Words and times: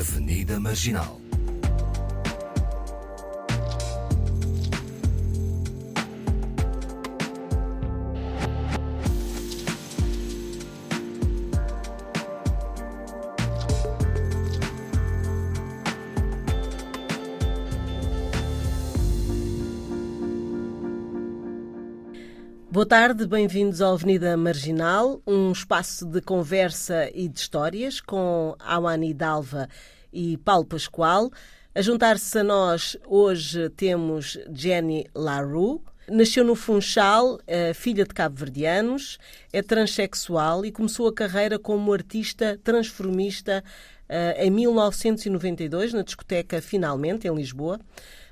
Avenida 0.00 0.58
Marginal. 0.58 1.29
Boa 22.80 22.88
tarde, 22.88 23.26
bem-vindos 23.26 23.82
ao 23.82 23.92
Avenida 23.92 24.34
Marginal, 24.38 25.20
um 25.26 25.52
espaço 25.52 26.06
de 26.06 26.22
conversa 26.22 27.10
e 27.14 27.28
de 27.28 27.38
histórias 27.38 28.00
com 28.00 28.56
Awani 28.58 29.12
Dalva 29.12 29.68
e 30.10 30.38
Paulo 30.38 30.64
Pascoal. 30.64 31.30
A 31.74 31.82
juntar-se 31.82 32.38
a 32.38 32.42
nós 32.42 32.96
hoje 33.06 33.68
temos 33.76 34.38
Jenny 34.50 35.06
Larue. 35.14 35.82
Nasceu 36.08 36.42
no 36.42 36.54
Funchal, 36.54 37.38
filha 37.74 38.04
de 38.04 38.14
cabo-verdianos, 38.14 39.18
é 39.52 39.60
transexual 39.60 40.64
e 40.64 40.72
começou 40.72 41.06
a 41.06 41.14
carreira 41.14 41.58
como 41.58 41.92
artista 41.92 42.58
transformista 42.64 43.62
em 44.38 44.50
1992 44.50 45.92
na 45.92 46.00
discoteca 46.00 46.62
Finalmente, 46.62 47.28
em 47.28 47.34
Lisboa. 47.34 47.78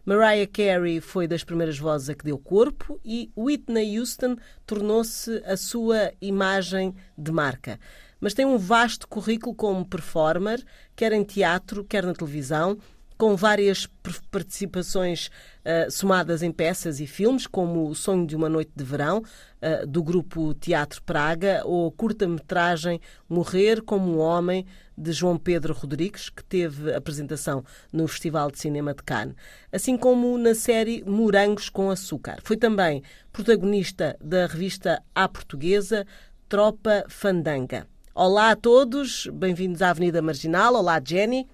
Mariah 0.09 0.47
Carey 0.51 1.03
foi 1.03 1.29
das 1.29 1.45
primeiras 1.45 1.79
vozes 1.79 2.09
a 2.09 2.15
que 2.15 2.25
deu 2.25 2.39
corpo 2.39 2.99
e 3.05 3.31
Whitney 3.37 3.99
Houston 3.99 4.37
tornou-se 4.65 5.43
a 5.45 5.55
sua 5.55 6.15
imagem 6.19 6.95
de 7.19 7.31
marca. 7.31 7.79
Mas 8.19 8.33
tem 8.33 8.47
um 8.47 8.57
vasto 8.57 9.07
currículo 9.07 9.55
como 9.55 9.85
performer, 9.85 10.65
quer 10.97 11.13
em 11.13 11.23
teatro, 11.23 11.85
quer 11.85 12.07
na 12.07 12.15
televisão, 12.15 12.79
com 13.19 13.37
várias 13.37 13.87
participações 14.31 15.27
uh, 15.27 15.91
somadas 15.91 16.43
em 16.43 16.53
peças 16.53 17.01
e 17.01 17.07
filmes, 17.07 17.47
como 17.47 17.87
O 17.87 17.95
Sonho 17.95 18.27
de 18.27 18.35
uma 18.35 18.49
Noite 18.49 18.71
de 18.75 18.85
Verão, 18.85 19.19
uh, 19.19 19.87
do 19.87 20.03
grupo 20.03 20.55
Teatro 20.55 21.03
Praga, 21.03 21.61
ou 21.67 21.93
curta-metragem 21.93 22.99
Morrer 23.29 23.83
como 23.83 24.11
um 24.11 24.19
Homem, 24.19 24.65
de 24.99 25.13
João 25.13 25.39
Pedro 25.39 25.73
Rodrigues, 25.73 26.29
que 26.29 26.43
teve 26.43 26.93
apresentação 26.93 27.65
no 27.93 28.09
Festival 28.09 28.51
de 28.51 28.59
Cinema 28.59 28.93
de 28.93 29.03
Cannes, 29.05 29.37
assim 29.73 29.97
como 29.97 30.37
na 30.37 30.55
série 30.55 31.05
Morangos 31.07 31.69
com 31.69 31.89
Açúcar. 31.89 32.39
Foi 32.43 32.57
também 32.57 33.03
protagonista 33.33 34.17
da 34.21 34.47
revista 34.47 35.01
A 35.15 35.29
Portuguesa, 35.29 36.05
Tropa 36.49 37.05
Fandanga. 37.09 37.87
Olá 38.13 38.51
a 38.51 38.57
todos, 38.57 39.29
bem-vindos 39.33 39.81
à 39.81 39.91
Avenida 39.91 40.21
Marginal. 40.21 40.75
Olá, 40.75 41.01
Jenny. 41.03 41.47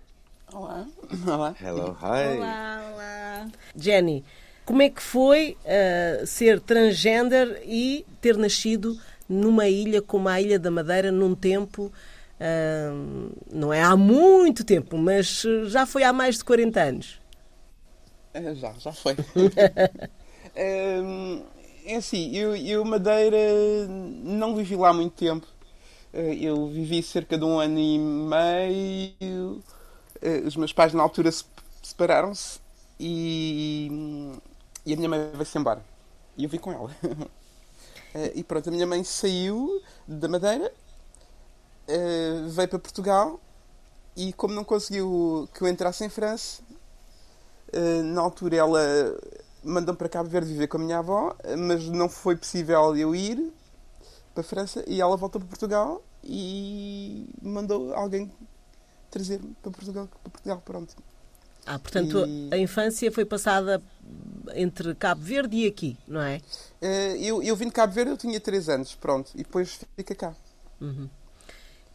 Olá. 0.50 0.86
Olá. 1.26 1.54
Hello, 1.60 1.96
hi. 2.00 2.38
Olá, 2.38 2.90
olá. 2.94 3.48
Jenny, 3.76 4.24
como 4.64 4.80
é 4.80 4.88
que 4.88 5.02
foi 5.02 5.58
uh, 5.64 6.26
ser 6.26 6.60
transgender 6.60 7.62
e 7.66 8.06
ter 8.22 8.38
nascido 8.38 8.98
numa 9.28 9.68
ilha 9.68 10.00
como 10.00 10.28
a 10.28 10.40
Ilha 10.40 10.58
da 10.58 10.70
Madeira 10.70 11.10
num 11.10 11.34
tempo, 11.34 11.92
não 13.52 13.72
é 13.72 13.82
há 13.82 13.96
muito 13.96 14.64
tempo, 14.64 14.96
mas 14.96 15.42
já 15.66 15.86
foi 15.86 16.02
há 16.02 16.12
mais 16.12 16.38
de 16.38 16.44
40 16.44 16.80
anos? 16.80 17.20
É, 18.32 18.54
já, 18.54 18.72
já 18.72 18.92
foi. 18.92 19.14
é, 20.54 21.00
assim, 21.96 22.34
eu, 22.36 22.56
eu 22.56 22.84
Madeira 22.84 23.38
não 24.22 24.54
vivi 24.56 24.76
lá 24.76 24.92
muito 24.92 25.14
tempo. 25.14 25.46
Eu 26.12 26.68
vivi 26.68 27.02
cerca 27.02 27.36
de 27.36 27.44
um 27.44 27.58
ano 27.58 27.78
e 27.78 27.98
meio 27.98 29.62
os 30.46 30.56
meus 30.56 30.72
pais 30.72 30.94
na 30.94 31.02
altura 31.02 31.30
separaram-se 31.82 32.60
e, 32.98 34.32
e 34.86 34.92
a 34.92 34.96
minha 34.96 35.08
mãe 35.08 35.30
veio-se 35.32 35.58
embora. 35.58 35.84
E 36.36 36.44
eu 36.44 36.50
vi 36.50 36.58
com 36.58 36.72
ela. 36.72 36.90
e 38.34 38.42
pronto, 38.42 38.68
a 38.68 38.72
minha 38.72 38.86
mãe 38.86 39.04
saiu 39.04 39.82
da 40.06 40.28
Madeira, 40.28 40.72
veio 42.48 42.68
para 42.68 42.78
Portugal 42.78 43.40
e 44.16 44.32
como 44.32 44.54
não 44.54 44.64
conseguiu 44.64 45.48
que 45.54 45.62
eu 45.62 45.68
entrasse 45.68 46.04
em 46.04 46.08
França, 46.08 46.62
na 48.04 48.20
altura 48.20 48.56
ela 48.56 48.80
mandou-me 49.62 49.98
para 49.98 50.08
Cabo 50.08 50.28
Verde 50.28 50.48
viver 50.48 50.68
com 50.68 50.76
a 50.76 50.80
minha 50.80 50.98
avó, 50.98 51.34
mas 51.58 51.84
não 51.88 52.08
foi 52.08 52.36
possível 52.36 52.96
eu 52.96 53.14
ir 53.14 53.52
para 54.34 54.42
a 54.42 54.44
França 54.44 54.84
e 54.86 55.00
ela 55.00 55.16
voltou 55.16 55.40
para 55.40 55.48
Portugal 55.48 56.02
e 56.22 57.26
mandou 57.42 57.92
alguém 57.94 58.30
trazer-me 59.10 59.54
para 59.62 59.70
Portugal, 59.70 60.08
para 60.22 60.30
Portugal, 60.30 60.62
pronto. 60.64 60.94
Ah, 61.66 61.78
portanto, 61.78 62.18
E- 62.26 62.50
a 62.52 62.58
infância 62.58 63.10
foi 63.10 63.24
passada 63.24 63.82
entre 64.54 64.94
Cabo 64.94 65.22
Verde 65.22 65.56
e 65.56 65.66
aqui, 65.66 65.98
não 66.06 66.20
é? 66.20 66.40
Eh, 66.80 67.16
eu, 67.20 67.42
eu 67.42 67.56
vim 67.56 67.66
de 67.66 67.72
Cabo 67.72 67.92
Verde, 67.92 68.10
eu 68.10 68.16
tinha 68.18 68.38
3 68.38 68.68
anos, 68.68 68.94
pronto, 68.94 69.30
e 69.34 69.38
depois 69.38 69.80
fica 69.96 70.14
cá. 70.14 70.34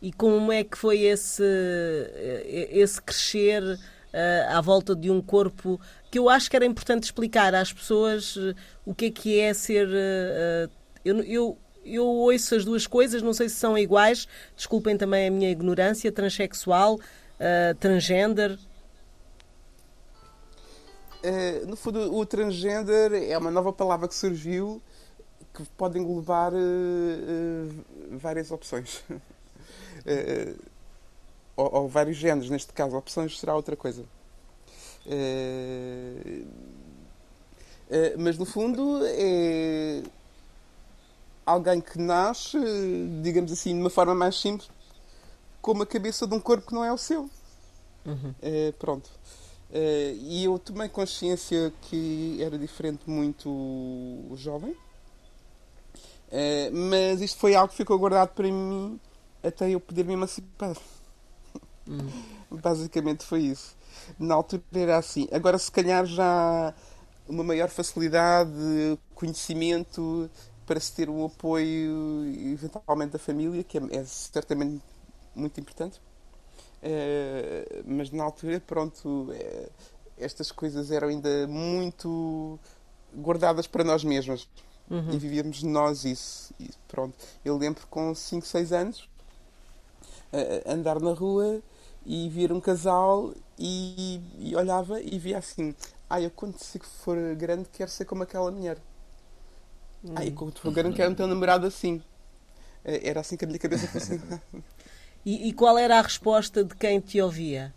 E 0.02 0.12
como 0.14 0.52
é 0.52 0.64
que 0.64 0.78
foi 0.78 1.02
esse, 1.02 1.44
eh, 1.44 2.70
esse 2.72 3.02
crescer 3.02 3.80
eh, 4.14 4.48
à 4.50 4.62
volta 4.62 4.96
de 4.96 5.12
um 5.12 5.22
corpo 5.22 5.80
que 6.10 6.18
eu 6.18 6.30
acho 6.30 6.50
que 6.50 6.56
era 6.56 6.66
importante 6.66 7.04
explicar 7.04 7.54
às 7.54 7.72
pessoas 7.72 8.36
eh, 8.38 8.56
o 8.86 8.96
que 8.96 9.06
é 9.06 9.12
que 9.12 9.40
é 9.40 9.54
ser. 9.54 9.88
eh, 9.92 10.70
eu, 11.04 11.24
eu, 11.24 11.58
eu 11.86 12.06
ouço 12.06 12.56
as 12.56 12.66
duas 12.66 12.88
coisas, 12.88 13.22
não 13.22 13.34
sei 13.34 13.50
se 13.50 13.56
são 13.56 13.78
iguais, 13.78 14.28
desculpem 14.56 14.98
também 14.98 15.28
a 15.28 15.32
minha 15.32 15.50
ignorância, 15.50 16.12
transexual, 16.12 17.00
eh, 17.40 17.74
transgender. 17.80 18.58
Eh, 21.22 21.64
no 21.68 21.76
fundo, 21.76 22.16
o 22.16 22.26
transgender 22.26 23.12
é 23.14 23.38
uma 23.38 23.52
nova 23.52 23.74
palavra 23.74 24.08
que 24.08 24.16
surgiu 24.16 24.82
que 25.54 25.64
pode 25.78 26.00
englobar 26.00 26.54
eh, 26.56 27.68
várias 28.12 28.52
opções. 28.52 29.04
Eh, 30.10 30.56
ou, 31.56 31.74
ou 31.82 31.88
vários 31.88 32.18
géneros, 32.18 32.50
neste 32.50 32.74
caso, 32.74 32.98
opções 32.98 33.40
será 33.40 33.56
outra 33.56 33.76
coisa. 33.76 34.04
Eh, 35.06 36.44
mas 38.18 38.38
no 38.38 38.46
fundo 38.46 39.02
é 39.06 40.04
alguém 41.46 41.82
que 41.82 41.98
nasce, 42.00 42.58
digamos 43.22 43.52
assim, 43.52 43.74
de 43.74 43.82
uma 43.82 43.90
forma 43.90 44.14
mais 44.14 44.40
simples, 44.40 44.70
com 45.62 45.72
uma 45.72 45.86
cabeça 45.86 46.28
de 46.28 46.34
um 46.34 46.40
corpo 46.40 46.68
que 46.68 46.74
não 46.74 46.84
é 46.84 46.94
o 46.94 46.98
seu. 46.98 47.30
Eh, 48.42 48.74
pronto. 48.80 49.10
Eh, 49.72 50.16
e 50.20 50.44
eu 50.46 50.58
tomei 50.60 50.90
consciência 50.90 51.72
que 51.84 52.38
era 52.42 52.58
diferente 52.58 53.02
muito 53.08 53.50
jovem. 54.36 54.76
Eh, 56.32 56.70
mas 56.72 57.22
isto 57.22 57.40
foi 57.40 57.56
algo 57.56 57.70
que 57.70 57.78
ficou 57.78 57.98
guardado 57.98 58.30
para 58.30 58.48
mim 58.48 59.00
até 59.44 59.70
eu 59.70 59.80
poder 59.80 60.06
me 60.06 60.14
emancipar. 60.14 60.76
Basicamente 62.50 63.26
foi 63.26 63.42
isso. 63.42 63.76
Na 64.18 64.36
altura 64.36 64.64
era 64.74 64.98
assim. 64.98 65.28
Agora, 65.32 65.58
se 65.58 65.72
calhar, 65.72 66.06
já 66.06 66.74
uma 67.28 67.44
maior 67.44 67.70
facilidade, 67.70 68.52
conhecimento 69.14 70.30
para 70.66 70.80
se 70.80 70.94
ter 70.94 71.10
o 71.10 71.26
apoio, 71.26 72.26
eventualmente, 72.54 73.14
da 73.14 73.20
família, 73.20 73.64
que 73.64 73.78
é, 73.78 73.82
é 73.92 74.04
certamente 74.06 74.82
muito 75.36 75.60
importante. 75.60 76.02
Eh, 76.82 77.84
mas 77.86 78.12
na 78.12 78.24
altura, 78.24 78.60
pronto, 78.60 79.30
eh, 79.34 79.70
estas 80.18 80.52
coisas 80.52 80.92
eram 80.92 81.08
ainda 81.08 81.48
muito 81.48 82.60
guardadas 83.16 83.68
para 83.68 83.84
nós 83.84 84.04
mesmos. 84.04 84.48
E 85.14 85.18
vivíamos 85.20 85.62
nós 85.62 86.04
isso. 86.04 86.52
E 86.60 86.68
pronto. 86.88 87.16
Eu 87.46 87.58
lembro 87.58 87.86
com 87.88 88.14
5, 88.16 88.44
6 88.46 88.72
anos 88.74 89.08
andar 90.66 91.00
na 91.02 91.14
rua 91.14 91.62
e 92.06 92.30
ver 92.30 92.52
um 92.52 92.62
casal 92.62 93.34
e, 93.58 94.22
e 94.40 94.56
olhava 94.56 95.02
e 95.02 95.18
via 95.20 95.38
assim: 95.40 95.76
Ah, 96.10 96.22
eu 96.22 96.32
quando 96.32 96.58
for 97.04 97.18
grande 97.36 97.70
quero 97.72 97.90
ser 97.92 98.06
como 98.06 98.24
aquela 98.24 98.52
mulher. 98.52 98.78
Ah, 100.16 100.26
e 100.26 100.32
quando 100.32 100.60
for 100.60 100.72
grande 100.72 100.96
quero 100.96 101.16
ter 101.16 101.24
um 101.24 101.28
namorado 101.28 101.66
assim. 101.68 102.02
Eh, 102.86 103.10
Era 103.10 103.22
assim 103.22 103.38
que 103.38 103.46
a 103.46 103.48
minha 103.48 103.60
cabeça 103.60 103.88
funcionava. 103.94 104.42
E, 105.26 105.48
e 105.50 105.54
qual 105.54 105.78
era 105.78 105.98
a 106.00 106.02
resposta 106.02 106.64
de 106.64 106.76
quem 106.76 107.00
te 107.00 107.22
ouvia? 107.22 107.74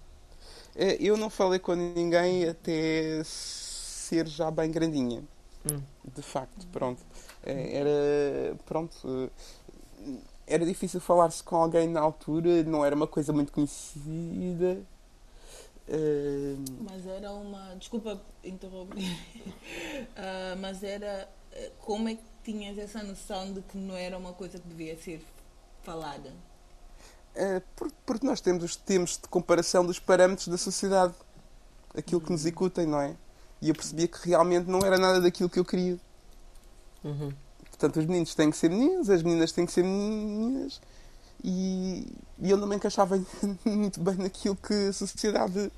Eh, 0.74 0.96
Eu 1.00 1.16
não 1.16 1.30
falei 1.30 1.58
com 1.58 1.74
ninguém 1.74 2.48
até 2.48 3.22
ser 3.24 4.26
já 4.26 4.50
bem 4.50 4.70
grandinha. 4.70 5.22
De 6.14 6.22
facto, 6.22 6.66
pronto. 6.72 7.02
Eh, 7.44 7.78
Era. 7.78 8.56
Pronto. 8.66 9.30
Era 10.46 10.64
difícil 10.66 11.00
falar-se 11.00 11.42
com 11.42 11.56
alguém 11.56 11.88
na 11.88 12.00
altura, 12.00 12.62
não 12.64 12.84
era 12.84 12.94
uma 12.94 13.06
coisa 13.06 13.32
muito 13.32 13.52
conhecida. 13.52 14.82
Eh, 15.88 16.56
Mas 16.78 17.06
era 17.06 17.32
uma. 17.32 17.74
Desculpa 17.76 18.20
interromper. 18.44 19.02
Ah, 20.16 20.54
mas 20.58 20.82
era. 20.82 21.28
eh, 21.52 21.72
Como 21.78 22.08
é 22.08 22.14
que 22.14 22.22
tinhas 22.44 22.78
essa 22.78 23.02
noção 23.02 23.52
de 23.52 23.62
que 23.62 23.76
não 23.78 23.96
era 23.96 24.16
uma 24.18 24.32
coisa 24.32 24.58
que 24.58 24.68
devia 24.68 24.96
ser 24.96 25.24
falada? 25.82 26.32
É, 27.34 27.62
porque 28.04 28.26
nós 28.26 28.40
temos 28.40 28.62
os 28.62 28.76
termos 28.76 29.16
de 29.18 29.26
comparação 29.28 29.84
dos 29.86 29.98
parâmetros 29.98 30.48
da 30.48 30.58
sociedade, 30.58 31.14
aquilo 31.96 32.20
que 32.20 32.32
nos 32.32 32.46
incutem, 32.46 32.86
não 32.86 33.00
é? 33.00 33.16
E 33.62 33.68
eu 33.70 33.74
percebia 33.74 34.08
que 34.08 34.28
realmente 34.28 34.68
não 34.70 34.80
era 34.80 34.98
nada 34.98 35.20
daquilo 35.20 35.50
que 35.50 35.58
eu 35.58 35.64
queria. 35.64 35.98
Uhum. 37.04 37.32
Portanto, 37.82 37.98
os 37.98 38.06
meninos 38.06 38.32
têm 38.36 38.48
que 38.48 38.56
ser 38.56 38.70
meninos, 38.70 39.10
as 39.10 39.24
meninas 39.24 39.50
têm 39.50 39.66
que 39.66 39.72
ser 39.72 39.82
meninas, 39.82 40.80
e, 41.42 42.06
e 42.40 42.48
eu 42.48 42.56
não 42.56 42.68
me 42.68 42.76
encaixava 42.76 43.20
muito 43.64 44.00
bem 44.00 44.14
naquilo 44.14 44.54
que 44.54 44.72
a 44.72 44.92
sociedade 44.92 45.68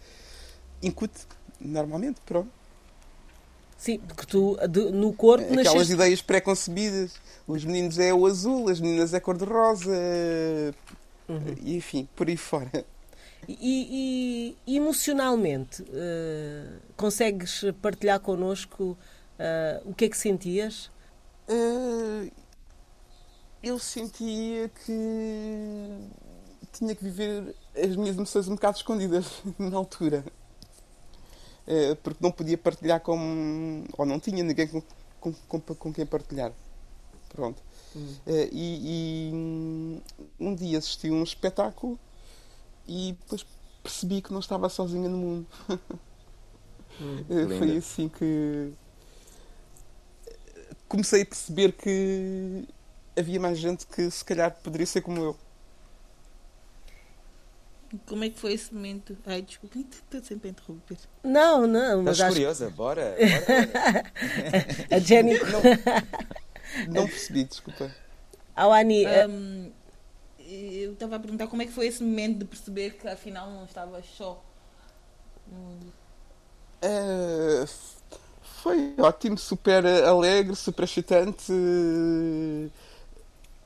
incute, 0.83 1.27
normalmente, 1.59 2.21
pronto. 2.27 2.51
Sim, 3.79 4.01
porque 4.01 4.27
tu 4.27 4.55
de, 4.69 4.91
no 4.91 5.15
corpo 5.15 5.45
Aquelas 5.45 5.65
nasceste... 5.65 5.93
ideias 5.95 6.21
pré-concebidas. 6.21 7.13
Os 7.49 7.65
meninos 7.65 7.99
é 7.99 8.13
o 8.13 8.27
azul, 8.27 8.69
as 8.69 8.81
meninas 8.81 9.15
é 9.15 9.21
cor-de-rosa, 9.21 9.91
Uhum. 11.27 11.55
enfim, 11.65 12.07
por 12.15 12.29
aí 12.29 12.37
fora. 12.37 12.85
E, 13.49 14.55
e- 14.67 14.77
emocionalmente, 14.77 15.83
eh, 15.91 16.67
consegues 16.99 17.65
partilhar 17.81 18.21
connosco 18.21 18.95
eh, 19.39 19.81
o 19.87 19.95
que 19.95 20.05
é 20.05 20.09
que 20.11 20.19
sentias? 20.19 20.91
Eh, 21.49 22.31
eu 23.63 23.79
sentia 23.79 24.69
que 24.69 25.99
tinha 26.73 26.95
que 26.95 27.03
viver 27.05 27.55
as 27.77 27.97
minhas 27.97 28.17
emoções 28.17 28.49
um 28.49 28.55
bocado 28.55 28.77
escondidas 28.77 29.43
na 29.59 29.77
altura. 29.77 30.25
Eh, 31.67 31.95
porque 32.03 32.23
não 32.23 32.31
podia 32.31 32.59
partilhar 32.59 33.01
com. 33.01 33.85
ou 33.97 34.07
não 34.07 34.21
tinha 34.21 34.43
ninguém 34.45 34.69
com, 34.69 34.83
com, 35.21 35.33
com, 35.49 35.61
com 35.75 35.93
quem 35.93 36.05
partilhar. 36.07 36.53
Pronto. 37.31 37.63
Eh, 38.27 38.49
e, 38.53 39.31
e 39.33 40.03
um 40.39 40.55
dia 40.55 40.79
assisti 40.79 41.09
a 41.09 41.13
um 41.13 41.23
espetáculo 41.23 41.99
e 42.87 43.17
depois 43.21 43.47
percebi 43.83 44.23
que 44.23 44.33
não 44.33 44.41
estava 44.41 44.69
sozinha 44.69 45.09
no 45.09 45.19
mundo. 45.19 45.47
Eh, 47.29 47.59
Foi 47.59 47.77
assim 47.77 48.09
que 48.09 48.73
comecei 50.95 51.23
a 51.23 51.27
perceber 51.27 51.73
que 51.73 52.65
havia 53.19 53.41
mais 53.41 53.59
gente 53.59 53.85
que 53.87 54.09
se 54.11 54.25
calhar 54.25 54.55
poderia 54.63 54.87
ser 54.87 55.01
como 55.03 55.23
eu. 55.23 55.37
Como 58.07 58.25
é 58.25 58.31
que 58.31 58.39
foi 58.39 58.53
esse 58.55 58.75
momento? 58.75 59.17
Ai, 59.27 59.43
desculpa, 59.43 59.79
estou 59.79 60.23
sempre 60.23 60.49
a 60.49 60.51
interromper. 60.53 60.99
Não, 61.23 61.67
não, 61.67 62.03
mas 62.03 62.15
Estás 62.15 62.21
acho 62.21 62.35
curiosa? 62.37 62.71
Bora. 62.71 63.17
bora. 63.17 64.85
que 64.89 64.95
a 64.95 64.99
Jenny... 64.99 65.35
Não 66.89 67.07
percebi, 67.07 67.45
desculpa. 67.45 67.91
Awani, 68.57 69.05
eh, 69.05 69.25
Ahm, 69.25 69.71
eu 70.39 70.93
estava 70.93 71.17
a 71.17 71.21
perguntar 71.21 71.47
como 71.47 71.63
é 71.63 71.67
que 71.67 71.73
foi 71.73 71.87
esse 71.87 72.03
momento 72.03 72.39
de 72.39 72.45
perceber 72.45 72.95
que 72.97 73.07
afinal 73.09 73.51
não 73.51 73.65
estava 73.65 74.03
só 74.03 74.45
no 75.47 75.57
mundo. 75.59 75.93
F- 76.83 78.03
foi 78.65 78.95
ótimo, 78.99 79.37
super 79.37 79.85
alegre, 79.85 80.57
super 80.57 80.85
excitante, 80.85 81.53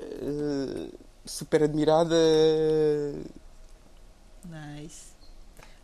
eh, 0.01 0.89
super 1.25 1.63
admirada. 1.63 2.17
Nice. 4.45 5.15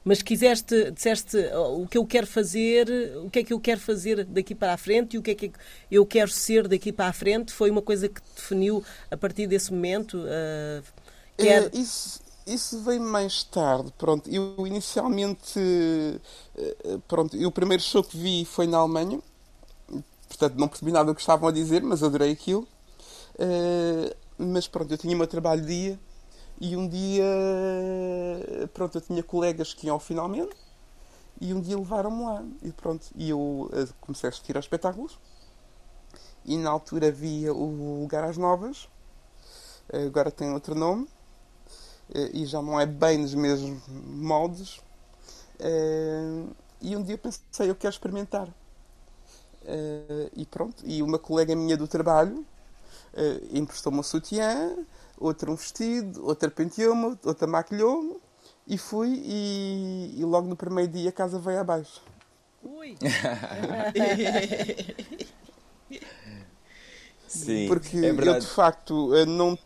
mas 0.04 0.22
quiseste, 0.22 0.90
disseste 0.90 1.36
oh, 1.54 1.82
o 1.82 1.88
que 1.88 1.98
eu 1.98 2.06
quero 2.06 2.26
fazer, 2.26 2.88
o 3.24 3.30
que 3.30 3.40
é 3.40 3.44
que 3.44 3.52
eu 3.52 3.60
quero 3.60 3.80
fazer 3.80 4.24
daqui 4.24 4.54
para 4.54 4.74
a 4.74 4.76
frente 4.76 5.14
e 5.14 5.18
o 5.18 5.22
que 5.22 5.30
é 5.30 5.34
que 5.34 5.52
eu 5.90 6.04
quero 6.06 6.30
ser 6.30 6.68
daqui 6.68 6.92
para 6.92 7.08
a 7.08 7.12
frente, 7.12 7.52
foi 7.52 7.70
uma 7.70 7.82
coisa 7.82 8.08
que 8.08 8.20
definiu 8.36 8.84
a 9.10 9.16
partir 9.16 9.46
desse 9.46 9.72
momento? 9.72 10.24
eh, 10.26 10.82
quer... 11.38 11.64
Eh, 11.64 11.70
isso, 11.74 12.20
isso 12.46 12.80
veio 12.82 13.00
mais 13.00 13.42
tarde. 13.44 13.92
Pronto, 13.98 14.28
eu 14.30 14.66
inicialmente, 14.66 15.58
eh, 16.56 16.98
pronto, 17.08 17.36
eu 17.36 17.48
o 17.48 17.52
primeiro 17.52 17.82
show 17.82 18.02
que 18.02 18.16
vi 18.16 18.44
foi 18.44 18.66
na 18.66 18.78
Alemanha. 18.78 19.20
Portanto, 20.28 20.56
não 20.58 20.68
percebi 20.68 20.92
nada 20.92 21.06
do 21.06 21.14
que 21.14 21.20
estavam 21.20 21.48
a 21.48 21.52
dizer, 21.52 21.82
mas 21.82 22.02
adorei 22.02 22.32
aquilo. 22.32 22.66
Eh, 23.38 24.16
mas 24.38 24.66
pronto, 24.68 24.92
eu 24.92 24.98
tinha 24.98 25.14
o 25.14 25.18
meu 25.18 25.26
trabalho 25.26 25.64
dia 25.64 25.98
e 26.60 26.76
um 26.76 26.88
dia, 26.88 27.24
pronto, 28.72 28.96
eu 28.96 29.00
tinha 29.00 29.22
colegas 29.22 29.74
que 29.74 29.86
iam 29.86 29.98
finalmente 29.98 30.56
e 31.40 31.52
um 31.52 31.60
dia 31.60 31.76
levaram-me 31.76 32.22
lá 32.24 32.44
e 32.62 32.72
pronto, 32.72 33.06
e 33.16 33.30
eu 33.30 33.70
eh, 33.72 33.88
comecei 34.00 34.28
a 34.28 34.30
assistir 34.30 34.56
aos 34.56 34.64
espetáculos 34.64 35.18
e 36.44 36.56
na 36.56 36.70
altura 36.70 37.08
havia 37.08 37.52
o 37.52 38.00
Lugar 38.02 38.24
às 38.24 38.36
Novas, 38.36 38.88
eh, 39.92 40.04
agora 40.06 40.30
tem 40.30 40.52
outro 40.52 40.74
nome 40.74 41.06
eh, 41.06 41.13
e 42.32 42.46
já 42.46 42.60
não 42.62 42.78
é 42.80 42.86
bem 42.86 43.18
nos 43.18 43.34
mesmos 43.34 43.82
moldes. 43.88 44.80
Eh, 45.60 46.44
E 46.82 46.96
um 46.96 47.02
dia 47.02 47.18
pensei, 47.18 47.70
eu 47.70 47.74
quero 47.76 47.92
experimentar. 47.94 48.48
Eh, 49.64 50.30
E 50.36 50.46
pronto, 50.46 50.82
e 50.86 51.02
uma 51.02 51.18
colega 51.18 51.54
minha 51.56 51.76
do 51.76 51.86
trabalho 51.88 52.44
eh, 53.14 53.40
emprestou-me 53.52 53.98
um 54.00 54.02
sutiã, 54.02 54.76
outra 55.18 55.50
um 55.50 55.54
vestido, 55.56 56.24
outra 56.26 56.50
penteou-me, 56.50 57.16
outra 57.24 57.46
maquilhou-me 57.46 58.16
e 58.66 58.78
fui 58.78 59.22
e, 59.24 60.14
e 60.18 60.24
logo 60.24 60.48
no 60.48 60.56
primeiro 60.56 60.90
dia 60.92 61.10
a 61.10 61.12
casa 61.12 61.38
veio 61.38 61.60
abaixo. 61.60 62.02
Ui. 62.62 62.96
Sim, 67.26 67.66
Porque 67.66 67.96
é 67.96 68.10
eu 68.10 68.34
de 68.34 68.46
facto 68.46 69.14
eh, 69.14 69.26
não, 69.26 69.58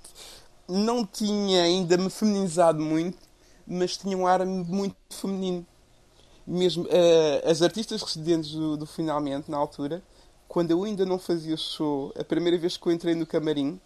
não 0.69 1.05
tinha 1.07 1.63
ainda 1.63 1.97
me 1.97 2.11
feminizado 2.11 2.81
muito, 2.81 3.19
mas 3.67 3.97
tinha 3.97 4.17
um 4.17 4.27
ar 4.27 4.45
muito 4.47 4.97
feminino. 5.11 5.67
Mesmo 6.47 6.87
eh, 6.91 7.43
as 7.45 7.61
artistas 7.63 8.03
residentes 8.03 8.53
do, 8.53 8.77
do 8.77 8.87
Finalmente, 8.87 9.51
na 9.51 9.57
altura, 9.59 10.03
quando 10.49 10.71
eu 10.71 10.85
ainda 10.85 11.05
não 11.05 11.19
fazia 11.19 11.57
show, 11.57 12.13
a 12.19 12.25
primeira 12.25 12.57
vez 12.59 12.77
que 12.77 12.87
eu 12.87 12.93
entrei 12.93 13.15
no 13.15 13.27
camarim 13.27 13.79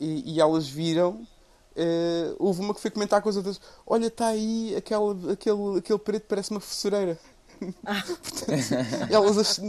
e, 0.00 0.34
e 0.34 0.40
elas 0.40 0.68
viram, 0.68 1.26
eh, 1.74 2.34
houve 2.38 2.60
uma 2.60 2.74
que 2.74 2.80
foi 2.80 2.90
comentar 2.90 3.20
com 3.22 3.28
as 3.28 3.36
outras: 3.36 3.60
Olha, 3.86 4.06
está 4.06 4.28
aí 4.28 4.74
aquele, 4.76 5.32
aquele, 5.32 5.78
aquele 5.78 5.98
preto, 5.98 6.26
parece 6.28 6.50
uma 6.50 6.60
fossureira. 6.60 7.18
Portanto, 8.22 8.76
elas 9.10 9.38
ach- 9.38 9.60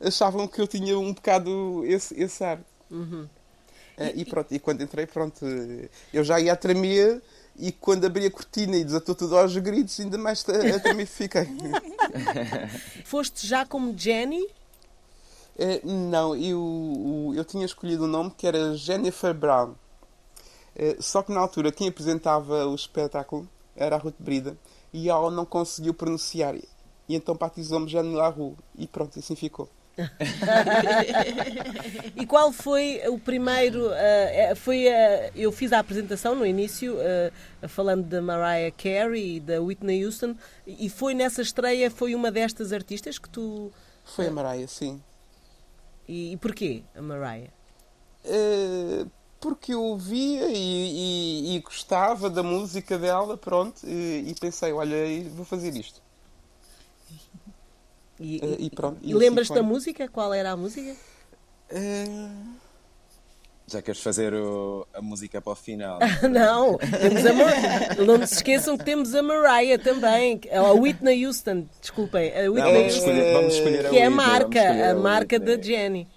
achavam 0.00 0.48
que 0.48 0.60
eu 0.60 0.66
tinha 0.66 0.98
um 0.98 1.12
bocado 1.12 1.82
esse, 1.84 2.14
esse 2.20 2.42
ar. 2.44 2.60
Eh, 2.90 3.28
e 4.14 4.24
pronto, 4.24 4.52
e 4.52 4.58
quando 4.58 4.82
entrei, 4.82 5.06
pronto, 5.06 5.44
eu 6.12 6.24
já 6.24 6.40
ia 6.40 6.52
a 6.52 6.56
tremer 6.56 7.22
e 7.56 7.70
quando 7.70 8.04
abri 8.04 8.26
a 8.26 8.30
cortina 8.30 8.76
e 8.76 8.84
desatou 8.84 9.14
tudo 9.14 9.38
aos 9.38 9.56
gritos, 9.56 9.98
ainda 10.00 10.18
mais 10.18 10.44
a, 10.48 10.76
a 10.76 10.80
tremer 10.80 11.06
fiquei. 11.06 11.46
Foste 13.04 13.46
já 13.46 13.64
como 13.64 13.96
Jenny? 13.96 14.44
Eh, 15.56 15.80
não, 15.84 16.34
eu, 16.34 17.32
eu 17.36 17.44
tinha 17.44 17.64
escolhido 17.64 18.04
o 18.04 18.08
nome 18.08 18.32
que 18.36 18.46
era 18.46 18.74
Jennifer 18.74 19.32
Brown. 19.32 19.74
Eh, 20.74 20.96
só 20.98 21.22
que 21.22 21.32
na 21.32 21.40
altura 21.40 21.70
quem 21.70 21.88
apresentava 21.88 22.66
o 22.66 22.74
espetáculo 22.74 23.48
era 23.76 23.94
a 23.94 23.98
Ruth 23.98 24.16
Brida 24.18 24.56
e 24.92 25.08
ela 25.08 25.30
não 25.30 25.46
conseguiu 25.46 25.94
pronunciar. 25.94 26.56
E 26.56 27.14
então 27.14 27.36
batizou-me 27.36 27.88
Jeanne 27.88 28.14
Larue 28.14 28.56
e 28.76 28.86
pronto, 28.86 29.16
assim 29.18 29.36
ficou. 29.36 29.68
E 32.16 32.26
qual 32.26 32.52
foi 32.52 33.00
o 33.08 33.18
primeiro? 33.18 33.90
eh, 33.92 34.54
foi 34.56 34.86
eh, 34.86 35.30
eu 35.34 35.52
fiz 35.52 35.72
a 35.72 35.78
apresentação 35.78 36.34
no 36.34 36.46
início 36.46 36.96
eh, 37.00 37.30
falando 37.68 38.04
da 38.04 38.20
Mariah 38.22 38.74
Carey 38.76 39.36
e 39.36 39.40
da 39.40 39.60
Whitney 39.60 40.04
Houston 40.04 40.34
e 40.66 40.88
foi 40.88 41.14
nessa 41.14 41.42
estreia 41.42 41.90
foi 41.90 42.14
uma 42.14 42.30
destas 42.30 42.72
artistas 42.72 43.18
que 43.18 43.28
tu 43.28 43.70
Foi 44.04 44.28
a 44.28 44.30
Mariah, 44.30 44.68
sim. 44.68 45.02
e, 46.08 46.32
e 46.32 46.36
porquê 46.36 46.82
a 46.94 47.02
Mariah? 47.02 47.50
Porque 49.40 49.74
eu 49.74 49.82
ouvia 49.82 50.48
e, 50.48 51.52
e- 51.52 51.56
e 51.56 51.60
gostava 51.60 52.30
da 52.30 52.42
música 52.42 52.98
dela, 52.98 53.36
pronto, 53.36 53.86
e, 53.86 54.30
e 54.30 54.34
pensei, 54.34 54.72
olha, 54.72 54.96
vou 55.30 55.44
fazer 55.44 55.76
isto. 55.76 56.00
E, 58.20 58.40
Eh, 58.42 58.56
e 58.60 58.70
pronto, 58.70 58.98
e 59.02 59.08
e 59.08 59.10
assim 59.10 59.18
lembras 59.18 59.48
da 59.48 59.62
música? 59.62 60.08
Qual 60.08 60.32
era 60.32 60.52
a 60.52 60.56
música? 60.56 60.94
Eh, 61.70 62.06
Já 63.66 63.80
queres 63.80 64.00
fazer 64.02 64.34
o- 64.34 64.86
a 64.92 65.00
música 65.00 65.40
para 65.40 65.52
o 65.52 65.56
final? 65.56 65.98
Não, 66.30 66.76
temos 66.76 67.24
a 67.24 68.04
não 68.04 68.26
se 68.26 68.34
esqueçam 68.34 68.76
que 68.76 68.84
temos 68.84 69.14
a 69.14 69.22
Mariah 69.22 69.82
também, 69.82 70.38
a 70.52 70.70
Whitney 70.72 71.26
Houston, 71.26 71.66
desculpem, 71.80 72.30
a 72.36 72.42
Não, 72.42 72.52
Whitney 72.52 72.72
vamos 72.74 72.94
Houston, 72.94 73.10
escolher, 73.10 73.32
vamos 73.32 73.54
escolher 73.54 73.86
a 73.86 73.88
que 73.88 73.96
é 73.96 74.04
a 74.04 74.08
Whitney, 74.10 74.26
vamos 74.26 74.26
marca, 74.26 74.58
escolher 74.58 74.82
a 74.84 74.94
marca 74.94 75.40
da 75.40 75.52
Whitney. 75.52 75.64
Jenny. 75.76 76.08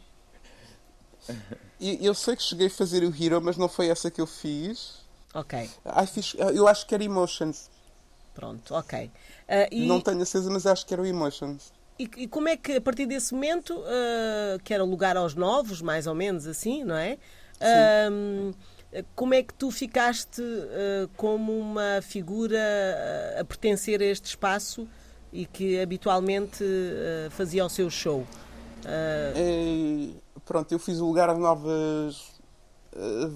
e 1.79 2.05
eu 2.05 2.13
sei 2.13 2.35
que 2.35 2.43
cheguei 2.43 2.67
a 2.67 2.69
fazer 2.69 3.03
o 3.03 3.13
Hero, 3.23 3.41
mas 3.41 3.55
não 3.57 3.69
foi 3.69 3.87
essa 3.89 4.11
que 4.11 4.19
eu 4.19 4.27
fiz. 4.27 4.95
Ok, 5.33 5.69
Ah, 5.85 6.05
fiz- 6.05 6.35
eu 6.53 6.67
acho 6.67 6.85
que 6.85 6.93
era 6.95 7.03
Emotions. 7.03 7.69
pronto, 8.33 8.73
ok. 8.75 9.09
Ah, 9.47 9.67
e, 9.71 9.85
Não 9.87 10.01
tenho 10.01 10.21
a 10.21 10.25
certeza, 10.25 10.51
mas 10.51 10.65
acho 10.65 10.85
que 10.85 10.93
era 10.93 11.01
o 11.01 11.05
Emotions. 11.05 11.71
E, 11.99 12.09
e 12.17 12.27
como 12.27 12.47
é 12.47 12.57
que 12.57 12.73
a 12.73 12.81
partir 12.81 13.05
desse 13.05 13.33
momento, 13.33 13.83
ah, 13.85 14.57
que 14.63 14.73
era 14.73 14.83
lugar 14.83 15.17
aos 15.17 15.35
novos, 15.35 15.81
mais 15.81 16.07
ou 16.07 16.15
menos 16.15 16.45
assim, 16.47 16.83
não 16.83 16.95
é? 16.95 17.17
Ah, 17.59 18.09
Como 19.15 19.33
é 19.33 19.43
que 19.43 19.53
tu 19.53 19.69
ficaste 19.69 20.41
uh, 20.41 21.09
como 21.17 21.51
uma 21.57 22.01
figura 22.01 22.57
a 23.39 23.43
pertencer 23.43 24.01
a 24.01 24.05
este 24.05 24.25
espaço 24.25 24.87
e 25.31 25.45
que 25.45 25.79
habitualmente 25.79 26.63
uh, 26.63 27.29
fazia 27.31 27.65
o 27.65 27.69
seu 27.69 27.89
show? 27.89 28.25
Uh... 28.85 30.15
pronto, 30.45 30.71
eu 30.71 30.79
fiz 30.79 30.99
o 30.99 31.05
lugar 31.05 31.35
novas 31.37 32.37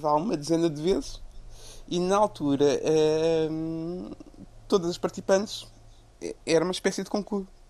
há 0.03 0.15
uma 0.15 0.37
dezena 0.37 0.69
de 0.69 0.81
vezes 0.81 1.21
e 1.87 1.99
na 1.99 2.15
altura 2.15 2.79
todas 4.67 4.89
as 4.89 4.97
participantes 4.97 5.67
era 6.45 6.63
uma 6.63 6.71
espécie 6.71 7.03
de 7.03 7.09
concurso. 7.09 7.60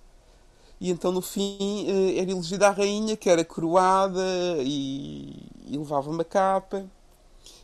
E 0.81 0.89
então 0.89 1.11
no 1.11 1.21
fim 1.21 1.85
era 2.17 2.31
elegida 2.31 2.67
a 2.67 2.71
rainha 2.71 3.15
que 3.15 3.29
era 3.29 3.45
coroada 3.45 4.19
e, 4.63 5.47
e 5.67 5.77
levava 5.77 6.09
uma 6.09 6.23
capa. 6.23 6.83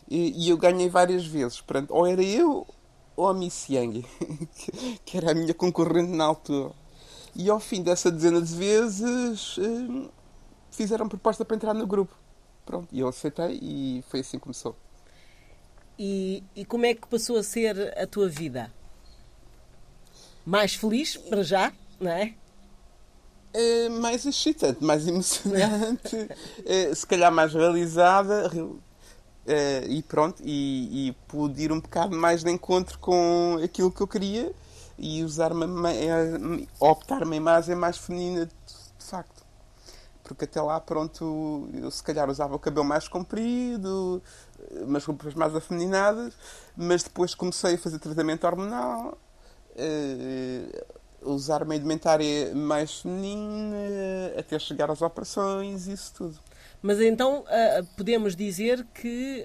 E, 0.07 0.45
e, 0.45 0.49
eu 0.49 0.55
ganhei 0.55 0.87
várias 0.87 1.25
vezes. 1.25 1.59
Portanto, 1.59 1.89
ou 1.95 2.05
era 2.05 2.21
eu 2.21 2.67
ou 3.15 3.27
a 3.27 3.33
Miss 3.33 3.67
Yang, 3.67 4.05
que 5.03 5.17
era 5.17 5.31
a 5.31 5.33
minha 5.33 5.51
concorrente 5.51 6.11
na 6.11 6.25
altura. 6.25 6.71
E 7.35 7.49
ao 7.49 7.59
fim 7.59 7.81
dessa 7.81 8.11
dezena 8.11 8.39
de 8.39 8.55
vezes 8.55 9.57
eh, 9.57 10.09
fizeram 10.69 11.09
proposta 11.09 11.43
para 11.43 11.55
entrar 11.55 11.73
no 11.73 11.87
grupo. 11.87 12.15
Pronto, 12.67 12.87
e 12.91 12.99
eu 12.99 13.07
aceitei 13.07 13.59
e 13.59 14.03
foi 14.09 14.19
assim 14.19 14.37
que 14.37 14.43
começou. 14.43 14.75
E, 15.97 16.43
e 16.55 16.63
como 16.65 16.85
é 16.85 16.93
que 16.93 17.07
passou 17.07 17.35
a 17.37 17.43
ser 17.43 17.97
a 17.97 18.05
tua 18.05 18.29
vida? 18.29 18.71
Mais 20.45 20.75
feliz, 20.75 21.17
para 21.17 21.41
já, 21.41 21.73
não 21.99 22.11
é? 22.11 22.35
É 23.59 23.89
mais 23.89 24.23
excitante, 24.25 24.83
mais 24.83 25.05
emocionante, 25.07 26.29
é, 26.65 26.93
se 26.95 27.05
calhar 27.07 27.31
mais 27.31 27.53
realizada, 27.53 28.51
Uh, 29.47 29.87
e 29.87 30.03
pronto, 30.03 30.43
e, 30.43 31.07
e, 31.07 31.11
pude 31.25 31.63
ir 31.63 31.71
um 31.71 31.79
bocado 31.79 32.13
mais 32.13 32.43
de 32.43 32.51
encontro 32.51 32.99
com 32.99 33.57
aquilo 33.63 33.89
que 33.89 34.01
eu 34.01 34.07
queria 34.07 34.53
e 34.97 35.23
usar 35.23 35.53
uma, 35.53 35.89
eh, 35.89 36.67
optar 36.81 37.23
uma 37.23 37.33
imagem 37.33 37.73
mais 37.73 37.97
feminina 37.97 38.45
de, 38.45 38.51
de, 38.51 39.05
facto. 39.05 39.45
Porque 40.21 40.43
até 40.43 40.61
lá, 40.61 40.81
pronto, 40.81 41.69
eu 41.73 41.89
se 41.89 42.03
calhar 42.03 42.29
usava 42.29 42.55
o 42.55 42.59
cabelo 42.59 42.85
mais 42.85 43.07
comprido, 43.07 44.21
umas 44.81 45.05
roupas 45.05 45.33
mais 45.33 45.55
afeminadas, 45.55 46.33
mas 46.75 47.03
depois 47.03 47.33
comecei 47.33 47.75
a 47.75 47.77
fazer 47.77 47.99
tratamento 47.99 48.45
hormonal, 48.45 49.17
usar 51.27 51.63
uma 51.63 51.75
indumentária 51.75 52.53
mais 52.55 53.01
feminina, 53.01 53.77
até 54.37 54.57
chegar 54.57 54.89
às 54.89 55.01
operações, 55.01 55.87
isso 55.87 56.13
tudo. 56.13 56.39
Mas 56.81 57.01
então 57.01 57.39
uh, 57.41 57.85
podemos 57.95 58.35
dizer 58.35 58.85
que 58.93 59.43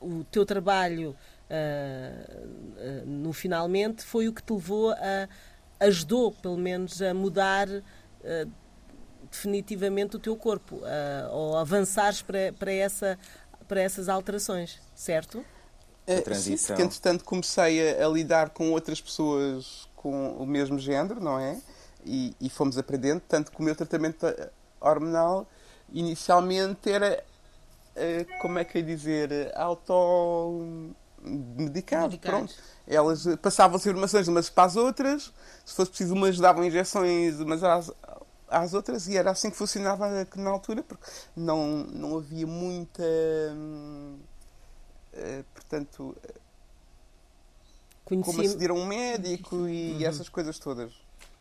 uh, 0.00 0.18
o 0.18 0.24
teu 0.24 0.46
trabalho 0.46 1.14
uh, 1.50 3.06
no 3.06 3.32
finalmente 3.32 4.02
foi 4.02 4.28
o 4.28 4.32
que 4.32 4.42
te 4.42 4.52
levou 4.52 4.90
a 4.90 5.28
ajudou 5.78 6.32
pelo 6.32 6.56
menos 6.56 7.02
a 7.02 7.12
mudar 7.12 7.68
definitivamente 9.30 10.16
o 10.16 10.18
teu 10.18 10.34
corpo 10.34 10.80
ou 11.30 11.58
avançares 11.58 12.22
para, 12.22 12.50
para, 12.58 12.72
essa, 12.72 13.18
para 13.68 13.82
essas 13.82 14.08
alterações, 14.08 14.80
certo? 14.94 15.44
A 16.08 16.22
transição. 16.22 16.56
Sim, 16.56 16.66
porque 16.68 16.82
entretanto 16.82 17.24
comecei 17.24 18.00
a, 18.00 18.06
a, 18.06 18.08
lidar 18.08 18.50
com 18.50 18.70
outras 18.70 19.02
pessoas 19.02 19.86
com 20.06 20.36
o 20.36 20.46
mesmo 20.46 20.78
género, 20.78 21.20
não 21.20 21.36
é? 21.36 21.60
E, 22.04 22.32
e 22.40 22.48
fomos 22.48 22.78
aprendendo, 22.78 23.20
tanto 23.26 23.50
que 23.50 23.58
o 23.58 23.62
meu 23.64 23.74
tratamento 23.74 24.24
hormonal 24.80 25.48
inicialmente 25.92 26.88
era, 26.88 27.24
uh, 27.96 28.24
como 28.40 28.60
é 28.60 28.64
que 28.64 28.78
é 28.78 28.82
dizer, 28.82 29.50
auto-medicado. 29.56 32.16
Pronto. 32.18 32.54
Elas 32.86 33.26
passavam 33.42 33.78
as 33.78 33.84
informações 33.84 34.28
umas 34.28 34.48
para 34.48 34.62
as 34.62 34.76
outras, 34.76 35.32
se 35.64 35.74
fosse 35.74 35.90
preciso, 35.90 36.14
umas 36.14 36.38
davam 36.38 36.64
injeções 36.64 37.40
umas 37.40 37.64
às, 37.64 37.90
às 38.48 38.74
outras, 38.74 39.08
e 39.08 39.16
era 39.16 39.32
assim 39.32 39.50
que 39.50 39.56
funcionava 39.56 40.24
na 40.36 40.50
altura, 40.50 40.84
porque 40.84 41.04
não, 41.34 41.78
não 41.78 42.18
havia 42.18 42.46
muita. 42.46 43.02
Uh, 45.12 45.44
portanto. 48.06 48.24
Como 48.24 48.40
aceder 48.40 48.70
a 48.70 48.74
um 48.74 48.86
médico 48.86 49.68
e 49.68 49.94
uhum. 49.94 50.06
essas 50.06 50.28
coisas 50.28 50.58
todas. 50.58 50.92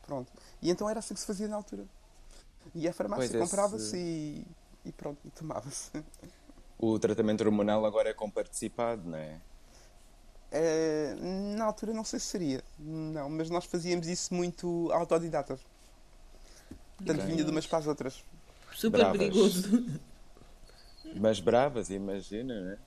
Pronto. 0.05 0.31
E 0.61 0.69
então 0.69 0.89
era 0.89 0.99
assim 0.99 1.13
que 1.13 1.19
se 1.19 1.25
fazia 1.25 1.47
na 1.47 1.55
altura. 1.55 1.85
E 2.73 2.87
a 2.87 2.93
farmácia 2.93 3.39
comprava-se 3.39 3.97
e, 3.97 4.45
e, 4.83 4.91
pronto, 4.91 5.19
e 5.23 5.29
tomava-se. 5.29 5.91
O 6.77 6.99
tratamento 6.99 7.41
hormonal 7.41 7.85
agora 7.85 8.09
é 8.09 8.13
comparticipado, 8.13 9.07
não 9.07 9.17
é? 9.17 9.39
é? 10.51 11.15
Na 11.55 11.65
altura 11.65 11.93
não 11.93 12.03
sei 12.03 12.19
se 12.19 12.25
seria, 12.25 12.63
não, 12.77 13.29
mas 13.29 13.49
nós 13.49 13.65
fazíamos 13.65 14.07
isso 14.07 14.33
muito 14.33 14.89
autodidatas. 14.91 15.59
Portanto, 16.97 17.25
vinha 17.25 17.43
de 17.43 17.51
umas 17.51 17.67
para 17.67 17.79
as 17.79 17.87
outras. 17.87 18.23
Super 18.73 18.99
bravas. 18.99 19.17
perigoso. 19.17 20.01
Mas 21.15 21.39
bravas, 21.39 21.89
imagina, 21.89 22.59
né? 22.61 22.77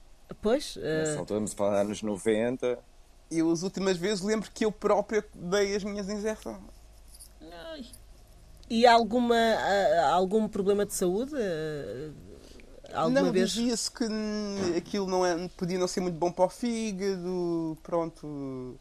Pois. 0.43 0.77
Uh... 0.77 0.81
Nessa 0.81 1.23
a 1.23 1.47
falar 1.49 1.81
anos 1.81 2.03
90. 2.03 2.79
Eu, 3.31 3.51
as 3.51 3.63
últimas 3.63 3.97
vezes, 3.97 4.25
lembro 4.25 4.51
que 4.51 4.65
eu 4.65 4.73
próprio 4.73 5.23
dei 5.35 5.77
as 5.77 5.85
minhas 5.85 6.09
injeções. 6.09 6.63
E 8.71 8.87
alguma, 8.87 9.37
algum 10.13 10.47
problema 10.47 10.85
de 10.85 10.95
saúde? 10.95 11.33
Alguma 12.93 13.23
não, 13.23 13.33
vez? 13.33 13.51
dizia-se 13.51 13.91
que 13.91 14.05
aquilo 14.77 15.07
não 15.07 15.25
é, 15.25 15.49
podia 15.57 15.79
não 15.79 15.89
ser 15.89 16.01
muito 16.01 16.17
bom 16.17 16.31
para 16.31 16.45
o 16.45 16.49
fígado, 16.49 17.77
pronto. 17.83 18.77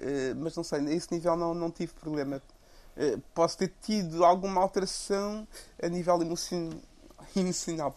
Eh, 0.00 0.34
mas 0.34 0.56
não 0.56 0.64
sei, 0.64 0.80
a 0.80 0.92
esse 0.92 1.12
nível 1.12 1.36
não, 1.36 1.54
não 1.54 1.70
tive 1.70 1.92
problema. 1.92 2.40
Eh, 2.96 3.18
posso 3.34 3.58
ter 3.58 3.72
tido 3.82 4.24
alguma 4.24 4.60
alteração 4.60 5.46
a 5.82 5.88
nível 5.88 6.20
emocional, 6.22 6.78
emocional 7.36 7.94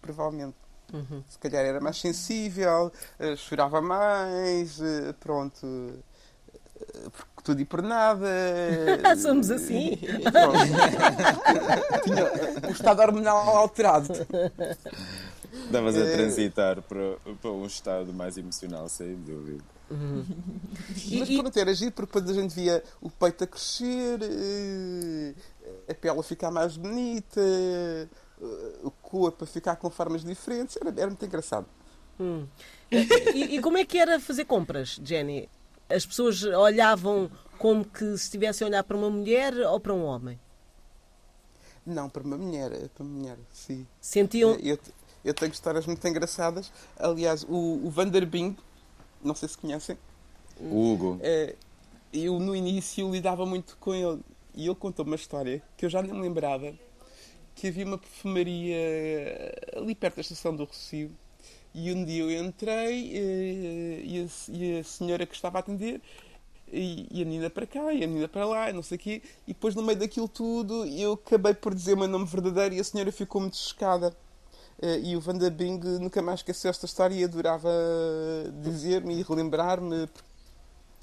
provavelmente. 0.00 0.56
Uhum. 0.92 1.22
Se 1.28 1.38
calhar 1.38 1.64
era 1.64 1.80
mais 1.80 1.98
sensível, 2.00 2.90
eh, 3.18 3.36
chorava 3.36 3.80
mais, 3.80 4.80
pronto 5.20 6.02
por 7.34 7.42
tudo 7.42 7.60
e 7.60 7.64
por 7.64 7.82
nada. 7.82 8.28
Somos 9.20 9.50
assim. 9.50 9.98
Tinha 12.04 12.68
o 12.68 12.72
estado 12.72 13.02
hormonal 13.02 13.56
alterado. 13.56 14.12
Estavas 15.64 15.96
a 15.96 16.04
transitar 16.04 16.82
para, 16.82 17.16
para 17.40 17.50
um 17.50 17.66
estado 17.66 18.12
mais 18.12 18.36
emocional, 18.36 18.88
sem 18.88 19.16
dúvida. 19.16 19.64
Uhum. 19.90 20.24
Mas 21.18 21.28
pronto, 21.28 21.58
era 21.58 21.74
giro 21.74 21.92
porque 21.92 22.20
depois 22.20 22.36
a 22.36 22.40
gente 22.40 22.54
via 22.54 22.82
o 23.00 23.10
peito 23.10 23.44
a 23.44 23.46
crescer, 23.46 24.20
eh, 24.22 25.32
a 25.90 25.94
pele 25.94 26.20
a 26.20 26.22
ficar 26.22 26.50
mais 26.50 26.76
bonita, 26.76 27.40
eh, 27.40 28.06
o 28.82 28.90
corpo 28.90 29.44
a 29.44 29.46
ficar 29.46 29.76
com 29.76 29.90
formas 29.90 30.24
diferentes. 30.24 30.76
Era, 30.76 30.90
era 30.90 31.06
muito 31.06 31.24
engraçado. 31.24 31.66
Hum. 32.20 32.46
E, 32.90 33.56
e, 33.56 33.60
como 33.60 33.78
é 33.78 33.84
que 33.84 33.98
era 33.98 34.18
fazer 34.18 34.44
compras, 34.44 35.00
Jenny? 35.02 35.48
As 35.88 36.04
pessoas 36.04 36.42
olhavam 36.42 37.30
como 37.58 37.84
que 37.84 38.04
se 38.16 38.24
estivessem 38.24 38.64
a 38.66 38.68
olhar 38.68 38.84
para 38.84 38.96
uma 38.96 39.10
mulher 39.10 39.54
ou 39.54 39.80
para 39.80 39.94
um 39.94 40.04
homem? 40.04 40.38
Não, 41.86 42.08
para 42.08 42.22
uma 42.22 42.36
mulher, 42.36 42.72
é 42.72 42.88
para 42.88 43.02
uma 43.02 43.18
mulher, 43.18 43.38
sim. 43.50 43.86
Sentiam. 44.00 44.52
Eh, 44.54 44.58
eu, 44.62 44.78
eu 45.24 45.32
tenho 45.32 45.52
histórias 45.52 45.86
muito 45.86 46.06
engraçadas. 46.06 46.70
Aliás, 46.98 47.44
o, 47.44 47.86
o 47.86 47.90
Vanderbing, 47.90 48.56
não 49.22 49.34
sei 49.34 49.48
se 49.48 49.56
conhecem. 49.56 49.96
O 50.60 50.92
Hugo. 50.92 51.18
É, 51.22 51.54
eu 52.12 52.38
no 52.38 52.54
início 52.54 53.10
lidava 53.10 53.46
muito 53.46 53.76
com 53.78 53.94
ele. 53.94 54.20
E 54.54 54.66
ele 54.66 54.74
contou 54.74 55.04
uma 55.04 55.14
história 55.14 55.62
que 55.76 55.86
eu 55.86 55.90
já 55.90 56.02
nem 56.02 56.12
me 56.12 56.20
lembrava. 56.20 56.74
Que 57.58 57.68
havia 57.68 57.84
uma 57.84 57.98
perfumaria 57.98 59.52
ali 59.76 59.94
perto 59.94 60.16
da 60.16 60.20
estação 60.20 60.54
do 60.54 60.64
Rocio 60.64 61.10
e 61.74 61.92
um 61.92 62.04
dia 62.04 62.22
eu 62.22 62.44
entrei 62.44 63.12
eh, 63.14 64.00
e 64.04 64.20
a, 64.22 64.52
e 64.52 64.78
a 64.78 64.84
senhora 64.84 65.26
que 65.26 65.34
estava 65.34 65.58
a 65.58 65.60
atender 65.60 66.00
e, 66.72 67.06
e, 67.10 67.22
a 67.22 67.24
menina 67.24 67.50
para 67.50 67.66
cá 67.66 67.92
e 67.92 68.04
a 68.04 68.06
menina 68.06 68.28
para 68.28 68.44
lá, 68.44 68.70
e 68.70 68.72
não 68.72 68.82
sei 68.82 68.96
o 68.96 69.00
quê. 69.00 69.22
E 69.46 69.54
depois, 69.54 69.74
no 69.74 69.82
meio 69.82 69.98
daquilo 69.98 70.28
tudo, 70.28 70.84
eu 70.86 71.14
acabei 71.14 71.54
por 71.54 71.74
dizer 71.74 71.94
o 71.94 71.98
meu 71.98 72.08
nome 72.08 72.26
verdadeiro 72.26 72.74
e 72.74 72.80
a 72.80 72.84
senhora 72.84 73.10
ficou 73.10 73.40
muito 73.40 73.56
chocada. 73.56 74.14
Uh, 74.80 75.02
e 75.02 75.16
o 75.16 75.20
Vanda 75.20 75.50
Bing 75.50 75.80
nunca 75.98 76.22
mais 76.22 76.40
esqueceu 76.40 76.70
esta 76.70 76.86
história 76.86 77.14
e 77.14 77.24
adorava 77.24 77.70
dizer-me 78.62 79.18
e 79.18 79.22
relembrar-me. 79.22 80.08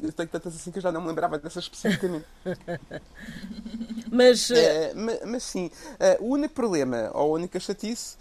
Eu 0.01 0.11
tenho 0.11 0.27
tantas 0.27 0.55
assim 0.55 0.71
que 0.71 0.77
eu 0.79 0.81
já 0.81 0.91
não 0.91 1.01
me 1.01 1.07
lembrava 1.07 1.39
dessa 1.39 1.59
especificamente. 1.59 2.25
mas, 4.11 4.49
uh... 4.49 4.53
mas, 4.95 5.19
mas, 5.25 5.43
sim, 5.43 5.71
o 6.19 6.33
único 6.33 6.53
problema, 6.53 7.09
ou 7.13 7.33
a 7.33 7.35
única 7.35 7.59
chatice, 7.59 8.17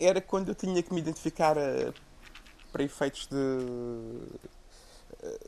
era 0.00 0.20
quando 0.20 0.48
eu 0.48 0.54
tinha 0.54 0.82
que 0.82 0.92
me 0.92 1.00
identificar 1.00 1.56
para 2.72 2.82
efeitos 2.82 3.28
de. 3.30 3.36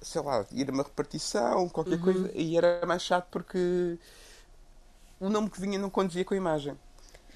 Sei 0.03 0.23
lá, 0.23 0.47
ir 0.53 0.69
a 0.69 0.73
uma 0.73 0.85
repartição, 0.85 1.69
qualquer 1.69 1.95
uhum. 1.95 2.03
coisa, 2.03 2.31
e 2.33 2.57
era 2.57 2.87
mais 2.87 3.03
chato 3.03 3.27
porque 3.29 3.99
o 5.19 5.29
nome 5.29 5.51
que 5.51 5.61
vinha 5.61 5.79
não 5.79 5.91
conduzia 5.91 6.25
com 6.25 6.35
a 6.35 6.37
imagem. 6.37 6.79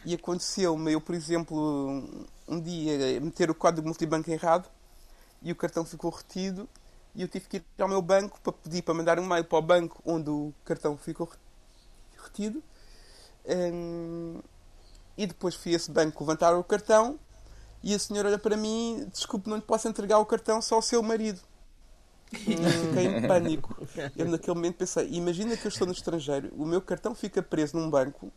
E 0.04 0.14
aconteceu-me, 0.14 0.92
eu, 0.92 1.00
por 1.00 1.14
exemplo, 1.14 1.56
um, 1.58 2.26
um 2.46 2.60
dia 2.60 3.20
meter 3.20 3.50
o 3.50 3.54
código 3.54 3.86
multibanco 3.86 4.30
errado 4.30 4.68
e 5.42 5.50
o 5.50 5.56
cartão 5.56 5.84
ficou 5.84 6.10
retido 6.10 6.68
e 7.18 7.22
eu 7.22 7.26
tive 7.26 7.48
que 7.48 7.56
ir 7.56 7.64
ao 7.80 7.88
meu 7.88 8.00
banco 8.00 8.40
para 8.40 8.52
pedir 8.52 8.80
para 8.80 8.94
mandar 8.94 9.18
um 9.18 9.26
mail 9.26 9.44
para 9.44 9.58
o 9.58 9.62
banco 9.62 10.00
onde 10.06 10.30
o 10.30 10.54
cartão 10.64 10.96
ficou 10.96 11.28
retido. 12.22 12.62
Um, 13.44 14.40
e 15.16 15.26
depois 15.26 15.56
fui 15.56 15.72
a 15.72 15.76
esse 15.76 15.90
banco 15.90 16.22
levantar 16.22 16.56
o 16.56 16.62
cartão 16.62 17.18
e 17.82 17.92
a 17.92 17.98
senhora 17.98 18.28
olha 18.28 18.38
para 18.38 18.56
mim, 18.56 19.04
desculpe, 19.12 19.50
não 19.50 19.56
lhe 19.56 19.62
posso 19.62 19.88
entregar 19.88 20.20
o 20.20 20.26
cartão 20.26 20.62
só 20.62 20.76
ao 20.76 20.82
seu 20.82 21.02
marido. 21.02 21.40
Fiquei 22.30 23.06
em 23.06 23.22
pânico. 23.26 23.76
Eu 24.16 24.28
naquele 24.28 24.54
momento 24.54 24.76
pensei, 24.76 25.08
imagina 25.10 25.56
que 25.56 25.66
eu 25.66 25.70
estou 25.70 25.88
no 25.88 25.92
estrangeiro, 25.92 26.52
o 26.56 26.64
meu 26.64 26.80
cartão 26.80 27.16
fica 27.16 27.42
preso 27.42 27.76
num 27.76 27.90
banco 27.90 28.30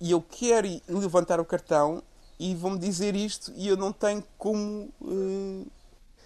e 0.00 0.12
eu 0.12 0.22
quero 0.22 0.68
levantar 0.86 1.40
o 1.40 1.44
cartão 1.44 2.00
e 2.38 2.54
vão-me 2.54 2.78
dizer 2.78 3.16
isto 3.16 3.52
e 3.56 3.66
eu 3.66 3.76
não 3.76 3.92
tenho 3.92 4.22
como 4.38 4.88
uh, 5.00 5.66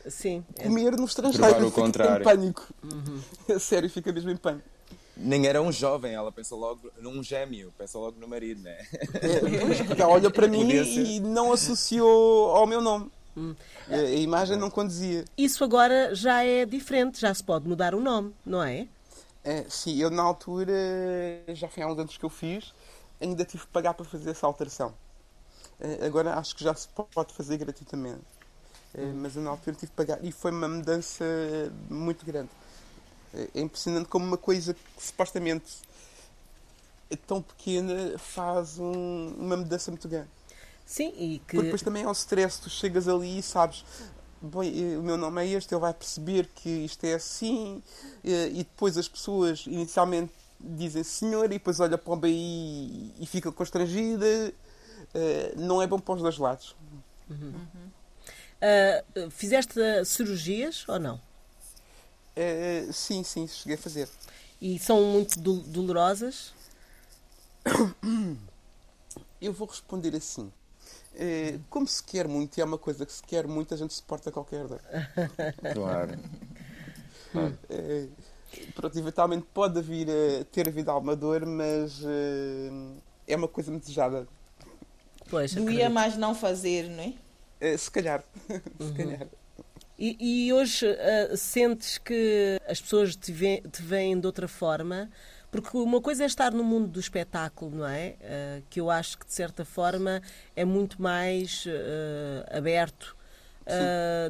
Sim, 0.09 0.45
comer 0.61 0.97
no 0.97 1.05
estrangeiro. 1.05 1.67
o 1.67 1.73
contrário. 1.73 2.23
em 2.23 2.25
pânico. 2.25 2.67
Uhum. 2.83 3.59
Sério, 3.59 3.89
fica 3.89 4.13
mesmo 4.13 4.31
em 4.31 4.37
pânico. 4.37 4.69
Nem 5.17 5.47
era 5.47 5.61
um 5.61 5.71
jovem, 5.71 6.15
ela 6.15 6.33
pensa 6.33 6.57
logo 6.57 6.91
num 6.99 7.23
gêmeo, 7.23 7.73
pensa 7.77 7.99
logo 7.99 8.19
no 8.19 8.27
marido, 8.27 8.63
né? 8.63 8.79
É, 9.99 10.05
olha 10.05 10.31
para 10.31 10.49
mim 10.49 10.69
e 10.71 11.21
não 11.21 11.53
associou 11.53 12.51
ao 12.51 12.67
meu 12.67 12.81
nome. 12.81 13.11
Hum. 13.37 13.55
A, 13.89 13.95
a 13.95 14.15
imagem 14.17 14.57
não 14.57 14.71
conduzia. 14.71 15.25
Isso 15.37 15.63
agora 15.65 16.15
já 16.15 16.45
é 16.45 16.65
diferente, 16.65 17.21
já 17.21 17.33
se 17.33 17.45
pode 17.45 17.69
mudar 17.69 17.95
o 17.95 18.01
nome, 18.01 18.35
não 18.45 18.63
é? 18.63 18.89
é 19.45 19.65
sim, 19.69 19.97
eu 19.99 20.11
na 20.11 20.23
altura, 20.23 20.73
já 21.49 21.69
foi 21.69 21.83
há 21.83 21.87
uns 21.87 21.99
anos 21.99 22.17
que 22.17 22.25
eu 22.25 22.31
fiz, 22.31 22.73
ainda 23.21 23.45
tive 23.45 23.65
que 23.65 23.71
pagar 23.71 23.95
para 23.95 24.05
fazer 24.05 24.31
essa 24.31 24.47
alteração. 24.47 24.95
É, 25.79 26.07
agora 26.07 26.35
acho 26.35 26.55
que 26.57 26.65
já 26.65 26.75
se 26.75 26.89
pode 26.89 27.35
fazer 27.35 27.59
gratuitamente. 27.59 28.23
Hum. 28.97 29.21
Mas 29.23 29.37
eu 29.37 29.43
na 29.43 29.51
altura 29.51 29.77
tive 29.77 29.91
que 29.91 29.97
pagar 29.97 30.23
e 30.25 30.31
foi 30.33 30.51
uma 30.51 30.69
mudança 30.69 31.25
muito 31.89 32.25
grande. 32.25 32.51
É 33.55 33.61
impressionante 33.61 34.09
como 34.09 34.27
uma 34.27 34.37
coisa 34.37 34.75
que 34.75 34.81
supostamente 34.99 35.73
é 37.11 37.17
tão 37.17 37.41
pequena 37.41 38.19
faz 38.19 38.79
um, 38.79 39.35
uma 39.39 39.57
mudança 39.57 39.91
muito 39.91 40.09
grande. 40.09 40.29
Sim, 40.85 41.13
e 41.17 41.39
que. 41.39 41.55
Porque 41.55 41.63
depois 41.63 41.83
também 41.83 42.03
é 42.03 42.09
o 42.09 42.13
stress, 42.13 42.61
tu 42.61 42.69
chegas 42.69 43.09
ali 43.09 43.39
e 43.39 43.43
sabes, 43.43 43.85
bom, 44.41 44.61
o 44.61 45.03
meu 45.03 45.17
nome 45.17 45.43
é 45.43 45.49
este, 45.49 45.73
ele 45.73 45.81
vai 45.81 45.95
perceber 45.95 46.49
que 46.55 46.69
isto 46.69 47.05
é 47.05 47.15
assim, 47.15 47.83
e 48.23 48.59
depois 48.59 48.99
as 48.99 49.09
pessoas 49.09 49.65
inicialmente 49.67 50.33
dizem 50.61 51.03
senhor, 51.03 51.47
e 51.47 51.49
depois 51.49 51.81
olha 51.81 51.97
para 51.97 52.13
o 52.13 52.17
BI 52.17 53.15
e 53.19 53.27
fica 53.27 53.51
constrangida. 53.51 54.53
Eh, 55.15 55.55
não 55.57 55.83
é 55.83 55.87
bom 55.87 55.99
para 55.99 56.15
os 56.15 56.23
dois 56.23 56.39
lados. 56.39 56.75
Uhum. 57.29 57.53
Uh, 58.63 59.29
fizeste 59.31 59.75
cirurgias 60.05 60.85
ou 60.89 60.99
não? 61.01 61.17
Uh, 62.37 62.93
sim, 62.93 63.25
sim, 63.25 63.49
cheguei 63.49 63.75
a 63.75 63.79
fazer. 63.79 64.09
E 64.61 64.79
são 64.79 65.03
muito 65.03 65.41
do 65.41 65.55
dolorosas? 65.63 66.55
Eu 69.41 69.53
vou 69.53 69.67
responder 69.67 70.15
assim. 70.15 70.53
Uh, 71.15 71.61
como 71.69 71.89
se 71.89 72.05
quer 72.05 72.29
muito, 72.29 72.57
e 72.57 72.61
é 72.61 72.65
uma 72.65 72.79
coisa 72.79 73.05
que 73.05 73.13
se 73.13 73.23
quer 73.25 73.49
muito, 73.49 73.75
a 73.75 73.77
gente 73.77 73.93
suporta 73.93 74.31
qualquer 74.31 74.69
dor. 74.69 74.81
Claro. 75.75 76.19
Uh, 77.35 78.11
pronto, 78.75 78.97
eventualmente 78.97 79.47
pode 79.53 79.83
vir 79.83 80.09
a 80.09 80.45
ter 80.45 80.69
havido 80.69 80.91
alguma 80.91 81.17
dor, 81.17 81.45
mas 81.47 82.01
é 83.27 83.35
uma 83.35 83.49
coisa 83.49 83.71
muito 83.71 83.83
desejada. 83.85 84.29
Pois, 85.29 85.55
Doía 85.55 85.89
mais 85.91 86.17
não 86.17 86.35
fazer, 86.35 86.89
não 86.91 87.03
é? 87.03 87.15
Se 87.79 87.91
calhar. 87.91 88.25
se 88.49 88.61
uhum. 88.81 88.95
calhar. 88.95 89.29
E, 89.99 90.47
e 90.47 90.53
hoje 90.53 90.85
uh, 90.85 91.37
sentes 91.37 91.97
que 91.97 92.61
as 92.67 92.81
pessoas 92.81 93.15
te, 93.15 93.31
ve 93.31 93.63
te 93.71 93.83
veem 93.83 94.19
de 94.19 94.27
outra 94.27 94.49
forma? 94.49 95.09
Porque 95.49 95.77
uma 95.77 96.01
coisa 96.01 96.25
é 96.25 96.27
estar 96.27 96.51
no 96.51 96.65
mundo 96.65 96.89
do 96.89 96.99
espetáculo, 96.99 97.77
não 97.77 97.87
é? 97.87 98.17
Uh, 98.21 98.63
que 98.69 98.81
eu 98.81 98.91
acho 98.91 99.17
que 99.17 99.27
de 99.27 99.33
certa 99.33 99.65
forma 99.65 100.21
é 100.57 100.65
muito 100.65 101.01
mais 101.01 101.67
uh, 101.67 102.57
aberto. 102.57 103.17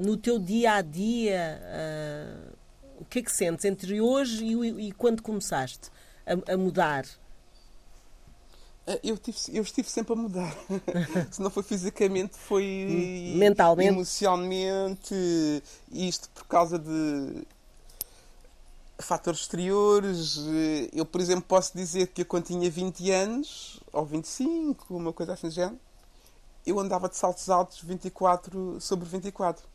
no 0.03 0.15
teu 0.19 0.39
dia 0.39 0.75
a 0.75 0.83
dia, 0.83 1.59
o 3.01 3.05
que 3.07 3.21
é 3.21 3.23
que 3.23 3.33
sentes 3.33 3.65
entre 3.65 3.99
hoje 3.99 4.45
e, 4.45 4.89
e 4.89 4.93
quando 4.93 5.23
começaste 5.23 5.89
a, 6.27 6.53
a 6.53 6.57
mudar? 6.59 7.07
Eh, 8.87 9.01
eu, 9.05 9.17
tive, 9.17 9.39
eu 9.53 9.63
estive 9.63 9.89
sempre 9.89 10.13
a 10.13 10.17
mudar. 10.17 10.57
Se 11.31 11.41
não 11.41 11.51
foi 11.51 11.63
fisicamente, 11.63 12.37
foi 12.37 13.35
mentalmente, 13.37 13.89
emocionalmente. 13.89 15.15
Isto 15.91 16.29
por 16.31 16.47
causa 16.47 16.79
de 16.79 17.47
fatores 18.99 19.41
exteriores. 19.41 20.39
Eh, 20.39 20.91
eu, 20.93 21.07
por 21.07 21.21
exemplo, 21.21 21.45
posso 21.47 21.77
dizer 21.77 22.09
que 22.09 22.23
eu, 22.23 22.27
quando 22.27 22.47
tinha 22.47 22.71
20 22.71 23.11
anos, 23.11 23.81
ou 23.93 24.05
25, 24.05 24.97
uma 24.97 25.13
coisa 25.13 25.35
assim 25.35 25.49
do 25.49 25.55
género, 25.55 25.79
eu 26.67 26.79
andava 26.79 27.09
de 27.09 27.17
saltos 27.17 27.49
altos 27.51 27.83
24 27.83 28.81
sobre 28.81 29.09
24. 29.09 29.71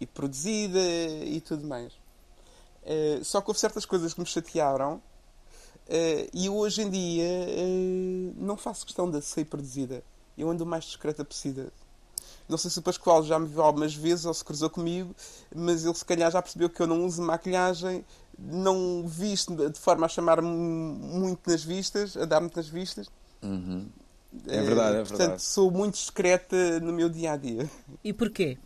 E 0.00 0.06
produzida 0.06 0.78
e 0.78 1.40
tudo 1.40 1.66
mais. 1.66 1.92
Eh, 2.84 3.20
só 3.22 3.40
que 3.40 3.50
houve 3.50 3.58
certas 3.58 3.84
coisas 3.84 4.14
que 4.14 4.20
me 4.20 4.26
chatearam 4.26 5.02
Uh, 5.88 6.28
e 6.34 6.46
eu 6.46 6.56
hoje 6.56 6.82
em 6.82 6.90
dia 6.90 7.24
uh, 7.24 8.34
não 8.36 8.56
faço 8.56 8.84
questão 8.84 9.10
de 9.10 9.22
ser 9.22 9.46
produzida. 9.46 10.02
Eu 10.36 10.50
ando 10.50 10.64
o 10.64 10.66
mais 10.66 10.84
discreta 10.84 11.24
possível. 11.24 11.70
Não 12.48 12.56
sei 12.56 12.70
se 12.70 12.78
o 12.78 12.82
Pascoal 12.82 13.22
já 13.24 13.38
me 13.38 13.46
viu 13.46 13.62
algumas 13.62 13.94
vezes 13.94 14.24
ou 14.24 14.32
se 14.32 14.44
cruzou 14.44 14.70
comigo, 14.70 15.14
mas 15.54 15.84
ele 15.84 15.94
se 15.94 16.04
calhar 16.04 16.30
já 16.30 16.40
percebeu 16.40 16.70
que 16.70 16.80
eu 16.80 16.86
não 16.86 17.04
uso 17.04 17.22
maquilhagem, 17.22 18.04
não 18.38 19.06
visto 19.06 19.54
de 19.54 19.78
forma 19.78 20.06
a 20.06 20.08
chamar-me 20.08 20.48
muito 20.48 21.50
nas 21.50 21.62
vistas, 21.62 22.16
a 22.16 22.24
dar-me 22.24 22.50
nas 22.54 22.68
vistas. 22.68 23.08
Uhum. 23.42 23.86
É 24.46 24.62
verdade, 24.62 24.96
é 24.96 25.02
verdade. 25.02 25.08
Portanto, 25.08 25.38
sou 25.40 25.70
muito 25.70 25.94
discreta 25.94 26.80
no 26.80 26.92
meu 26.92 27.08
dia 27.08 27.32
a 27.32 27.36
dia. 27.36 27.68
E 28.04 28.12
porquê? 28.12 28.58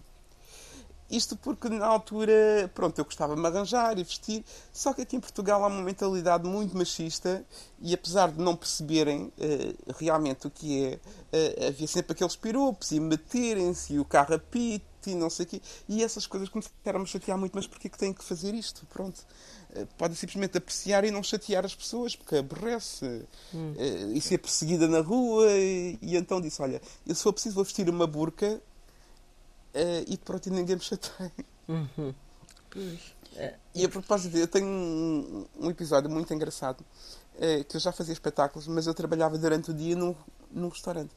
Isto 1.12 1.36
porque 1.36 1.68
na 1.68 1.84
altura, 1.84 2.70
pronto, 2.74 2.98
eu 2.98 3.04
gostava 3.04 3.34
de 3.34 3.40
me 3.42 3.46
arranjar 3.46 3.98
e 3.98 4.02
vestir, 4.02 4.42
só 4.72 4.94
que 4.94 5.02
aqui 5.02 5.14
em 5.14 5.20
Portugal 5.20 5.62
há 5.62 5.66
uma 5.66 5.82
mentalidade 5.82 6.48
muito 6.48 6.74
machista 6.74 7.44
e 7.82 7.92
apesar 7.92 8.32
de 8.32 8.40
não 8.40 8.56
perceberem 8.56 9.24
uh, 9.24 9.94
realmente 9.98 10.46
o 10.46 10.50
que 10.50 10.86
é, 10.86 10.94
uh, 10.94 11.68
havia 11.68 11.86
sempre 11.86 12.12
aqueles 12.12 12.34
piropos 12.34 12.92
e 12.92 12.98
meterem-se 12.98 13.92
e 13.92 13.98
o 13.98 14.06
carro 14.06 14.34
apito 14.34 15.10
e 15.10 15.14
não 15.14 15.28
sei 15.28 15.44
o 15.44 15.48
quê. 15.50 15.62
E 15.86 16.02
essas 16.02 16.26
coisas 16.26 16.48
começaram 16.48 17.02
a 17.02 17.04
chatear 17.04 17.36
muito, 17.36 17.52
mas 17.52 17.66
porquê 17.66 17.90
que 17.90 17.98
tenho 17.98 18.14
que 18.14 18.24
fazer 18.24 18.54
isto? 18.54 18.86
Pronto. 18.86 19.20
Uh, 19.76 19.86
podem 19.98 20.16
simplesmente 20.16 20.56
apreciar 20.56 21.04
e 21.04 21.10
não 21.10 21.22
chatear 21.22 21.66
as 21.66 21.74
pessoas, 21.74 22.16
porque 22.16 22.36
aborrece. 22.36 23.26
Hum. 23.52 23.74
E 24.14 24.20
ser 24.22 24.38
perseguida 24.38 24.88
na 24.88 25.00
rua. 25.00 25.50
E, 25.50 25.98
e 26.00 26.16
então 26.16 26.40
disse: 26.40 26.62
Olha, 26.62 26.80
eu 27.06 27.14
se 27.14 27.22
for 27.22 27.34
preciso 27.34 27.56
vou 27.56 27.64
vestir 27.64 27.90
uma 27.90 28.06
burca 28.06 28.62
Uh, 29.74 30.04
e 30.06 30.18
pronto, 30.18 30.46
e 30.46 30.50
ninguém 30.50 30.76
me 30.76 30.82
chateia. 30.82 31.32
Uhum. 31.68 32.14
E 33.74 33.84
a 33.84 33.88
propósito, 33.88 34.36
eu 34.36 34.46
tenho 34.46 34.66
um, 34.66 35.46
um 35.58 35.70
episódio 35.70 36.10
muito 36.10 36.32
engraçado 36.34 36.84
uh, 37.36 37.64
que 37.64 37.76
eu 37.76 37.80
já 37.80 37.92
fazia 37.92 38.12
espetáculos, 38.12 38.66
mas 38.66 38.86
eu 38.86 38.94
trabalhava 38.94 39.38
durante 39.38 39.70
o 39.70 39.74
dia 39.74 39.96
num, 39.96 40.14
num 40.50 40.68
restaurante. 40.68 41.14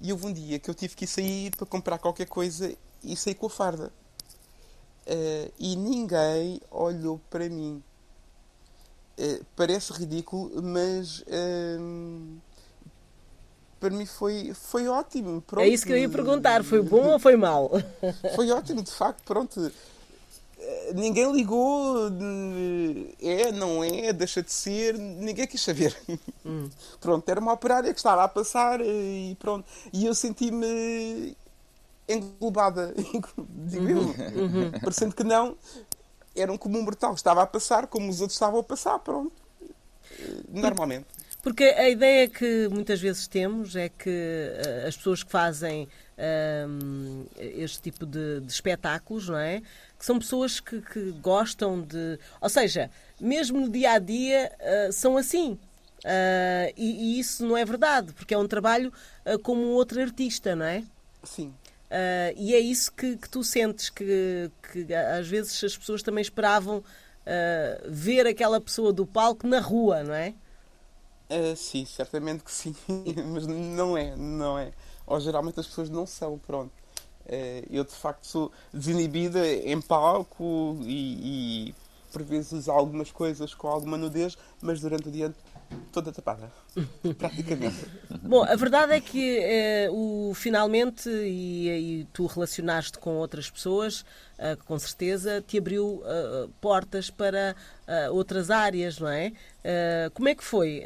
E 0.00 0.12
houve 0.12 0.26
um 0.26 0.32
dia 0.32 0.58
que 0.58 0.70
eu 0.70 0.74
tive 0.74 0.94
que 0.94 1.06
sair 1.06 1.54
para 1.56 1.66
comprar 1.66 1.98
qualquer 1.98 2.26
coisa 2.26 2.74
e 3.02 3.16
saí 3.16 3.34
com 3.34 3.46
a 3.46 3.50
farda. 3.50 3.92
Uh, 5.06 5.52
e 5.58 5.76
ninguém 5.76 6.60
olhou 6.70 7.20
para 7.30 7.48
mim. 7.48 7.82
Uh, 9.18 9.44
parece 9.56 9.92
ridículo, 9.92 10.62
mas 10.62 11.20
uh, 11.20 12.40
para 13.80 13.90
mim 13.90 14.06
foi, 14.06 14.52
foi 14.54 14.88
ótimo. 14.88 15.42
Pronto. 15.42 15.64
É 15.64 15.68
isso 15.68 15.86
que 15.86 15.92
eu 15.92 15.98
ia 15.98 16.08
perguntar, 16.08 16.64
foi 16.64 16.82
bom 16.82 17.12
ou 17.12 17.18
foi 17.18 17.36
mal? 17.36 17.70
Foi 18.34 18.50
ótimo, 18.50 18.82
de 18.82 18.90
facto, 18.90 19.22
pronto. 19.24 19.70
Ninguém 20.94 21.30
ligou, 21.32 22.08
é, 23.20 23.52
não 23.52 23.82
é, 23.82 24.12
deixa 24.12 24.42
de 24.42 24.52
ser, 24.52 24.98
ninguém 24.98 25.46
quis 25.46 25.62
saber. 25.62 25.96
Hum. 26.44 26.68
Pronto, 27.00 27.28
era 27.28 27.40
uma 27.40 27.52
operária 27.52 27.92
que 27.92 27.98
estava 27.98 28.24
a 28.24 28.28
passar 28.28 28.80
e 28.80 29.36
pronto. 29.38 29.64
E 29.92 30.04
eu 30.04 30.14
senti-me 30.14 31.36
englobada, 32.08 32.92
digo 32.96 33.28
uhum. 33.36 33.88
eu, 33.88 34.42
uhum. 34.42 34.70
parecendo 34.80 35.14
que 35.14 35.22
não, 35.22 35.56
era 36.34 36.52
um 36.52 36.58
comum 36.58 36.82
mortal, 36.82 37.14
estava 37.14 37.42
a 37.42 37.46
passar 37.46 37.86
como 37.86 38.10
os 38.10 38.20
outros 38.20 38.34
estavam 38.34 38.60
a 38.60 38.62
passar, 38.64 38.98
pronto. 38.98 39.32
Normalmente. 40.48 41.06
Porque 41.48 41.64
a 41.64 41.88
ideia 41.88 42.28
que 42.28 42.68
muitas 42.70 43.00
vezes 43.00 43.26
temos 43.26 43.74
é 43.74 43.88
que 43.88 44.10
uh, 44.10 44.86
as 44.86 44.94
pessoas 44.94 45.22
que 45.22 45.30
fazem 45.30 45.88
uh, 46.18 47.26
este 47.38 47.80
tipo 47.80 48.04
de, 48.04 48.40
de, 48.40 48.52
espetáculos, 48.52 49.30
não 49.30 49.38
é? 49.38 49.62
Que 49.98 50.04
são 50.04 50.18
pessoas 50.18 50.60
que, 50.60 50.82
que, 50.82 51.10
gostam 51.22 51.80
de. 51.80 52.18
Ou 52.38 52.50
seja, 52.50 52.90
mesmo 53.18 53.62
no 53.62 53.70
dia 53.70 53.92
a 53.92 53.98
dia 53.98 54.52
uh, 54.60 54.92
são 54.92 55.16
assim. 55.16 55.58
E, 56.76 57.16
e, 57.16 57.18
isso 57.18 57.46
não 57.46 57.56
é 57.56 57.64
verdade, 57.64 58.12
porque 58.12 58.34
é 58.34 58.38
um 58.38 58.46
trabalho 58.46 58.92
como 59.42 59.62
outro 59.68 60.02
artista, 60.02 60.54
não 60.54 60.66
é? 60.66 60.84
Sim. 61.24 61.48
Uh, 61.48 62.36
e 62.36 62.54
é 62.54 62.58
isso 62.58 62.92
que, 62.92 63.16
que 63.16 63.28
tu 63.28 63.42
sentes, 63.42 63.88
que, 63.88 64.50
que, 64.70 64.94
às 64.94 65.26
vezes 65.26 65.64
as 65.64 65.76
pessoas 65.78 66.02
também 66.02 66.20
esperavam 66.20 66.78
uh, 66.78 66.84
ver 67.88 68.26
aquela 68.26 68.60
pessoa 68.60 68.92
do 68.92 69.06
palco 69.06 69.46
na 69.46 69.60
rua, 69.60 70.04
não 70.04 70.12
é? 70.12 70.34
Uh, 71.30 71.54
sim, 71.54 71.84
certamente 71.84 72.42
que 72.42 72.50
sim, 72.50 72.74
mas 73.32 73.46
não 73.46 73.96
é, 73.96 74.16
não 74.16 74.58
é. 74.58 74.72
Ou 75.06 75.20
geralmente 75.20 75.60
as 75.60 75.66
pessoas 75.66 75.90
não 75.90 76.06
são, 76.06 76.38
pronto. 76.38 76.72
eu 77.70 77.84
de 77.84 77.92
facto 77.92 78.26
sou 78.26 78.52
desinibida 78.72 79.46
em 79.46 79.80
palco 79.80 80.78
e, 80.82 81.68
e 81.68 81.74
por 82.12 82.22
vezes 82.22 82.68
algumas 82.68 83.10
coisas 83.10 83.54
com 83.54 83.68
alguma 83.68 83.96
nudez, 83.96 84.36
mas 84.60 84.80
durante 84.80 85.08
o 85.08 85.10
dia 85.10 85.34
toda 85.92 86.12
tapada, 86.12 86.50
praticamente. 87.18 87.86
Bom, 88.22 88.44
a 88.44 88.54
verdade 88.54 88.92
é 88.92 89.00
que 89.00 89.38
eh, 89.38 89.88
o, 89.90 90.32
finalmente, 90.34 91.08
e, 91.08 92.00
e, 92.00 92.04
tu 92.12 92.26
relacionaste 92.26 92.98
com 92.98 93.16
outras 93.16 93.50
pessoas, 93.50 94.02
uh, 94.38 94.56
com 94.66 94.78
certeza, 94.78 95.42
te 95.42 95.58
abriu 95.58 96.02
uh, 96.02 96.48
portas 96.60 97.10
para 97.10 97.56
uh, 97.86 98.14
outras 98.14 98.50
áreas, 98.50 98.98
não 98.98 99.08
é? 99.08 99.32
como 100.14 100.28
é 100.28 100.34
que 100.34 100.42
foi? 100.42 100.82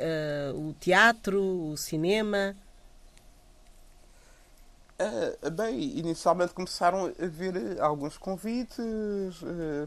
o 0.56 0.74
teatro, 0.80 1.40
o 1.40 1.76
cinema? 1.76 2.56
bem, 5.52 5.98
inicialmente 5.98 6.52
começaram 6.52 7.06
a 7.06 7.26
ver 7.26 7.80
alguns 7.80 8.18
convites, 8.18 8.76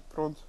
pronto. 0.07 0.41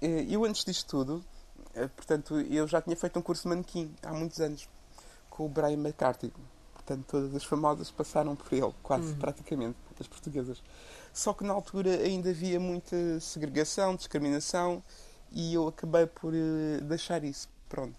eu, 0.00 0.44
antes 0.44 0.64
disto 0.64 0.88
tudo, 0.88 1.24
eh, 1.24 1.37
portanto, 1.86 2.40
eu 2.40 2.66
já 2.66 2.80
tinha 2.82 2.96
feito 2.96 3.18
um 3.18 3.22
curso 3.22 3.42
de 3.42 3.48
manequim 3.48 3.94
há 4.02 4.12
muitos 4.12 4.40
anos 4.40 4.68
com 5.30 5.46
o 5.46 5.48
Brian 5.48 5.74
McCarthy. 5.74 6.32
Portanto, 6.74 7.04
todas 7.06 7.34
as 7.34 7.44
famosas 7.44 7.90
passaram 7.90 8.34
por 8.34 8.52
ele, 8.52 8.72
quase, 8.82 9.12
uhum. 9.12 9.18
praticamente, 9.18 9.76
as 10.00 10.08
portuguesas. 10.08 10.62
Só 11.12 11.32
que 11.32 11.44
na 11.44 11.52
altura 11.52 11.90
ainda 11.90 12.30
havia 12.30 12.58
muita 12.58 13.20
segregação, 13.20 13.94
discriminação 13.94 14.82
e 15.30 15.54
eu 15.54 15.68
acabei 15.68 16.06
por 16.06 16.32
uh, 16.32 16.80
deixar 16.82 17.24
isso. 17.24 17.48
Pronto. 17.68 17.94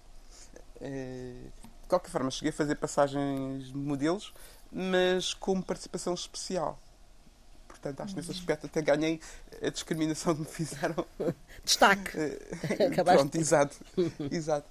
Uh, 0.77 1.51
de 1.83 1.87
qualquer 1.87 2.09
forma, 2.09 2.31
cheguei 2.31 2.49
a 2.49 2.53
fazer 2.53 2.75
passagens 2.75 3.67
de 3.67 3.77
modelos, 3.77 4.33
mas 4.71 5.33
com 5.33 5.61
participação 5.61 6.13
especial. 6.13 6.79
Portanto, 7.81 8.01
acho 8.01 8.13
que 8.13 8.19
nesse 8.19 8.31
aspecto 8.31 8.65
até 8.65 8.81
ganhei 8.81 9.21
a 9.61 9.69
discriminação 9.69 10.35
que 10.35 10.41
me 10.41 10.47
fizeram. 10.47 11.05
Destaque. 11.63 12.17
Eh, 12.17 12.89
pronto, 13.03 13.35
exato. 13.35 13.77
exato. 14.29 14.67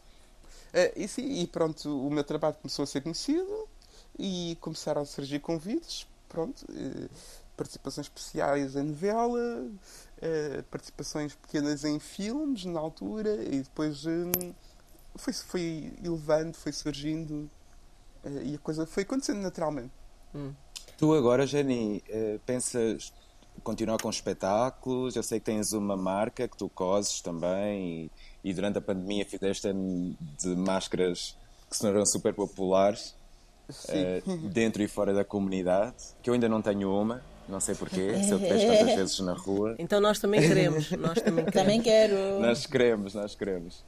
Uh, 0.69 0.93
e, 0.95 1.09
sim, 1.09 1.41
e 1.41 1.47
pronto, 1.47 2.07
o 2.07 2.11
meu 2.11 2.23
trabalho 2.23 2.55
começou 2.57 2.83
a 2.83 2.87
ser 2.87 3.01
conhecido 3.01 3.67
e 4.19 4.59
começaram 4.61 5.01
a 5.01 5.07
surgir 5.07 5.39
convites. 5.41 6.07
Pronto, 6.29 6.63
uh, 6.71 7.09
participações 7.57 8.07
especiais 8.07 8.77
em 8.77 8.83
novela, 8.83 9.39
uh, 9.39 10.63
participações 10.65 11.35
pequenas 11.35 11.85
em 11.85 11.99
filmes 11.99 12.67
na 12.67 12.79
altura 12.79 13.43
e 13.43 13.63
depois 13.63 14.05
foi, 15.17 15.33
foi 15.33 15.93
elevando, 16.05 16.55
foi 16.59 16.73
surgindo 16.73 17.51
e 18.45 18.55
a 18.55 18.59
coisa 18.59 18.85
foi 18.85 19.05
acontecendo 19.05 19.41
naturalmente. 19.41 19.93
Hum. 20.35 20.53
Tu 20.99 21.15
agora, 21.15 21.47
Jenny, 21.47 22.03
eh, 22.09 22.41
pensas 22.45 23.13
continuar 23.63 23.99
com 23.99 24.11
espetáculos? 24.11 25.15
Eu 25.15 25.23
sei 25.23 25.39
que 25.39 25.47
tens 25.47 25.73
uma 25.73 25.97
marca 25.97 26.49
que 26.49 26.57
tu 26.57 26.69
coses 26.69 27.21
também 27.21 28.11
e, 28.45 28.51
e 28.51 28.53
durante 28.53 28.79
a 28.79 28.81
pandemia 28.81 29.25
fizeste 29.25 29.69
de 29.73 30.57
máscaras 30.57 31.37
que 31.71 31.77
se 31.77 31.83
tornaram 31.83 32.05
super 32.05 32.35
populares 32.35 33.15
uh, 33.71 34.49
dentro 34.49 34.83
e 34.83 34.89
fora 34.89 35.15
da 35.15 35.25
comunidade, 35.25 35.95
que 36.21 36.31
eu 36.31 36.35
ainda 36.35 36.49
não 36.49 36.61
tenho 36.61 36.93
uma, 36.93 37.23
não 37.49 37.61
sei 37.61 37.77
porquê, 37.77 38.19
se 38.25 38.33
eu 38.33 38.39
te 38.41 38.49
vejo 38.49 38.67
tantas 38.67 38.95
vezes 38.97 39.21
na 39.21 39.35
rua. 39.35 39.77
Então 39.79 40.01
nós 40.01 40.19
também 40.19 40.41
queremos. 40.41 40.91
Nós 40.93 41.21
também, 41.21 41.45
queremos. 41.45 41.53
também 41.53 41.81
quero. 41.81 42.41
Nós 42.41 42.67
queremos, 42.67 43.15
nós 43.15 43.35
queremos. 43.37 43.85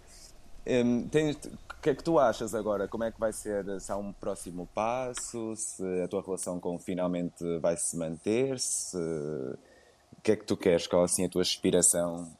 Um, 0.66 1.08
tens, 1.08 1.36
o 1.36 1.80
que 1.82 1.90
é 1.90 1.94
que 1.94 2.04
tu 2.04 2.18
achas 2.18 2.54
agora? 2.54 2.86
Como 2.86 3.04
é 3.04 3.10
que 3.10 3.18
vai 3.18 3.32
ser? 3.32 3.80
Se 3.80 3.90
há 3.90 3.96
um 3.96 4.12
próximo 4.12 4.68
passo? 4.74 5.54
Se 5.56 5.82
a 6.02 6.08
tua 6.08 6.22
relação 6.22 6.60
com 6.60 6.78
finalmente 6.78 7.58
vai 7.58 7.76
se 7.76 7.96
manter? 7.96 8.58
Se... 8.58 8.96
O 8.96 10.20
que 10.22 10.32
é 10.32 10.36
que 10.36 10.44
tu 10.44 10.56
queres? 10.56 10.86
Qual 10.86 11.02
assim 11.02 11.24
a 11.24 11.28
tua 11.28 11.42
aspiração 11.42 12.30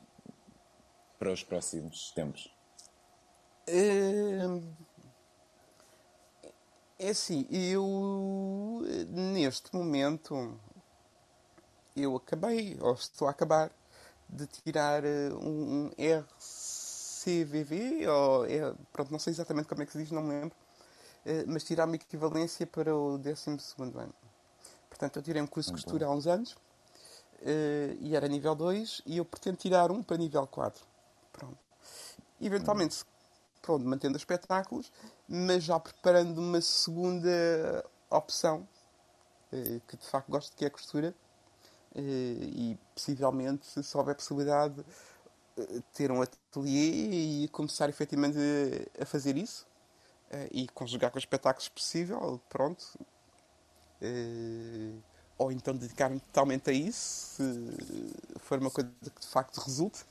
para 1.19 1.33
os 1.33 1.43
próximos 1.43 2.11
tempos? 2.13 2.55
É, 3.67 4.43
assim, 7.09 7.47
eu 7.51 8.83
neste 9.09 9.75
momento 9.75 10.59
eu 11.97 12.17
acabei, 12.17 12.77
ou 12.81 12.95
estou 12.95 13.29
a 13.29 13.31
acabar, 13.31 13.71
de 14.29 14.47
tirar 14.47 15.05
eh, 15.05 15.31
um, 15.33 15.87
um 15.87 15.91
CVV, 17.25 18.09
ou 18.09 18.47
é, 18.47 18.75
pronto, 18.93 19.13
não 19.13 19.19
sei 19.19 19.33
exatamente 19.33 19.69
como 19.69 19.83
é 19.83 19.87
que 19.87 19.93
se 19.93 19.99
diz, 19.99 20.11
não 20.11 20.23
me 20.23 20.31
lembro, 20.31 20.57
eh, 21.25 21.45
mas 21.47 21.65
tirar 21.65 21.87
uma 21.87 21.97
equivalência 21.97 22.67
para 22.67 22.97
o 22.97 23.19
12 23.19 23.51
ano. 23.79 24.15
Portanto, 24.89 25.17
eu 25.17 25.23
tirei 25.23 25.43
um 25.43 25.47
curso 25.47 25.71
de 25.71 25.77
costura 25.77 26.07
há 26.07 26.11
uns 26.11 26.27
anos 26.27 26.57
eh, 27.43 27.97
e 28.01 28.17
era 28.17 28.27
nível 28.27 28.55
2 28.55 29.03
e 29.07 29.19
eu 29.19 29.25
pretendo 29.25 29.57
tirar 29.57 29.91
um 29.91 30.03
para 30.03 30.17
nível 30.17 30.47
4. 30.47 30.83
Pronto. 31.33 31.59
Eventualmente, 32.41 33.05
pronto, 33.61 33.87
mantendo 33.87 34.17
os 34.17 34.23
espetáculos, 34.23 34.91
mas 35.29 35.63
já 35.63 35.79
preparando 35.79 36.39
uma 36.39 36.61
segunda 36.61 37.85
opção, 38.09 38.67
eh, 39.53 39.81
que 39.87 39.97
de 39.97 40.07
facto 40.07 40.31
gosto, 40.31 40.57
que 40.57 40.65
é 40.65 40.69
a 40.69 40.71
costura, 40.71 41.15
e 41.93 42.79
possivelmente, 42.95 43.83
se 43.83 43.97
houver 43.97 44.15
possibilidade, 44.15 44.85
ter 45.93 46.11
um 46.11 46.23
ateliê 46.23 47.45
e 47.45 47.49
começar 47.49 47.89
efetivamente 47.89 48.39
a 49.01 49.05
fazer 49.05 49.37
isso 49.37 49.67
eh, 50.31 50.49
e 50.53 50.69
conjugar 50.69 51.11
com 51.11 51.19
os 51.19 51.23
espetáculos 51.23 51.69
possível, 51.69 52.41
pronto. 52.49 52.85
Eh, 54.01 54.93
ou 55.37 55.51
então 55.51 55.75
dedicar-me 55.75 56.21
totalmente 56.21 56.71
a 56.71 56.73
isso, 56.73 57.37
se 57.37 58.41
for 58.41 58.59
uma 58.59 58.71
coisa 58.71 58.91
que 59.01 59.21
de 59.21 59.27
facto 59.27 59.59
resulte. 59.59 60.05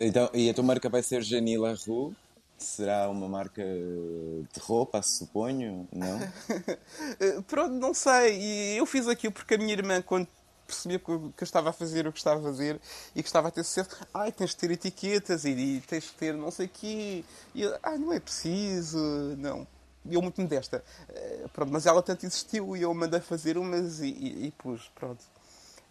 Então, 0.00 0.30
e 0.32 0.48
a 0.48 0.54
tua 0.54 0.64
marca 0.64 0.88
vai 0.88 1.02
ser 1.02 1.22
Janila 1.22 1.74
Rue? 1.86 2.16
Será 2.58 3.08
uma 3.10 3.28
marca 3.28 3.62
de 3.62 4.60
roupa, 4.60 5.02
suponho? 5.02 5.88
Não? 5.92 6.18
Eh, 7.20 7.40
pronto, 7.42 7.74
não 7.74 7.92
sei. 7.92 8.78
Eu 8.78 8.86
fiz 8.86 9.06
aquilo 9.08 9.32
porque 9.32 9.54
a 9.54 9.58
minha 9.58 9.72
irmã, 9.72 10.00
quando 10.00 10.28
percebia 10.72 10.98
que 10.98 11.08
eu, 11.10 11.32
estava 11.42 11.70
a 11.70 11.72
fazer 11.72 12.06
o 12.06 12.12
que 12.12 12.18
estava 12.18 12.40
a 12.40 12.42
fazer 12.42 12.80
e 13.14 13.22
que 13.22 13.28
estava 13.28 13.48
a 13.48 13.50
ter 13.50 13.62
sucesso. 13.62 13.90
Ai, 14.12 14.32
tens 14.32 14.50
de 14.50 14.56
ter 14.56 14.70
etiquetas 14.70 15.44
e, 15.44 15.50
e 15.50 15.80
tens 15.82 16.04
de 16.04 16.12
ter 16.12 16.34
não 16.34 16.50
sei 16.50 16.66
o 16.66 16.68
quê. 16.68 17.24
E 17.54 17.62
eu, 17.62 17.78
ai, 17.82 17.98
não 17.98 18.12
é 18.12 18.18
preciso, 18.18 18.98
não. 19.38 19.66
Eu 20.10 20.20
muito 20.20 20.40
modesta. 20.40 20.82
Uh, 21.08 21.48
pronto, 21.50 21.72
mas 21.72 21.86
ela 21.86 22.02
tanto 22.02 22.26
insistiu 22.26 22.76
e 22.76 22.82
eu 22.82 22.92
mandei 22.92 23.20
fazer 23.20 23.56
umas 23.56 24.00
e, 24.00 24.08
e, 24.08 24.46
e 24.46 24.50
pus, 24.52 24.90
pronto. 24.94 25.22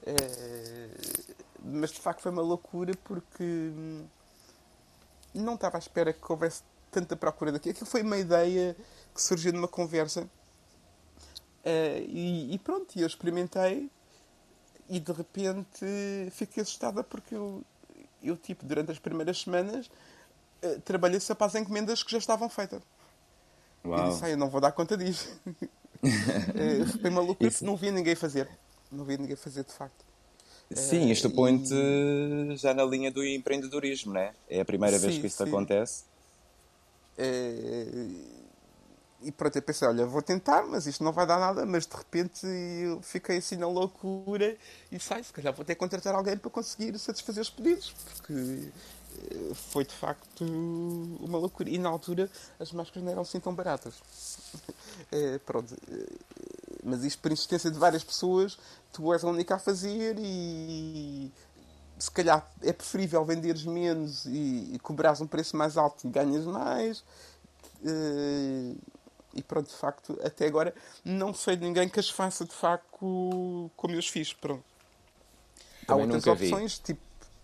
Uh, 0.02 1.36
mas 1.64 1.92
de 1.92 2.00
facto 2.00 2.22
foi 2.22 2.32
uma 2.32 2.42
loucura 2.42 2.92
porque 3.04 3.44
hum, 3.44 4.06
não 5.34 5.54
estava 5.56 5.78
à 5.78 5.80
espera 5.80 6.12
que 6.12 6.32
houvesse 6.32 6.64
tanta 6.90 7.16
procura 7.16 7.52
daqui. 7.52 7.70
Aquilo 7.70 7.86
foi 7.86 8.02
uma 8.02 8.18
ideia 8.18 8.76
que 9.14 9.22
surgiu 9.22 9.54
numa 9.54 9.68
conversa. 9.68 10.24
Uh, 11.64 12.02
e, 12.08 12.54
e, 12.54 12.60
pronto, 12.60 13.00
eu 13.00 13.06
experimentei 13.06 13.90
e 14.92 15.00
de 15.00 15.12
repente 15.14 15.86
fiquei 16.32 16.62
assustada 16.62 17.02
porque 17.02 17.34
eu, 17.34 17.64
eu 18.22 18.36
tipo, 18.36 18.66
durante 18.66 18.92
as 18.92 19.00
primeiras 19.00 19.40
semanas 19.40 19.90
uh, 20.62 20.82
trabalhei 20.82 21.18
só 21.22 21.34
para 21.34 21.48
as 21.48 21.56
encomendas 21.56 22.04
que 22.04 22.12
já 22.12 22.18
estavam 22.18 22.50
feitas. 22.50 22.84
Uau. 23.86 24.06
E 24.06 24.10
disse, 24.10 24.26
ah, 24.26 24.30
eu 24.30 24.38
não 24.38 24.50
vou 24.50 24.60
dar 24.60 24.74
conta 24.74 24.98
disso. 24.98 25.40
foi 27.02 27.10
uma 27.10 27.22
loucura 27.22 27.50
isso... 27.50 27.64
não 27.64 27.78
via 27.78 27.90
ninguém 27.90 28.16
fazer. 28.16 28.50
Não 28.92 29.06
via 29.06 29.18
ninguém 29.18 29.38
fazer 29.38 29.64
de 29.64 29.72
facto. 29.72 30.06
Sim, 30.74 31.10
isto 31.10 31.30
uh, 31.30 31.32
põe-te 31.32 31.74
e... 31.74 32.58
já 32.58 32.74
na 32.74 32.84
linha 32.84 33.10
do 33.10 33.26
empreendedorismo, 33.26 34.14
não 34.14 34.20
é? 34.20 34.34
É 34.50 34.60
a 34.60 34.66
primeira 34.66 35.00
sim, 35.00 35.08
vez 35.08 35.20
que 35.20 35.28
isso 35.28 35.38
sim. 35.38 35.50
acontece. 35.50 36.04
Uh, 37.18 38.41
e 39.24 39.32
pronto, 39.32 39.56
eu 39.56 39.62
pensei, 39.62 39.88
olha, 39.88 40.06
vou 40.06 40.22
tentar, 40.22 40.64
mas 40.64 40.88
isto 40.88 41.04
não 41.04 41.12
vai 41.12 41.26
dar 41.26 41.40
nada, 41.40 41.66
mas 41.66 41.86
de 41.86 41.96
repente 41.96 42.46
eu 42.46 43.02
fiquei 43.02 43.38
assim 43.38 43.56
na 43.56 43.68
loucura 43.68 44.58
e 44.92 45.00
sai, 45.00 45.24
se 45.24 45.32
calhar 45.32 45.54
vou 45.54 45.64
ter 45.64 45.76
que 45.76 45.80
contratar 45.80 46.16
alguém 46.16 46.38
para 46.38 46.50
conseguir 46.50 46.98
satisfazer 46.98 47.42
os 47.42 47.50
pedidos, 47.50 47.94
porque 48.16 48.34
eh, 48.34 49.54
foi 49.54 49.86
de 49.86 49.94
facto 49.94 50.44
uma 50.44 51.38
loucura. 51.38 51.70
E 51.70 51.78
na 51.78 51.90
altura 51.90 52.30
as 52.60 52.72
máscaras 52.72 53.04
não 53.04 53.12
eram 53.12 53.22
assim 53.22 53.40
tão 53.40 53.54
baratas. 53.54 53.96
É, 55.12 55.38
pronto. 55.46 55.76
Eh, 55.90 56.16
mas 56.84 57.04
isto 57.04 57.22
por 57.22 57.32
insistência 57.32 57.70
de 57.70 57.78
várias 57.78 58.04
pessoas, 58.04 58.58
tu 58.92 59.14
és 59.14 59.24
a 59.24 59.28
única 59.28 59.56
a 59.56 59.60
fazer 59.60 60.16
e 60.20 61.32
se 62.00 62.10
calhar 62.10 62.50
é 62.64 62.74
preferível 62.74 63.24
venderes 63.24 63.64
menos 63.66 64.26
e, 64.26 64.74
e 64.74 64.80
cobrares 64.80 65.22
um 65.22 65.28
preço 65.28 65.56
mais 65.56 65.78
alto 65.78 66.08
e 66.08 66.10
ganhas 66.10 66.46
mais. 66.46 67.04
E 69.34 69.42
pronto, 69.42 69.70
de 69.70 69.76
facto, 69.76 70.20
até 70.24 70.46
agora 70.46 70.74
não 71.06 71.34
sei 71.34 71.56
de 71.56 71.64
ninguém 71.64 71.88
que 71.90 72.00
as 72.00 72.10
faça 72.10 72.44
de 72.46 72.54
facto 72.54 73.72
como 73.78 73.94
eu 73.94 74.00
os 74.00 74.08
fiz. 74.08 74.34
Pronto. 74.34 74.64
Há 75.88 75.96
outras 75.96 76.26
nunca 76.26 76.36
vi. 76.36 76.46
opções, 76.46 76.80
tipo 76.80 77.02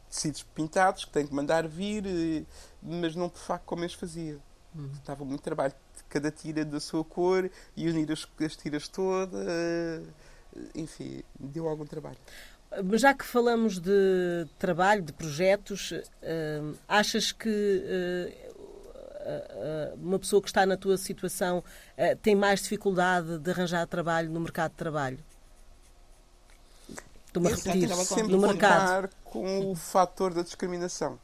tecidos 0.09 0.43
pintados, 0.43 1.05
que 1.05 1.11
têm 1.11 1.27
que 1.27 1.33
mandar 1.33 1.67
vir, 1.67 2.05
eh, 2.07 2.45
mas 2.81 3.15
não 3.15 3.27
de 3.27 3.39
facto 3.39 3.65
como 3.65 3.83
eu 3.83 3.87
os 3.87 3.93
fazia. 3.93 4.39
Estava 4.93 5.25
muito 5.25 5.41
trabalho 5.41 5.73
de 5.95 6.03
cada 6.03 6.29
tira 6.31 6.63
da 6.63 6.79
sua 6.79 7.03
cor 7.03 7.49
e 7.75 7.89
unir 7.89 8.11
as, 8.11 8.27
as 8.45 8.55
tiras 8.55 8.87
todas. 8.87 9.45
eh, 9.47 10.01
Enfim, 10.75 11.23
deu 11.39 11.67
algum 11.67 11.85
trabalho. 11.85 12.17
Mas 12.83 13.01
Já 13.01 13.13
que 13.13 13.25
falamos 13.25 13.79
de 13.79 14.45
trabalho, 14.59 15.01
de 15.01 15.13
projetos, 15.13 15.93
eh, 16.21 16.61
achas 16.87 17.31
que 17.31 17.49
uma 20.01 20.19
pessoa 20.19 20.41
que 20.41 20.47
está 20.47 20.65
na 20.65 20.77
tua 20.77 20.97
situação 20.97 21.63
eh, 21.95 22.15
tem 22.15 22.35
mais 22.35 22.61
dificuldade 22.61 23.37
de 23.39 23.51
arranjar 23.51 23.85
trabalho 23.87 24.29
no 24.29 24.39
mercado 24.39 24.71
de 24.71 24.77
trabalho? 24.77 25.19
Estou-me 27.27 27.51
a 27.51 27.55
repetir, 27.55 27.89
sempre 28.05 28.31
no 28.35 28.39
mercado. 28.41 29.09
contar 29.09 29.09
com 29.23 29.71
o 29.71 29.75
fator 29.75 30.33
da 30.33 30.41
discriminação. 30.41 31.19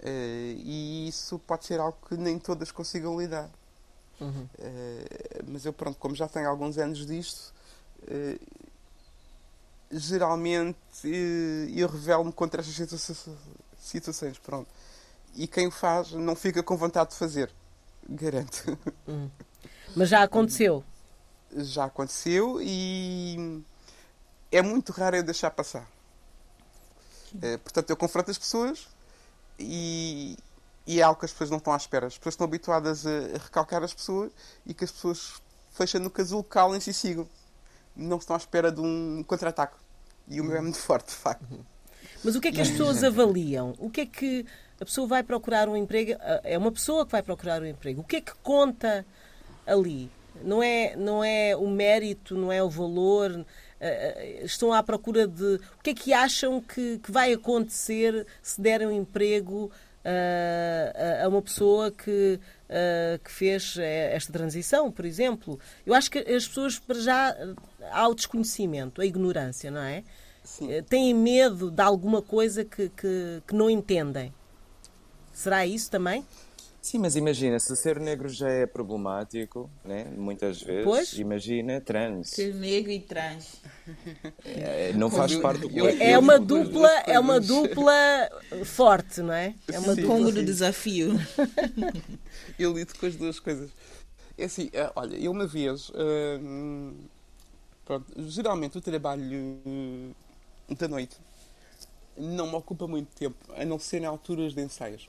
Eh, 0.00 0.54
e 0.58 1.08
isso 1.08 1.38
pode 1.40 1.64
ser 1.64 1.80
algo 1.80 1.96
que 2.08 2.16
nem 2.16 2.38
todas 2.38 2.70
consigam 2.70 3.18
lidar. 3.18 3.48
Uhum. 4.20 4.48
Eh, 4.58 5.42
mas 5.46 5.64
eu, 5.64 5.72
pronto, 5.72 5.96
como 5.98 6.14
já 6.14 6.28
tenho 6.28 6.48
alguns 6.48 6.76
anos 6.76 7.06
disto, 7.06 7.52
eh, 8.06 8.38
geralmente 9.90 10.76
eh, 11.04 11.70
eu 11.74 11.88
revelo-me 11.88 12.32
contra 12.32 12.60
estas 12.60 13.00
situa- 13.00 13.36
situações. 13.80 14.38
Pronto. 14.38 14.68
E 15.38 15.46
quem 15.46 15.68
o 15.68 15.70
faz 15.70 16.10
não 16.10 16.34
fica 16.34 16.64
com 16.64 16.76
vontade 16.76 17.10
de 17.10 17.16
fazer. 17.16 17.48
Garanto. 18.08 18.76
Mas 19.94 20.08
já 20.08 20.24
aconteceu. 20.24 20.82
já 21.54 21.84
aconteceu 21.84 22.60
e 22.60 23.62
é 24.50 24.60
muito 24.60 24.90
raro 24.90 25.14
eu 25.14 25.22
deixar 25.22 25.52
passar. 25.52 25.88
Eh, 27.40 27.56
portanto, 27.58 27.88
eu 27.88 27.96
confronto 27.96 28.32
as 28.32 28.36
pessoas 28.36 28.88
e, 29.60 30.36
e 30.84 30.98
é 30.98 31.04
algo 31.04 31.20
que 31.20 31.26
as 31.26 31.30
pessoas 31.30 31.50
não 31.50 31.58
estão 31.58 31.72
à 31.72 31.76
espera. 31.76 32.08
As 32.08 32.18
pessoas 32.18 32.32
estão 32.32 32.44
habituadas 32.44 33.06
a, 33.06 33.36
a 33.36 33.38
recalcar 33.38 33.84
as 33.84 33.94
pessoas 33.94 34.32
e 34.66 34.74
que 34.74 34.82
as 34.82 34.90
pessoas 34.90 35.40
fecham 35.70 36.00
no 36.00 36.10
casulo, 36.10 36.42
calem-se 36.42 36.90
e 36.90 36.94
sigam. 36.94 37.28
Não 37.94 38.16
estão 38.16 38.34
à 38.34 38.38
espera 38.38 38.72
de 38.72 38.80
um 38.80 39.22
contra-ataque. 39.22 39.76
E 40.26 40.40
o 40.40 40.44
meu 40.44 40.56
é 40.56 40.60
muito 40.60 40.78
forte, 40.78 41.10
de 41.10 41.14
facto. 41.14 41.46
Mas 42.24 42.34
o 42.34 42.40
que 42.40 42.48
é 42.48 42.52
que 42.52 42.60
as 42.60 42.70
pessoas 42.70 43.02
avaliam? 43.04 43.76
O 43.78 43.88
que 43.88 44.00
é 44.00 44.06
que 44.06 44.44
a 44.80 44.84
pessoa 44.84 45.06
vai 45.06 45.22
procurar 45.22 45.68
um 45.68 45.76
emprego? 45.76 46.12
É 46.44 46.56
uma 46.56 46.70
pessoa 46.72 47.04
que 47.04 47.12
vai 47.12 47.22
procurar 47.22 47.60
um 47.62 47.66
emprego. 47.66 48.00
O 48.00 48.04
que 48.04 48.16
é 48.16 48.20
que 48.20 48.32
conta 48.42 49.04
ali? 49.66 50.10
Não 50.42 50.62
é, 50.62 50.94
não 50.96 51.22
é 51.24 51.56
o 51.56 51.66
mérito, 51.68 52.36
não 52.36 52.52
é 52.52 52.62
o 52.62 52.70
valor. 52.70 53.44
ah, 53.80 53.84
ah, 53.86 54.22
Estão 54.44 54.72
à 54.72 54.82
procura 54.82 55.26
de. 55.26 55.56
O 55.56 55.82
que 55.82 55.90
é 55.90 55.94
que 55.94 56.12
acham 56.12 56.60
que, 56.60 56.98
que 56.98 57.10
vai 57.10 57.32
acontecer 57.32 58.24
se 58.40 58.60
derem 58.60 58.86
um 58.86 58.92
emprego 58.92 59.68
ah, 60.04 61.20
a- 61.22 61.24
a 61.24 61.28
uma 61.28 61.42
pessoa 61.42 61.90
que, 61.90 62.38
que 63.24 63.32
fez 63.32 63.76
eh, 63.78 64.14
esta 64.14 64.32
transição, 64.32 64.92
por 64.92 65.04
exemplo? 65.04 65.58
Eu 65.84 65.92
acho 65.94 66.08
que 66.10 66.18
as 66.18 66.46
pessoas, 66.46 66.78
para 66.78 67.00
já, 67.00 67.36
há 67.90 68.06
o 68.08 68.14
desconhecimento, 68.14 69.00
a 69.00 69.06
ignorância, 69.06 69.70
não 69.72 69.80
é? 69.82 70.04
Sim. 70.44 70.70
Eh, 70.72 70.82
têm 70.82 71.12
medo 71.14 71.68
de 71.70 71.82
alguma 71.82 72.22
coisa 72.22 72.64
que, 72.64 72.88
que, 72.90 73.42
que 73.46 73.54
não 73.56 73.68
entendem. 73.68 74.32
Será 75.38 75.64
isso 75.64 75.88
também? 75.88 76.26
Sim, 76.82 76.98
mas 76.98 77.14
imagina, 77.14 77.60
se 77.60 77.76
ser 77.76 78.00
negro 78.00 78.28
já 78.28 78.48
é 78.48 78.66
problemático, 78.66 79.70
né? 79.84 80.04
muitas 80.16 80.60
vezes, 80.60 80.82
Pois. 80.84 81.12
imagina 81.12 81.80
trans. 81.80 82.30
Ser 82.30 82.52
negro 82.56 82.90
e 82.90 82.98
trans. 82.98 83.62
É, 84.44 84.92
não 84.94 85.08
faz 85.08 85.30
eu- 85.30 85.40
parte 85.40 85.60
do 85.60 85.70
coletivo. 85.70 86.02
É 86.02 86.18
uma 86.18 86.40
dupla, 86.40 86.90
é 87.06 87.20
uma 87.20 87.38
dupla 87.38 87.92
forte, 88.64 89.22
não 89.22 89.32
é? 89.32 89.54
É 89.72 89.78
uma 89.78 89.94
Sim. 89.94 90.06
Congo 90.08 90.32
do 90.32 90.42
desafio. 90.44 91.12
Eu 92.58 92.72
lido 92.72 92.92
com 92.98 93.06
as 93.06 93.14
duas 93.14 93.38
coisas. 93.38 93.70
É 94.36 94.46
assim, 94.46 94.70
eh, 94.72 94.90
olha, 94.96 95.16
eu 95.16 95.30
uma 95.30 95.46
vez. 95.46 95.92
hum, 96.40 96.94
pronto, 97.84 98.06
geralmente 98.28 98.76
o 98.76 98.80
trabalho 98.80 99.22
hum, 99.64 100.12
da 100.76 100.88
noite 100.88 101.16
não 102.16 102.48
me 102.48 102.54
ocupa 102.56 102.88
muito 102.88 103.14
tempo, 103.14 103.36
a 103.56 103.64
não 103.64 103.78
ser 103.78 104.02
em 104.02 104.06
alturas 104.06 104.52
de 104.52 104.62
ensaios. 104.62 105.08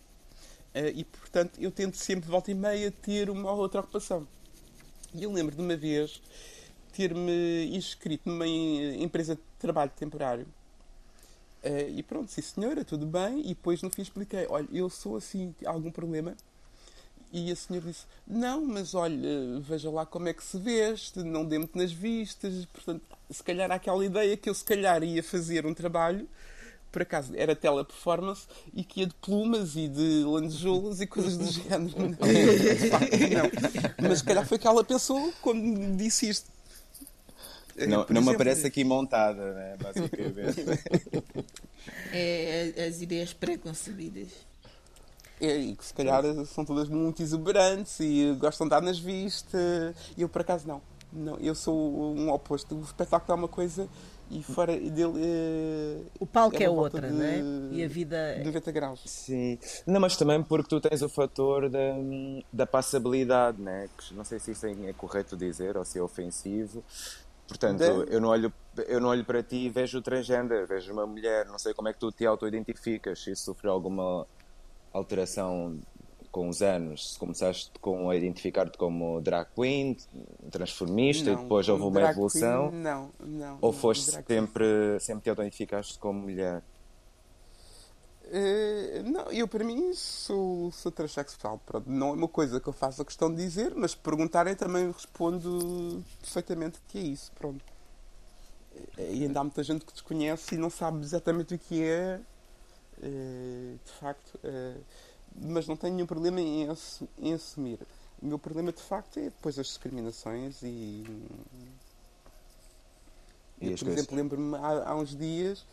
Eh, 0.73 0.91
e 0.97 1.03
portanto 1.03 1.60
eu 1.60 1.71
tento 1.71 1.97
sempre, 1.97 2.29
volta 2.29 2.51
e 2.51 2.53
meia, 2.53 2.91
ter 2.91 3.29
uma 3.29 3.51
ou 3.51 3.60
outra 3.60 3.82
ocupação. 3.82 4.27
E 5.13 5.23
eu 5.23 5.32
lembro 5.32 5.55
de 5.55 5.62
uma 5.62 5.75
vez 5.77 6.21
ter-me 6.93 7.67
inscrito 7.75 8.29
numa 8.29 8.47
em- 8.47 9.03
empresa 9.03 9.36
de 9.36 9.41
trabalho 9.60 9.91
temporário. 9.97 10.47
Eh, 11.62 11.89
e 11.97 12.03
pronto, 12.03 12.32
sim 12.32 12.41
senhora, 12.41 12.86
tudo 12.86 13.05
bem. 13.05 13.41
E 13.41 13.49
depois 13.49 13.82
no 13.82 13.89
fim 13.89 14.01
expliquei: 14.01 14.45
olha, 14.49 14.67
eu 14.71 14.89
sou 14.89 15.17
assim, 15.17 15.53
algum 15.65 15.91
problema? 15.91 16.36
E 17.32 17.51
a 17.51 17.55
senhora 17.55 17.88
disse: 17.88 18.05
Não, 18.27 18.65
mas 18.65 18.95
olha, 18.95 19.60
veja 19.62 19.89
lá 19.91 20.05
como 20.05 20.29
é 20.29 20.34
que 20.34 20.43
se 20.43 20.58
veste, 20.60 21.19
não 21.23 21.45
dê-me 21.45 21.69
nas 21.75 21.91
vistas. 21.91 22.65
Portanto, 22.67 23.03
se 23.29 23.43
calhar 23.43 23.71
há 23.71 23.75
aquela 23.75 24.05
ideia 24.05 24.38
que 24.38 24.49
eu, 24.49 24.53
se 24.53 24.63
calhar, 24.65 25.03
ia 25.03 25.23
fazer 25.23 25.65
um 25.65 25.73
trabalho, 25.73 26.27
por 26.91 27.02
acaso 27.02 27.34
era 27.36 27.56
teleperformance, 27.56 28.47
e 28.73 28.84
que 28.84 29.02
ia 29.02 29.08
de 29.08 29.13
plumas 29.15 29.75
e 29.75 29.88
de 29.88 30.23
lantejoulas 30.23 31.02
e 31.02 31.08
coisas 31.08 31.38
do 31.38 31.45
género. 31.45 31.93
Não, 31.99 32.12
de 32.12 32.89
facto, 32.89 33.17
não. 33.99 34.10
Mas 34.10 34.19
se 34.19 34.23
calhar 34.23 34.45
foi 34.45 34.58
que 34.58 34.67
ela 34.67 34.84
pensou 34.84 35.34
quando 35.41 35.62
me 35.62 35.95
disse 35.95 36.30
isto. 36.30 36.49
Não, 37.88 38.04
Por 38.04 38.13
não 38.13 38.21
me 38.21 38.32
aparece 38.32 38.67
aqui 38.67 38.84
montada, 38.84 39.54
né? 39.54 39.78
basicamente. 39.80 40.65
É, 42.12 42.88
as 42.88 43.02
ideias 43.02 43.34
preconcebidas. 43.34 44.28
É, 45.39 45.58
e 45.58 45.75
que 45.75 45.86
se 45.86 45.93
calhar 45.93 46.23
são 46.45 46.65
todas 46.65 46.89
muito 46.89 47.21
exuberantes 47.21 47.99
e 47.99 48.36
gostam 48.38 48.67
de 48.67 48.71
dar 48.71 48.82
nas 48.82 48.99
vistas. 48.99 49.95
E 50.17 50.21
eu, 50.21 50.30
por 50.30 50.41
acaso, 50.41 50.67
não. 50.67 50.82
não 51.12 51.38
eu 51.38 51.56
sou 51.56 52.13
um 52.15 52.30
oposto. 52.30 52.75
O 52.75 52.82
espetáculo 52.82 53.32
é 53.32 53.36
uma 53.36 53.47
coisa 53.47 53.88
e 54.32 54.44
fora 54.44 54.78
dele. 54.78 55.13
É, 55.18 55.98
O 56.20 56.26
palco 56.26 56.56
é, 56.62 56.68
volta 56.68 56.82
outra, 56.98 57.08
de 57.10 57.13
não 57.13 57.24
é? 57.26 57.42
E 57.72 57.84
a 57.84 57.88
vida. 57.88 58.42
90 58.44 58.72
graus. 58.72 59.02
Sim, 59.06 59.58
não, 59.88 60.00
mas 60.00 60.15
também 60.15 60.42
porque 60.44 60.70
tu 60.70 60.80
tens 60.80 61.02
o 61.02 61.10
fator 61.10 61.70
da, 61.70 61.80
da 62.54 62.65
passabilidade, 62.68 63.62
né? 63.62 63.89
Que 63.98 64.13
não 64.13 64.24
sei 64.24 64.39
se 64.39 64.52
isso 64.52 64.65
é 64.68 64.94
correto 64.94 65.36
dizer 65.36 65.76
ou 65.78 65.84
se 65.86 65.98
é 65.98 66.02
ofensivo. 66.02 66.84
Portanto, 67.48 67.80
Da- 67.80 67.86
eu, 67.88 68.22
não 68.22 68.30
olho, 68.30 68.54
eu 68.88 69.00
não 69.02 69.10
olho 69.10 69.26
para 69.26 69.42
ti 69.42 69.56
e 69.65 69.70
vejo 69.70 69.98
o 69.98 70.02
transgender, 70.02 70.68
vejo 70.68 70.94
uma 70.94 71.08
mulher, 71.08 71.46
não 71.48 71.58
sei 71.58 71.74
como 71.74 71.88
é 71.88 71.94
que 71.94 72.00
tu 72.00 72.12
te 72.12 72.26
auto-identificas, 72.26 73.24
se 73.24 73.32
isso 73.32 73.46
sofreu 73.46 73.72
alguma 73.72 74.28
alteração 74.94 75.80
com 76.32 76.48
os 76.50 76.62
anos, 76.62 77.18
começaste 77.18 77.72
com 77.80 78.10
a 78.10 78.15
identificar-te 78.15 78.78
como 78.78 79.20
drag 79.22 79.48
queen, 79.56 79.98
transformista, 80.52 81.30
e 81.32 81.36
Não, 81.36 81.44
depois 81.44 81.68
houve 81.70 81.84
uma 81.84 82.02
evolução, 82.02 82.70
queen, 82.70 82.82
não, 82.82 83.12
não. 83.20 83.58
ou 83.62 83.74
foste 83.74 84.12
queen. 84.12 84.24
sempre, 84.24 85.00
sempre 85.00 85.24
te 85.24 85.30
identificaste 85.42 85.98
como 86.00 86.22
mulher? 86.22 86.63
Eh, 88.32 89.02
não, 89.06 89.32
eu 89.32 89.48
para 89.48 89.63
mim 89.63 89.94
sou, 89.94 90.72
sou 90.72 90.92
transexual. 90.92 91.60
Pronto, 91.65 91.89
não 91.89 92.10
é 92.10 92.13
uma 92.13 92.28
coisa 92.28 92.60
que 92.60 92.68
eu 92.70 92.74
faço 92.74 93.02
a 93.02 93.06
questão 93.06 93.30
de 93.34 93.38
dizer, 93.44 93.74
mas 93.76 93.96
perguntarem 93.96 94.56
também 94.56 94.92
respondo 94.92 96.04
perfeitamente 96.22 96.80
que 96.88 96.98
é 97.00 97.02
isso. 97.02 97.32
Pronto. 97.34 97.63
E 98.98 99.24
ainda 99.24 99.39
há 99.39 99.44
muita 99.44 99.63
gente 99.63 99.84
que 99.86 99.92
desconhece 99.94 100.56
e 100.56 100.58
não 100.58 100.70
sabe 100.70 101.00
exatamente 101.02 101.56
o 101.56 101.60
que 101.60 101.84
é, 101.84 102.22
eh, 103.02 103.76
de 103.84 103.92
facto. 103.94 104.39
eh, 104.44 104.76
mas 105.41 105.67
não 105.67 105.75
tenho 105.75 105.95
nenhum 105.95 106.08
problema 106.08 106.39
em, 106.41 106.67
em 107.19 107.34
assumir. 107.34 107.80
O 108.21 108.25
meu 108.25 108.38
problema 108.39 108.71
de 108.71 108.82
facto 108.82 109.17
é 109.17 109.23
depois 109.23 109.58
as 109.58 109.67
discriminações 109.67 110.62
e. 110.62 111.04
E 113.62 113.71
Eu, 113.71 113.78
por 113.78 113.86
coisas? 113.86 113.88
exemplo, 113.88 114.15
lembro-me 114.15 114.56
há, 114.58 114.89
há 114.89 114.95
uns 114.95 115.15
dias 115.15 115.65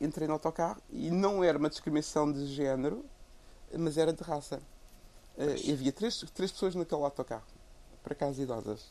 entrei 0.00 0.26
no 0.26 0.34
autocarro 0.34 0.80
e 0.90 1.10
não 1.10 1.42
era 1.42 1.58
uma 1.58 1.68
discriminação 1.70 2.30
de 2.30 2.46
género, 2.46 3.04
mas 3.76 3.96
era 3.96 4.12
de 4.12 4.22
raça. 4.22 4.60
E 5.64 5.72
havia 5.72 5.92
três, 5.92 6.24
três 6.34 6.50
pessoas 6.52 6.74
naquele 6.74 7.02
autocarro, 7.02 7.44
para 8.02 8.14
casa 8.14 8.42
idosas. 8.42 8.86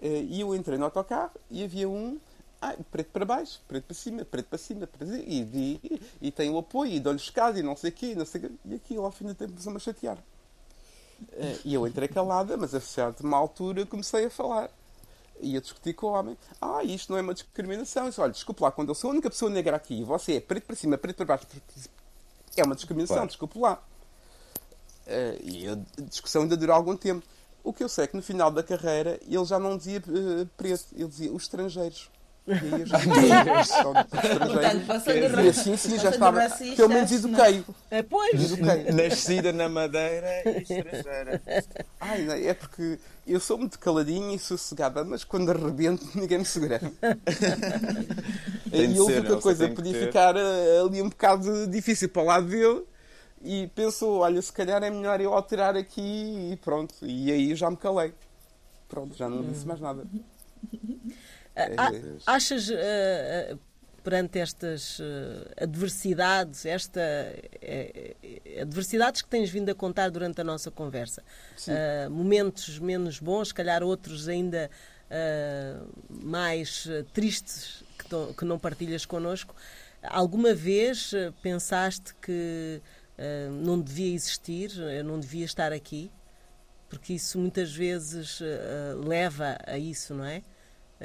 Eh, 0.00 0.22
e 0.22 0.40
eu 0.40 0.54
entrei 0.54 0.76
no 0.76 0.84
autocarro 0.84 1.32
e 1.50 1.62
havia 1.62 1.88
um 1.88 2.18
ah, 2.62 2.76
preto 2.90 3.10
para 3.10 3.24
baixo, 3.24 3.60
preto 3.66 3.84
para 3.84 3.94
cima, 3.94 4.24
preto 4.24 4.46
para 4.46 4.58
cima, 4.58 4.86
preto 4.86 4.98
para 4.98 5.06
cima, 5.08 5.24
e, 5.26 5.80
e, 5.82 6.02
e 6.22 6.30
tem 6.30 6.48
o 6.48 6.58
apoio, 6.58 6.92
e 6.92 7.00
dou-lhe 7.00 7.18
escada, 7.18 7.58
e 7.58 7.62
não 7.62 7.74
sei 7.76 7.90
o 7.90 7.92
quê, 7.92 8.06
e 8.12 8.14
não 8.14 8.24
sei 8.24 8.40
quê. 8.40 8.50
E 8.64 8.74
aquilo 8.76 9.04
ao 9.04 9.10
fim 9.10 9.26
do 9.26 9.34
tempo 9.34 9.50
começou-me 9.50 9.76
a 9.76 9.80
chatear. 9.80 10.18
Eh, 11.32 11.58
e 11.64 11.74
eu 11.74 11.86
entrei 11.86 12.08
calada, 12.08 12.56
mas 12.56 12.74
a 12.74 12.80
certa 12.80 13.22
uma 13.24 13.36
altura 13.36 13.84
comecei 13.84 14.26
a 14.26 14.30
falar. 14.30 14.70
E 15.40 15.56
a 15.56 15.60
discutir 15.60 15.92
com 15.94 16.06
o 16.06 16.12
homem. 16.12 16.38
Ah, 16.60 16.84
isto 16.84 17.10
não 17.10 17.18
é 17.18 17.22
uma 17.22 17.34
discriminação. 17.34 18.04
Eu 18.04 18.10
disse, 18.10 18.20
olha, 18.20 18.32
desculpe 18.32 18.62
lá, 18.62 18.70
quando 18.70 18.90
eu 18.90 18.94
sou 18.94 19.10
a 19.10 19.12
única 19.12 19.28
pessoa 19.28 19.50
negra 19.50 19.76
aqui 19.76 20.00
e 20.00 20.04
você 20.04 20.36
é 20.36 20.40
preto 20.40 20.66
para 20.66 20.76
cima, 20.76 20.96
preto 20.96 21.16
para 21.16 21.26
baixo, 21.26 21.46
é 22.56 22.62
uma 22.62 22.76
discriminação, 22.76 23.16
Claro. 23.16 23.28
desculpe 23.28 23.58
lá. 23.58 23.82
Eh, 25.06 25.38
e 25.42 25.68
a 25.68 25.76
discussão 26.02 26.42
ainda 26.42 26.56
durou 26.56 26.76
algum 26.76 26.96
tempo. 26.96 27.26
O 27.64 27.72
que 27.72 27.82
eu 27.82 27.88
sei 27.88 28.04
é 28.04 28.06
que 28.06 28.16
no 28.16 28.22
final 28.22 28.50
da 28.50 28.62
carreira 28.62 29.18
ele 29.22 29.44
já 29.44 29.58
não 29.58 29.76
dizia 29.76 29.98
uh, 30.00 30.46
preto, 30.56 30.86
ele 30.92 31.08
dizia 31.08 31.32
os 31.32 31.42
estrangeiros. 31.44 32.10
E 32.46 32.52
aí 32.52 32.80
eu 32.80 32.86
já 32.86 32.98
Portanto, 34.02 34.86
passou 34.86 35.12
de 35.12 35.18
E 35.20 35.26
ra- 35.28 35.42
assim 35.42 35.76
sim 35.76 35.98
já 35.98 36.10
estava. 36.10 36.48
Pelo 36.76 36.88
menos 36.88 37.12
eduquei. 37.12 37.64
É, 37.90 38.02
pois. 38.02 38.52
Eduquei. 38.52 38.92
Nascida 38.92 39.52
na 39.52 39.68
Madeira 39.68 40.28
e 40.46 40.62
estrangeira. 40.62 41.42
Ai, 42.00 42.22
não, 42.22 42.34
é 42.34 42.52
porque 42.52 42.98
eu 43.26 43.38
sou 43.38 43.58
muito 43.58 43.78
caladinha 43.78 44.34
e 44.34 44.38
sossegada, 44.40 45.04
mas 45.04 45.22
quando 45.22 45.50
arrebento 45.50 46.04
ninguém 46.18 46.38
me 46.38 46.44
segura. 46.44 46.80
E 48.72 48.86
a 48.86 48.88
não, 48.88 49.38
coisa 49.40 49.68
podia 49.68 49.92
ficar 49.92 50.34
eh, 50.34 50.80
ali 50.80 51.02
um 51.02 51.10
bocado 51.10 51.66
difícil 51.66 52.08
para 52.08 52.22
o 52.22 52.24
lado 52.24 52.46
dele 52.46 52.84
e 53.44 53.66
pensou, 53.74 54.20
olha, 54.20 54.40
se 54.40 54.50
calhar 54.50 54.82
é 54.82 54.88
melhor 54.88 55.20
eu 55.20 55.34
alterar 55.34 55.76
aqui 55.76 56.00
e 56.52 56.56
pronto. 56.56 56.94
E 57.02 57.30
aí 57.30 57.50
eu 57.50 57.56
já 57.56 57.70
me 57.70 57.76
calei. 57.76 58.14
Pronto, 58.88 59.14
já 59.14 59.28
não 59.28 59.42
disse 59.42 59.66
mais 59.66 59.78
nada. 59.78 60.04
Ah, 61.54 61.90
É. 61.92 62.02
achas, 62.26 62.70
ah, 62.70 62.74
ah, 63.52 63.58
perante 64.02 64.38
estas 64.38 64.98
ah, 65.00 65.62
adversidades, 65.64 66.66
esta, 66.66 67.00
eh, 67.00 68.16
eh, 68.22 68.62
adversidades 68.62 69.22
que 69.22 69.28
tens 69.28 69.50
vindo 69.50 69.68
a 69.68 69.74
contar 69.74 70.10
durante 70.10 70.40
a 70.40 70.44
nossa 70.44 70.70
conversa, 70.70 71.22
momentos 72.10 72.78
menos 72.78 73.18
bons, 73.18 73.48
se 73.48 73.54
calhar 73.54 73.82
outros 73.82 74.28
ainda 74.28 74.70
mais 76.08 76.88
tristes 77.12 77.84
que, 78.36 78.44
não 78.46 78.58
partilhas 78.58 79.04
connosco, 79.04 79.54
alguma 80.02 80.54
vez 80.54 81.12
pensaste 81.42 82.14
que 82.14 82.80
não 83.62 83.78
devia 83.78 84.14
existir, 84.14 84.70
eu 84.78 85.04
não 85.04 85.20
devia 85.20 85.44
estar 85.44 85.70
aqui? 85.70 86.10
Porque 86.88 87.12
isso 87.12 87.38
muitas 87.38 87.74
vezes 87.74 88.40
leva 89.06 89.58
a 89.66 89.76
isso, 89.76 90.14
não 90.14 90.24
é? 90.24 90.42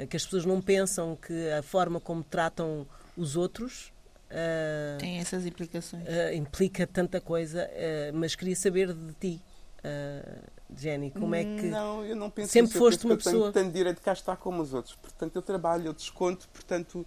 Que 0.06 0.16
as 0.16 0.24
pessoas 0.24 0.44
não 0.44 0.60
pensam 0.60 1.16
que 1.16 1.50
a 1.50 1.62
forma 1.62 1.98
como 2.00 2.22
tratam 2.22 2.86
os 3.16 3.36
outros 3.36 3.92
ah, 4.30 4.96
Tem 4.98 5.18
essas 5.18 5.46
implicações. 5.46 6.04
ah, 6.06 6.32
implica 6.34 6.86
tanta 6.86 7.20
coisa, 7.20 7.68
ah, 7.72 8.10
mas 8.14 8.34
queria 8.34 8.56
saber 8.56 8.92
de 8.92 9.12
ti, 9.14 9.42
ah, 9.84 10.38
Jenny, 10.76 11.10
como 11.10 11.34
é 11.34 11.44
que. 11.44 11.66
Não, 11.66 12.04
eu 12.04 12.14
não 12.14 12.28
penso 12.30 12.52
sempre 12.52 12.68
isso. 12.68 12.76
Eu 12.78 12.80
foste 12.82 12.98
penso 12.98 13.08
uma 13.08 13.16
que 13.16 13.22
eu 13.28 13.32
pessoa- 13.32 13.52
tenho, 13.52 13.64
tenho 13.64 13.72
direito 13.74 13.96
de 13.98 14.02
cá 14.02 14.12
estar 14.12 14.36
como 14.36 14.60
os 14.62 14.74
outros. 14.74 14.94
Portanto, 14.96 15.34
eu 15.36 15.40
trabalho, 15.42 15.86
eu 15.86 15.92
desconto. 15.94 16.46
Portanto, 16.50 17.06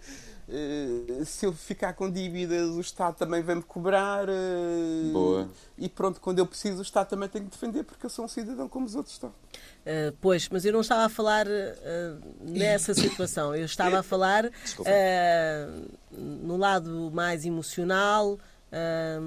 eh, 0.49 1.23
se 1.25 1.45
eu 1.45 1.53
ficar 1.53 1.93
com 1.93 2.10
dívidas, 2.10 2.69
o 2.69 2.81
Estado 2.81 3.15
também 3.17 3.43
vai-me 3.43 3.62
cobrar. 3.62 4.27
eh, 4.27 5.12
Boa. 5.13 5.49
E 5.77 5.88
pronto, 5.88 6.19
quando 6.19 6.39
eu 6.39 6.47
preciso, 6.47 6.79
o 6.79 6.81
Estado 6.81 7.10
também 7.10 7.29
tem 7.29 7.43
que 7.43 7.49
defender, 7.51 7.84
porque 7.84 8.03
eu 8.05 8.10
sou 8.10 8.25
um 8.25 8.27
cidadão 8.27 8.67
como 8.67 8.86
os 8.88 8.95
outros 8.95 9.13
estão. 9.13 9.31
Ah, 9.86 10.12
pois, 10.19 10.49
mas 10.49 10.65
eu 10.65 10.73
não 10.73 10.81
estava 10.81 11.05
a 11.05 11.10
falar 11.10 11.45
ah, 11.47 12.17
nessa 12.41 12.93
situação, 12.95 13.55
eu 13.55 13.65
estava 13.65 13.99
a 13.99 14.03
falar 14.03 14.45
no 16.12 16.57
lado 16.57 17.12
mais 17.13 17.45
emocional. 17.45 18.39
Ah, 18.71 19.19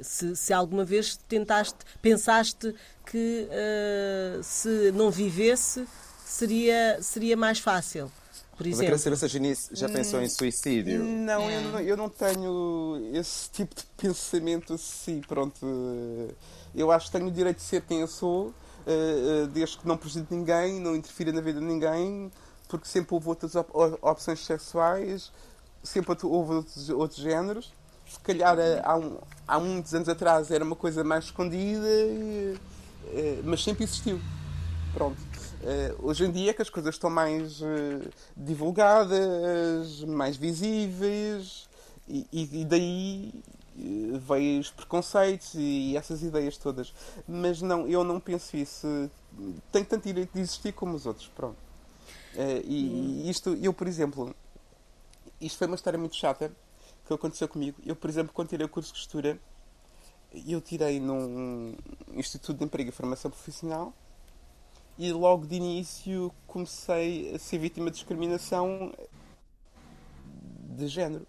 se, 0.00 0.34
se 0.36 0.52
alguma 0.52 0.84
vez 0.84 1.16
tentaste, 1.28 1.78
pensaste 2.00 2.74
que 3.06 3.48
ah, 3.50 4.40
se 4.42 4.92
não 4.92 5.10
vivesse 5.10 5.86
seria, 6.24 6.98
seria 7.02 7.36
mais 7.36 7.58
fácil, 7.58 8.10
por 8.56 8.66
Mas 8.66 8.78
eu 8.78 8.84
exemplo. 8.84 8.84
queria 8.84 8.98
saber 8.98 9.16
se 9.16 9.24
a 9.24 9.28
já 9.74 9.88
pensou 9.88 10.20
Hum. 10.20 10.22
em 10.22 10.28
suicídio. 10.28 11.02
Não, 11.04 11.42
É. 11.50 11.56
eu 11.56 11.60
não, 11.62 11.80
eu 11.80 11.96
não 11.96 12.08
tenho 12.08 13.10
esse 13.12 13.50
tipo 13.50 13.74
de 13.74 13.84
pensamento 13.96 14.74
assim, 14.74 15.20
pronto. 15.20 15.66
Eu 16.74 16.90
acho 16.90 17.06
que 17.06 17.12
tenho 17.12 17.26
o 17.28 17.30
direito 17.30 17.58
de 17.58 17.62
ser 17.64 17.82
quem 17.82 18.00
eu 18.00 18.06
sou, 18.08 18.54
eh, 18.86 19.42
eh, 19.44 19.46
desde 19.48 19.76
que 19.78 19.86
não 19.86 19.96
prejudique 19.96 20.34
ninguém, 20.34 20.80
não 20.80 20.96
interfira 20.96 21.30
na 21.32 21.40
vida 21.42 21.60
de 21.60 21.66
ninguém, 21.66 22.32
porque 22.68 22.88
sempre 22.88 23.14
houve 23.14 23.28
outras 23.28 23.54
op- 23.54 23.70
opções 24.00 24.44
sexuais, 24.44 25.30
sempre 25.82 26.16
houve 26.22 26.54
outros, 26.54 26.88
outros 26.88 27.20
géneros. 27.20 27.72
Se 28.12 28.18
calhar 28.20 28.58
eh, 28.58 28.80
há, 28.84 28.96
um- 28.96 29.18
há 29.48 29.58
muitos 29.58 29.94
anos 29.94 30.08
atrás 30.08 30.50
era 30.50 30.62
uma 30.62 30.76
coisa 30.76 31.02
mais 31.02 31.24
escondida, 31.24 31.86
eh, 31.88 33.40
mas 33.42 33.64
sempre 33.64 33.84
existiu. 33.84 34.20
Pronto. 34.92 35.16
Eh, 35.62 35.94
hoje 35.98 36.24
em 36.26 36.30
dia 36.30 36.50
é 36.50 36.54
que 36.54 36.60
as 36.60 36.68
coisas 36.68 36.94
estão 36.94 37.08
mais 37.08 37.60
divulgadas, 38.36 40.04
mais 40.04 40.36
visíveis, 40.36 41.68
e, 42.06 42.26
e- 42.32 42.64
daí 42.66 43.32
veio 44.28 44.60
os 44.60 44.70
preconceitos 44.70 45.54
e 45.54 45.96
essas 45.96 46.22
ideias 46.22 46.58
todas. 46.58 46.92
Mas 47.26 47.62
não, 47.62 47.86
eu 47.88 48.04
não 48.04 48.20
penso 48.20 48.56
isso. 48.58 48.86
Tenho 49.72 49.86
tanto 49.86 50.04
direito 50.04 50.32
de 50.34 50.40
existir 50.40 50.72
como 50.72 50.94
os 50.94 51.06
outros. 51.06 51.28
Pronto. 51.34 51.56
E 52.64 53.28
isto, 53.30 53.54
eu, 53.62 53.72
por 53.72 53.86
exemplo, 53.88 54.34
isto 55.40 55.56
foi 55.56 55.66
uma 55.66 55.76
história 55.76 55.98
muito 55.98 56.14
chata 56.14 56.52
que 57.06 57.12
aconteceu 57.12 57.48
comigo. 57.48 57.80
Eu, 57.84 57.96
por 57.96 58.08
exemplo, 58.08 58.32
quando 58.32 58.48
tirei 58.48 58.66
o 58.66 58.68
curso 58.68 58.92
de 58.92 59.00
costura, 59.00 59.38
eu 60.46 60.60
tirei 60.60 61.00
num 61.00 61.76
Instituto 62.14 62.58
de 62.58 62.64
Emprego 62.64 62.88
e 62.88 62.92
Formação 62.92 63.30
Profissional 63.30 63.92
e 64.98 65.12
logo 65.12 65.46
de 65.46 65.56
início 65.56 66.32
comecei 66.46 67.34
a 67.34 67.38
ser 67.38 67.58
vítima 67.58 67.90
de 67.90 67.96
discriminação 67.96 68.92
de 70.76 70.86
género. 70.86 71.26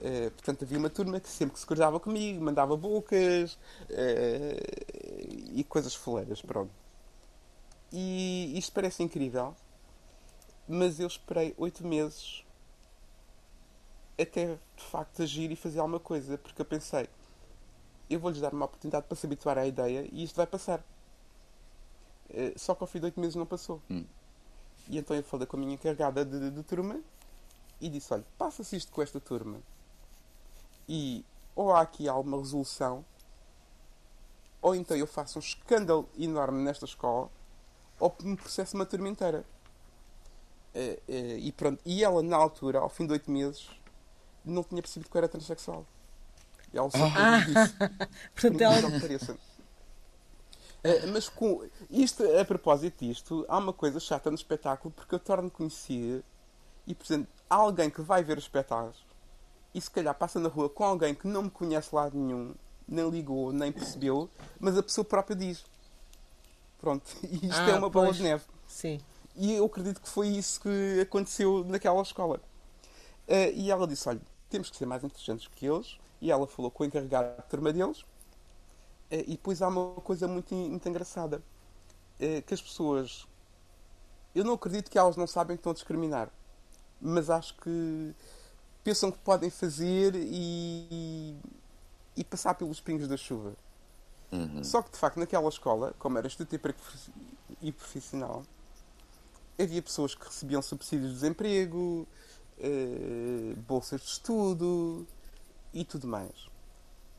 Eh, 0.00 0.30
portanto, 0.30 0.64
havia 0.64 0.78
uma 0.78 0.90
turma 0.90 1.18
que 1.20 1.28
sempre 1.28 1.54
que 1.54 1.60
se 1.60 1.66
cruzava 1.66 1.98
comigo 1.98 2.42
mandava 2.42 2.76
bocas 2.76 3.58
eh, 3.88 4.60
e 5.52 5.64
coisas 5.64 5.94
foleiras, 5.94 6.42
pronto. 6.42 6.70
E 7.92 8.52
isto 8.58 8.72
parece 8.72 9.02
incrível, 9.02 9.54
mas 10.68 10.98
eu 11.00 11.06
esperei 11.06 11.54
oito 11.56 11.86
meses 11.86 12.43
até 14.20 14.58
de 14.76 14.84
facto 14.84 15.22
agir 15.22 15.50
e 15.50 15.56
fazer 15.56 15.80
alguma 15.80 16.00
coisa, 16.00 16.38
porque 16.38 16.60
eu 16.60 16.66
pensei, 16.66 17.08
eu 18.08 18.20
vou-lhes 18.20 18.40
dar 18.40 18.52
uma 18.52 18.66
oportunidade 18.66 19.06
para 19.06 19.16
se 19.16 19.26
habituar 19.26 19.58
à 19.58 19.66
ideia 19.66 20.08
e 20.12 20.22
isto 20.22 20.36
vai 20.36 20.46
passar. 20.46 20.82
Eh, 22.30 22.52
Só 22.56 22.74
que 22.74 22.82
ao 22.82 22.86
fim 22.86 22.98
de 22.98 23.06
oito 23.06 23.20
meses 23.20 23.34
não 23.34 23.46
passou. 23.46 23.80
Hum. 23.90 24.04
E 24.88 24.98
então 24.98 25.16
eu 25.16 25.22
falei 25.22 25.46
com 25.46 25.56
a 25.56 25.60
minha 25.60 25.74
encarregada 25.74 26.24
de, 26.24 26.50
de 26.50 26.62
turma 26.62 27.00
e 27.80 27.88
disse: 27.88 28.12
Olha, 28.12 28.24
passa-se 28.38 28.76
isto 28.76 28.92
com 28.92 29.02
esta 29.02 29.20
turma 29.20 29.58
e 30.88 31.24
ou 31.56 31.72
há 31.72 31.80
aqui 31.80 32.08
alguma 32.08 32.36
resolução, 32.38 33.04
ou 34.60 34.74
então 34.74 34.96
eu 34.96 35.06
faço 35.06 35.38
um 35.38 35.40
escândalo 35.40 36.08
enorme 36.18 36.62
nesta 36.62 36.84
escola, 36.84 37.30
ou 37.98 38.14
me 38.22 38.36
processo 38.36 38.76
uma 38.76 38.86
turma 38.86 39.08
inteira. 39.08 39.44
Eh, 40.74 40.98
eh, 41.08 41.38
e 41.38 41.52
pronto. 41.52 41.80
E 41.84 42.02
ela, 42.02 42.22
na 42.22 42.36
altura, 42.36 42.80
ao 42.80 42.88
fim 42.88 43.06
de 43.06 43.12
oito 43.12 43.30
meses, 43.30 43.70
não 44.44 44.62
tinha 44.62 44.82
percebido 44.82 45.10
que 45.10 45.16
eu 45.16 45.18
era 45.20 45.28
transexual. 45.28 45.86
E 46.72 46.76
ela 46.78 46.90
só 46.90 47.04
Ah. 47.16 47.38
disse. 47.40 47.74
Portanto, 48.34 48.60
ela- 48.60 48.80
Não 48.82 48.90
me 48.90 49.00
pareça. 49.00 49.36
Eh, 50.82 51.06
mas 51.06 51.28
com 51.28 51.66
isto, 51.90 52.22
a 52.38 52.44
propósito 52.44 53.04
disto, 53.06 53.44
há 53.48 53.56
uma 53.58 53.72
coisa 53.72 53.98
chata 53.98 54.30
no 54.30 54.36
espetáculo 54.36 54.92
porque 54.94 55.14
eu 55.14 55.18
torno 55.18 55.50
conhecida 55.50 56.22
e, 56.86 56.94
por 56.94 57.04
exemplo, 57.06 57.28
há 57.48 57.54
alguém 57.54 57.88
que 57.88 58.02
vai 58.02 58.22
ver 58.22 58.36
os 58.36 58.44
espetáculos 58.44 59.02
e 59.74 59.80
se 59.80 59.90
calhar 59.90 60.14
passa 60.14 60.38
na 60.38 60.48
rua 60.48 60.68
com 60.68 60.84
alguém 60.84 61.14
que 61.14 61.26
não 61.26 61.44
me 61.44 61.50
conhece 61.50 61.88
de 61.88 61.94
lado 61.96 62.18
nenhum, 62.18 62.54
nem 62.86 63.08
ligou, 63.08 63.50
nem 63.50 63.72
percebeu, 63.72 64.28
mas 64.60 64.76
a 64.76 64.82
pessoa 64.82 65.04
própria 65.06 65.34
diz. 65.34 65.64
Pronto, 66.78 67.10
e 67.24 67.46
isto 67.46 67.60
Ah, 67.60 67.70
é 67.70 67.78
uma 67.78 67.88
bola 67.88 68.06
pois. 68.08 68.18
de 68.18 68.22
neve. 68.22 68.44
Sim. 68.66 69.00
E 69.36 69.54
eu 69.54 69.64
acredito 69.64 70.02
que 70.02 70.08
foi 70.08 70.28
isso 70.28 70.60
que 70.60 71.00
aconteceu 71.00 71.64
naquela 71.64 72.02
escola. 72.02 72.40
Eh, 73.26 73.52
e 73.52 73.70
ela 73.70 73.86
disse: 73.86 74.06
Olha, 74.06 74.20
temos 74.54 74.70
que 74.70 74.76
ser 74.76 74.86
mais 74.86 75.02
inteligentes 75.02 75.48
que 75.48 75.66
eles. 75.66 75.98
E 76.20 76.30
ela 76.30 76.46
falou 76.46 76.70
com 76.70 76.84
o 76.84 76.86
encarregado 76.86 77.42
de 77.42 77.48
turma 77.48 77.72
deles. 77.72 78.04
Eh, 79.10 79.24
e 79.26 79.30
depois 79.32 79.60
há 79.60 79.68
uma 79.68 80.00
coisa 80.00 80.28
muito, 80.28 80.54
muito 80.54 80.88
engraçada: 80.88 81.42
eh, 82.20 82.40
que 82.40 82.54
as 82.54 82.62
pessoas. 82.62 83.26
Eu 84.34 84.44
não 84.44 84.54
acredito 84.54 84.90
que 84.90 84.98
elas 84.98 85.16
não 85.16 85.26
sabem 85.26 85.56
que 85.56 85.60
estão 85.60 85.72
a 85.72 85.74
discriminar, 85.74 86.30
mas 87.00 87.30
acho 87.30 87.56
que 87.56 88.14
pensam 88.82 89.10
que 89.10 89.18
podem 89.18 89.48
fazer 89.48 90.14
e, 90.16 91.36
e 92.16 92.24
passar 92.24 92.54
pelos 92.54 92.80
pingos 92.80 93.06
da 93.06 93.16
chuva. 93.16 93.54
Só 94.64 94.82
que 94.82 94.90
de 94.90 94.98
facto 94.98 95.18
naquela 95.18 95.48
escola, 95.48 95.94
como 95.98 96.18
era 96.18 96.26
Emprego 96.26 96.78
e 97.62 97.70
Profissional, 97.70 98.42
havia 99.56 99.80
pessoas 99.80 100.14
que 100.14 100.24
recebiam 100.24 100.60
subsídios 100.60 101.10
de 101.10 101.14
desemprego, 101.14 102.08
eh, 102.58 103.54
bolsas 103.66 104.00
de 104.00 104.06
estudo 104.08 105.06
e 105.72 105.84
tudo 105.84 106.06
mais. 106.06 106.48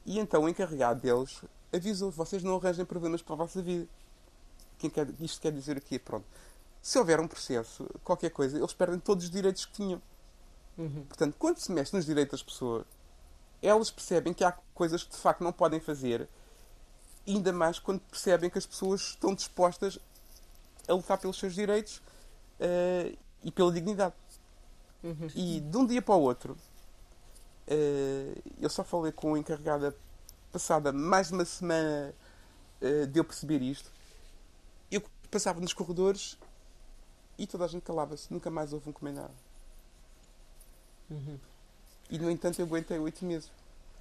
E 0.06 0.20
então 0.20 0.44
o 0.44 0.50
encarregado 0.50 1.02
deles 1.02 1.42
avisou: 1.74 2.12
vocês 2.12 2.44
não 2.44 2.56
arranjem 2.56 2.86
problemas 2.86 3.22
para 3.22 3.34
a 3.34 3.38
vossa 3.38 3.62
vida. 3.62 3.88
Quem 4.78 4.90
quer, 4.90 5.08
isto 5.20 5.42
quer 5.42 5.52
dizer 5.52 5.78
o 5.78 5.82
quê? 5.82 5.98
Pronto. 5.98 6.26
Se 6.82 7.00
houver 7.00 7.20
um 7.20 7.28
processo, 7.28 7.90
qualquer 8.04 8.30
coisa, 8.30 8.58
eles 8.58 8.74
perdem 8.74 9.00
todos 9.00 9.26
os 9.26 9.32
direitos 9.32 9.66
que 9.66 9.74
tinham. 9.74 10.02
Portanto, 11.08 11.36
quando 11.40 11.58
se 11.58 11.72
mexe 11.72 11.96
nos 11.96 12.06
direitos 12.06 12.40
das 12.40 12.44
pessoas, 12.44 12.86
elas 13.62 13.90
percebem 13.90 14.34
que 14.34 14.44
há 14.44 14.52
coisas 14.74 15.04
que 15.04 15.12
de 15.12 15.18
facto 15.18 15.44
não 15.44 15.52
podem 15.52 15.80
fazer 15.80 16.28
ainda 17.28 17.52
mais 17.52 17.80
quando 17.80 18.00
percebem 18.02 18.50
que 18.50 18.58
as 18.58 18.66
pessoas 18.66 19.02
estão 19.02 19.34
dispostas 19.34 19.98
a 20.88 20.94
lutar 20.94 21.18
pelos 21.18 21.38
seus 21.40 21.56
direitos 21.56 21.98
uh, 22.60 23.18
e 23.44 23.52
pela 23.52 23.72
dignidade. 23.72 24.14
Uhum. 25.06 25.28
E 25.36 25.60
de 25.60 25.78
um 25.78 25.86
dia 25.86 26.02
para 26.02 26.16
o 26.16 26.22
outro, 26.22 26.58
uh, 27.68 28.42
eu 28.60 28.70
só 28.72 28.84
falei 28.84 29.12
com 29.12 29.36
a 29.36 29.40
encarregada 29.40 29.96
passada 30.52 30.92
mais 30.92 31.28
de 31.28 31.34
uma 31.34 31.46
semana 31.46 32.12
uh, 32.82 33.06
de 33.06 33.20
eu 33.20 33.24
perceber 33.24 33.62
isto. 33.62 33.92
Eu 34.90 35.04
passava 35.30 35.62
nos 35.62 35.74
corredores 35.74 36.40
e 37.38 37.46
toda 37.46 37.66
a 37.66 37.68
gente 37.68 37.84
calava-se, 37.84 38.34
nunca 38.34 38.50
mais 38.50 38.74
houve 38.74 38.90
um 38.90 38.94
comentário. 38.94 39.36
Uhum. 41.12 41.38
E 42.10 42.18
no 42.18 42.32
entanto 42.32 42.60
eu 42.60 42.66
aguentei 42.66 42.98
oito 42.98 43.24
meses. 43.24 43.52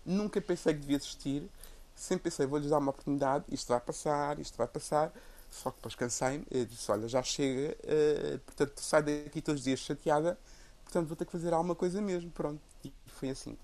Nunca 0.06 0.40
pensei 0.40 0.72
que 0.72 0.80
devia 0.80 0.96
desistir, 0.96 1.50
sempre 1.94 2.30
pensei, 2.30 2.46
vou-lhes 2.46 2.70
dar 2.70 2.78
uma 2.78 2.90
oportunidade, 2.90 3.44
isto 3.50 3.68
vai 3.68 3.80
passar, 3.80 4.38
isto 4.38 4.56
vai 4.56 4.66
passar. 4.66 5.12
Só 5.50 5.70
que 5.70 5.76
depois 5.76 5.94
cansei-me 5.94 6.46
disse, 6.66 6.90
olha, 6.90 7.06
já 7.06 7.22
chega, 7.22 7.76
uh, 7.84 8.38
portanto 8.40 8.80
sai 8.80 9.02
daqui 9.02 9.42
todos 9.42 9.60
os 9.60 9.64
dias 9.64 9.80
chateada, 9.80 10.38
portanto 10.84 11.08
vou 11.08 11.16
ter 11.16 11.24
que 11.24 11.32
fazer 11.32 11.52
alguma 11.52 11.74
coisa 11.74 12.00
mesmo. 12.00 12.30
Pronto, 12.30 12.60
e 12.84 12.92
foi 13.06 13.30
assim. 13.30 13.56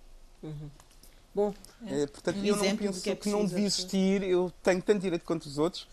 Uhum. 0.43 0.71
Bom, 1.35 1.55
é, 1.87 2.07
portanto, 2.07 2.39
um 2.39 2.45
eu 2.45 2.57
não 2.57 2.77
penso 2.77 3.03
que, 3.03 3.11
é 3.11 3.15
que 3.15 3.29
não 3.29 3.47
devia 3.47 3.67
existir, 3.67 4.23
eu 4.25 4.53
tenho 4.63 4.83
tanto 4.83 5.01
direito 5.01 5.25
quanto 5.25 5.47
os 5.47 5.59
outros. 5.59 5.87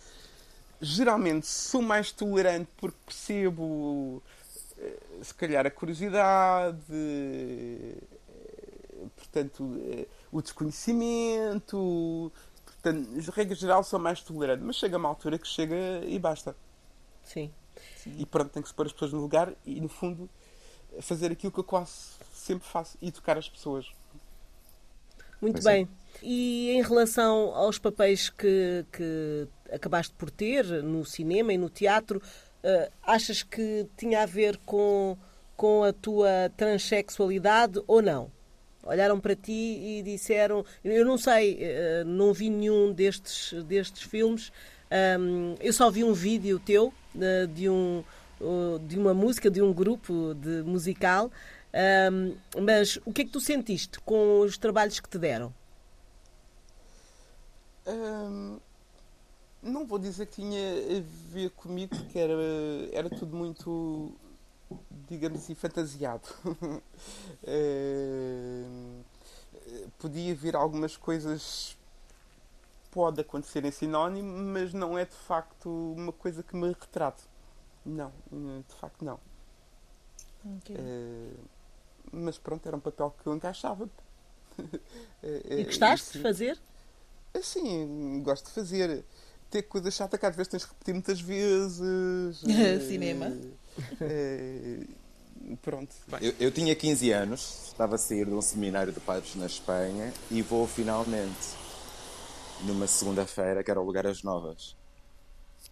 Geralmente 0.82 1.46
sou 1.46 1.82
mais 1.82 2.12
tolerante 2.12 2.70
porque 2.78 2.98
percebo, 3.06 4.22
eh, 4.78 5.00
se 5.22 5.34
calhar, 5.34 5.66
a 5.66 5.72
curiosidade, 5.72 6.76
portanto, 9.16 9.80
o 10.32 10.42
desconhecimento, 10.42 12.32
Portanto, 12.82 13.32
regra 13.32 13.56
geral, 13.56 13.84
sou 13.84 14.00
mais 14.00 14.22
tolerante, 14.22 14.64
mas 14.64 14.76
chega 14.76 14.98
uma 14.98 15.10
altura 15.10 15.38
que 15.38 15.48
chega 15.48 15.76
e 16.06 16.18
basta. 16.20 16.56
Sim. 17.24 17.52
E 18.06 18.26
pronto, 18.26 18.50
tem 18.50 18.62
que 18.62 18.70
se 18.70 18.74
pôr 18.74 18.86
as 18.86 18.94
pessoas 18.94 19.12
no 19.12 19.20
lugar 19.20 19.54
e, 19.66 19.82
no 19.82 19.90
fundo, 19.90 20.30
fazer 21.02 21.32
aquilo 21.32 21.52
que 21.52 21.60
eu 21.60 21.64
quase 21.64 21.92
sempre 22.34 22.68
faço: 22.68 22.98
educar 23.02 23.38
as 23.38 23.50
pessoas. 23.50 23.88
Muito 25.42 25.64
bem. 25.64 25.88
É. 26.16 26.20
E 26.24 26.72
em 26.72 26.82
relação 26.82 27.54
aos 27.54 27.78
papéis 27.78 28.30
que, 28.30 28.86
que 28.92 29.48
acabaste 29.72 30.14
por 30.16 30.32
ter 30.32 30.66
no 30.84 31.06
cinema 31.06 31.54
e 31.54 31.58
no 31.58 31.70
teatro, 31.70 32.20
uh, 32.20 32.92
achas 33.04 33.44
que 33.44 33.88
tinha 33.96 34.24
a 34.24 34.26
ver 34.26 34.58
com, 34.66 35.16
com 35.56 35.84
a 35.84 35.94
tua 35.94 36.52
transexualidade 36.56 37.82
ou 37.86 38.02
não? 38.02 38.32
olharam 38.88 39.20
para 39.20 39.36
ti 39.36 39.52
e 39.52 40.02
disseram. 40.04 40.66
Eu 40.84 41.06
não 41.06 41.18
sei, 41.18 41.58
eh, 41.60 42.04
não 42.06 42.34
vi 42.34 42.50
nenhum 42.50 42.94
destes, 42.94 43.54
destes 43.64 44.04
filmes. 44.04 44.52
Eu 45.60 45.74
só 45.74 45.92
vi 45.92 46.04
um 46.04 46.14
vídeo 46.14 46.60
teu 46.60 46.94
eh, 47.20 47.46
de, 47.48 47.70
um, 47.70 48.04
de 48.86 48.98
uma 48.98 49.14
música, 49.14 49.50
de 49.50 49.62
um 49.62 49.74
grupo 49.74 50.34
de 50.36 50.64
musical. 50.64 51.32
Mas 52.62 52.98
o 53.06 53.14
que 53.14 53.22
é 53.22 53.26
que 53.26 53.32
tu 53.32 53.40
sentiste 53.40 54.00
com 54.02 54.40
os 54.42 54.58
trabalhos 54.58 55.00
que 55.00 55.10
te 55.10 55.18
deram? 55.18 55.54
não 59.64 59.86
vou 59.86 59.98
dizer 59.98 60.26
que 60.28 60.42
tinha 60.42 60.60
a 60.60 61.02
ver 61.32 61.50
comigo, 61.52 61.96
porque 61.96 62.20
era, 62.20 62.34
era 62.92 63.10
tudo 63.10 63.36
muito 63.36 64.14
digamos 65.08 65.40
assim, 65.40 65.56
fantasiado. 65.56 66.28
uh, 66.46 66.82
podia 69.98 70.36
vir 70.36 70.56
algumas 70.56 70.96
coisas 70.98 71.78
pode 72.92 73.22
acontecer 73.22 73.64
em 73.64 73.72
sinónimo, 73.72 74.32
mas 74.52 74.74
não 74.74 74.98
é 74.98 75.06
de 75.06 75.16
facto 75.16 75.70
uma 75.70 76.12
coisa 76.12 76.42
que 76.42 76.56
me 76.56 76.68
retrate. 76.68 77.24
Não, 77.88 78.12
de 78.68 78.76
facto 78.76 79.06
não. 79.06 79.20
Okay. 80.60 80.76
Uh, 80.76 81.38
mas 82.12 82.38
pronto, 82.38 82.68
era 82.68 82.76
um 82.76 82.82
papel 82.82 83.16
que 83.22 83.28
eu 83.28 83.36
encaixava. 83.36 83.90
e 85.24 85.64
gostaste 85.64 86.18
de 86.18 86.20
fazer? 86.22 86.60
Sim, 87.42 88.22
gosto 88.24 88.48
de 88.48 88.52
fazer. 88.52 89.06
Ter 89.50 89.64
coisa 89.64 89.90
chata 89.90 90.18
que 90.18 90.26
às 90.26 90.36
vezes 90.36 90.50
tens 90.50 90.64
de 90.64 90.68
repetir 90.68 90.94
muitas 90.94 91.22
vezes. 91.22 92.42
Cinema. 92.88 93.32
Pronto. 95.62 95.96
Eu, 96.22 96.34
eu, 96.40 96.52
tinha 96.52 96.76
15 96.76 97.12
anos, 97.12 97.68
estava 97.68 97.96
a 97.96 97.98
sair 97.98 98.26
de 98.26 98.34
um 98.34 98.42
seminário 98.42 98.92
de 98.92 99.00
padres 99.00 99.36
na 99.36 99.46
Espanha 99.46 100.14
e 100.30 100.42
vou 100.42 100.68
finalmente 100.68 101.56
numa 102.66 102.88
segunda-feira 102.88 103.64
que 103.64 103.72
era 103.72 103.80
o 103.80 103.84
Lugar 103.84 104.06
as 104.08 104.24
Novas. 104.24 104.77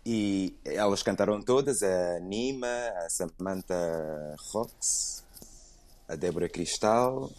E 0.06 0.56
elas 0.64 1.02
cantaram 1.02 1.42
todas, 1.42 1.82
a 1.82 2.20
Nima, 2.20 2.68
a 2.68 3.10
Samantha 3.10 4.36
Rox, 4.52 5.24
a 6.08 6.16
Débora 6.16 6.48
Cristal 6.48 7.32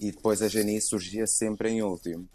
e 0.00 0.10
depois 0.10 0.40
a 0.40 0.48
Jenny 0.48 0.80
surgia 0.80 1.26
sempre 1.26 1.70
em 1.70 1.82
último. 1.82 2.26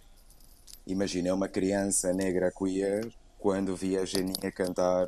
Imagina 0.86 1.34
uma 1.34 1.48
criança 1.48 2.14
negra 2.14 2.52
queer 2.52 3.12
quando 3.40 3.76
via 3.76 4.02
a 4.02 4.06
Jenny 4.06 4.34
a 4.44 4.52
cantar 4.52 5.08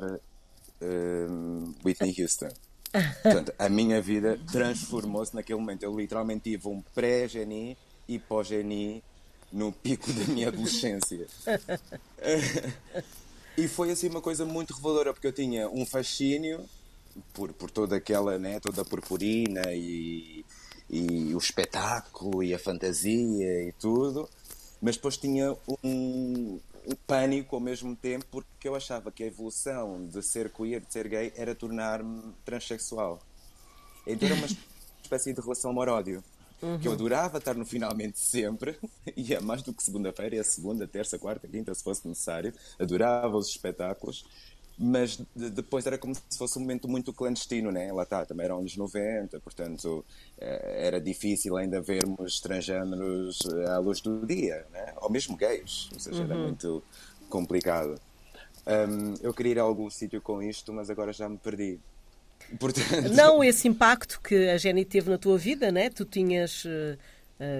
um, 0.82 1.72
Whitney 1.84 2.14
Houston. 2.18 2.50
Portanto, 3.22 3.52
a 3.58 3.68
minha 3.68 4.00
vida 4.00 4.38
transformou-se 4.50 5.34
naquele 5.34 5.58
momento. 5.58 5.82
Eu 5.82 5.96
literalmente 5.96 6.50
tive 6.50 6.68
um 6.68 6.80
pré-geni 6.94 7.76
e 8.08 8.18
pós-geni 8.18 9.02
no 9.52 9.72
pico 9.72 10.12
da 10.12 10.24
minha 10.24 10.48
adolescência. 10.48 11.26
e 13.56 13.68
foi 13.68 13.90
assim 13.90 14.08
uma 14.08 14.20
coisa 14.20 14.44
muito 14.44 14.74
reveladora, 14.74 15.12
porque 15.12 15.26
eu 15.26 15.32
tinha 15.32 15.68
um 15.68 15.86
fascínio 15.86 16.64
por, 17.32 17.52
por 17.52 17.70
toda 17.70 17.96
aquela, 17.96 18.38
né, 18.38 18.58
toda 18.60 18.82
a 18.82 18.84
purpurina 18.84 19.72
e, 19.72 20.44
e 20.90 21.34
o 21.34 21.38
espetáculo 21.38 22.42
e 22.42 22.52
a 22.52 22.58
fantasia 22.58 23.68
e 23.68 23.72
tudo, 23.78 24.28
mas 24.80 24.96
depois 24.96 25.16
tinha 25.16 25.56
um, 25.82 26.58
o 26.86 26.96
pânico 27.06 27.56
ao 27.56 27.60
mesmo 27.60 27.94
tempo, 27.96 28.26
porque 28.30 28.68
eu 28.68 28.74
achava 28.74 29.10
que 29.10 29.22
a 29.22 29.26
evolução 29.26 30.06
de 30.06 30.22
ser 30.22 30.50
queer, 30.50 30.80
de 30.80 30.92
ser 30.92 31.08
gay, 31.08 31.32
era 31.36 31.54
tornar-me 31.54 32.34
transexual. 32.44 33.20
Então 34.06 34.28
era 34.28 34.36
uma 34.36 34.46
espécie 35.02 35.32
de 35.32 35.40
relação 35.40 35.70
amor-ódio. 35.70 36.22
Uhum. 36.64 36.78
Que 36.78 36.88
eu 36.88 36.92
adorava 36.92 37.36
estar 37.36 37.54
no 37.54 37.66
finalmente 37.66 38.18
sempre, 38.18 38.78
e 39.14 39.34
é 39.34 39.40
mais 39.40 39.62
do 39.62 39.72
que 39.72 39.82
segunda-feira, 39.82 40.36
é 40.36 40.42
segunda, 40.42 40.88
terça, 40.88 41.18
quarta, 41.18 41.46
quinta, 41.46 41.74
se 41.74 41.82
fosse 41.82 42.08
necessário. 42.08 42.54
Adorava 42.78 43.36
os 43.36 43.48
espetáculos, 43.48 44.24
mas 44.78 45.20
de, 45.36 45.50
depois 45.50 45.86
era 45.86 45.98
como 45.98 46.14
se 46.14 46.38
fosse 46.38 46.58
um 46.58 46.62
momento 46.62 46.88
muito 46.88 47.12
clandestino, 47.12 47.70
né? 47.70 47.92
Lá 47.92 48.04
está, 48.04 48.24
também 48.24 48.46
eram 48.46 48.60
anos 48.60 48.76
90, 48.76 49.38
portanto 49.40 50.04
eh, 50.38 50.86
era 50.86 51.00
difícil 51.00 51.56
ainda 51.56 51.80
vermos 51.82 52.40
transgêneros 52.40 53.40
eh, 53.52 53.70
à 53.70 53.78
luz 53.78 54.00
do 54.00 54.26
dia, 54.26 54.66
né? 54.72 54.94
ou 55.02 55.10
mesmo 55.10 55.36
gays, 55.36 55.90
ou 55.92 56.00
seja, 56.00 56.18
uhum. 56.22 56.30
era 56.30 56.34
muito 56.34 56.82
complicado. 57.28 58.00
Um, 58.66 59.14
eu 59.20 59.34
queria 59.34 59.52
ir 59.52 59.58
a 59.58 59.62
algum 59.62 59.90
sítio 59.90 60.22
com 60.22 60.42
isto, 60.42 60.72
mas 60.72 60.88
agora 60.88 61.12
já 61.12 61.28
me 61.28 61.36
perdi. 61.36 61.78
Portanto... 62.58 63.12
Não 63.14 63.42
esse 63.42 63.66
impacto 63.66 64.20
que 64.20 64.48
a 64.48 64.56
Jenny 64.56 64.84
teve 64.84 65.10
na 65.10 65.18
tua 65.18 65.36
vida, 65.38 65.72
né? 65.72 65.90
Tu 65.90 66.04
tinhas 66.04 66.64
uh, 66.64 66.98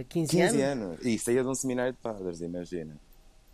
15, 0.09 0.31
15 0.31 0.41
anos. 0.41 0.53
15 0.53 0.63
anos. 0.63 0.99
E 1.05 1.19
saía 1.19 1.43
de 1.43 1.49
um 1.49 1.55
seminário 1.55 1.93
de 1.93 1.99
padres, 1.99 2.41
imagina. 2.41 2.99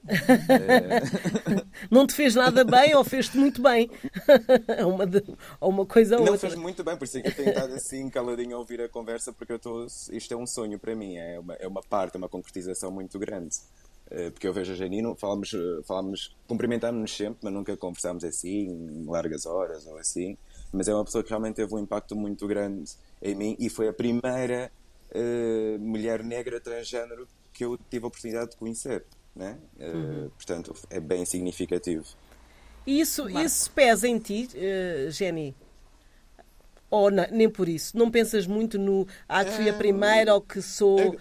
não 1.91 2.07
te 2.07 2.14
fez 2.14 2.35
nada 2.35 2.64
bem 2.64 2.95
ou 2.95 3.05
fez-te 3.05 3.37
muito 3.37 3.61
bem? 3.61 3.91
uma, 4.87 5.07
de, 5.07 5.23
ou 5.61 5.71
uma 5.71 5.85
coisa 5.85 6.16
ou 6.16 6.25
não, 6.25 6.33
outra. 6.33 6.49
Não, 6.49 6.55
fez 6.55 6.62
muito 6.62 6.83
bem, 6.83 6.97
por 6.97 7.05
isso 7.05 7.18
é 7.18 7.23
que 7.23 7.29
eu 7.29 7.37
tenho 7.37 7.49
estado 7.51 7.75
assim 7.75 8.09
caladinho 8.09 8.57
a 8.57 8.59
ouvir 8.59 8.81
a 8.81 8.89
conversa, 8.89 9.33
porque 9.33 9.53
eu 9.53 9.57
estou. 9.57 9.87
Isto 10.11 10.35
é 10.35 10.37
um 10.37 10.47
sonho 10.47 10.79
para 10.79 10.95
mim, 10.95 11.16
é 11.16 11.39
uma, 11.39 11.55
é 11.55 11.68
uma 11.68 11.83
parte, 11.83 12.16
é 12.16 12.18
uma 12.18 12.29
concretização 12.29 12.91
muito 12.91 13.18
grande. 13.18 13.57
Eh, 14.11 14.31
porque 14.31 14.47
eu 14.49 14.53
vejo 14.53 14.73
a 14.73 14.75
Janino, 14.75 15.14
falamos, 15.14 15.51
falamos 15.85 16.37
cumprimentámos-nos 16.49 17.16
sempre, 17.16 17.39
mas 17.43 17.53
nunca 17.53 17.77
conversámos 17.77 18.25
assim, 18.25 19.05
largas 19.07 19.47
horas 19.47 19.87
ou 19.87 19.97
assim. 19.99 20.37
Mas 20.73 20.89
é 20.89 20.95
uma 20.95 21.05
pessoa 21.05 21.23
que 21.23 21.31
realmente 21.31 21.57
teve 21.57 21.75
um 21.75 21.79
impacto 21.79 22.14
muito 22.14 22.47
grande 22.47 22.93
em 23.21 23.35
mim 23.35 23.57
e 23.59 23.68
foi 23.68 23.89
a 23.89 23.93
primeira 23.93 24.71
uh, 25.11 25.79
mulher 25.79 26.23
negra 26.23 26.61
transgênero 26.61 27.27
que 27.53 27.64
eu 27.64 27.79
tive 27.91 28.05
a 28.05 28.09
oportunidade 28.09 28.53
de 28.53 28.57
conhecer. 28.57 29.05
Né? 29.35 29.59
Uhum. 29.79 30.27
Uh, 30.27 30.31
portanto, 30.31 30.75
é 30.89 31.01
bem 31.01 31.25
significativo. 31.25 32.05
Isso, 32.87 33.29
isso 33.29 33.71
pesa 33.73 34.09
em 34.09 34.18
ti, 34.18 34.49
uh, 34.55 35.11
Jenny? 35.11 35.55
Ou 36.91 37.11
não, 37.11 37.25
nem 37.31 37.49
por 37.49 37.68
isso? 37.68 37.97
Não 37.97 38.11
pensas 38.11 38.47
muito 38.49 38.77
no 38.77 39.07
ah, 39.29 39.45
que 39.45 39.53
fui 39.53 39.71
a 39.71 39.73
primeira 39.73 40.35
ou 40.35 40.41
que 40.41 40.61
sou. 40.61 41.16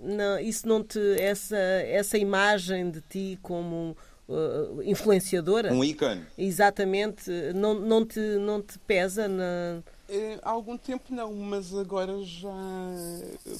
não, 0.00 0.38
isso 0.38 0.66
não 0.66 0.82
te. 0.82 0.98
Essa, 1.20 1.58
essa 1.58 2.16
imagem 2.16 2.90
de 2.90 3.02
ti 3.02 3.38
como 3.42 3.94
uh, 4.30 4.82
influenciadora. 4.82 5.72
Um 5.72 5.82
ícone. 5.82 6.24
Exatamente. 6.38 7.30
Não, 7.54 7.74
não, 7.74 8.06
te, 8.06 8.20
não 8.20 8.62
te 8.62 8.78
pesa 8.80 9.28
na. 9.28 9.82
É, 10.08 10.38
há 10.42 10.50
algum 10.50 10.76
tempo 10.76 11.14
não, 11.14 11.32
mas 11.34 11.74
agora 11.74 12.20
já 12.24 12.48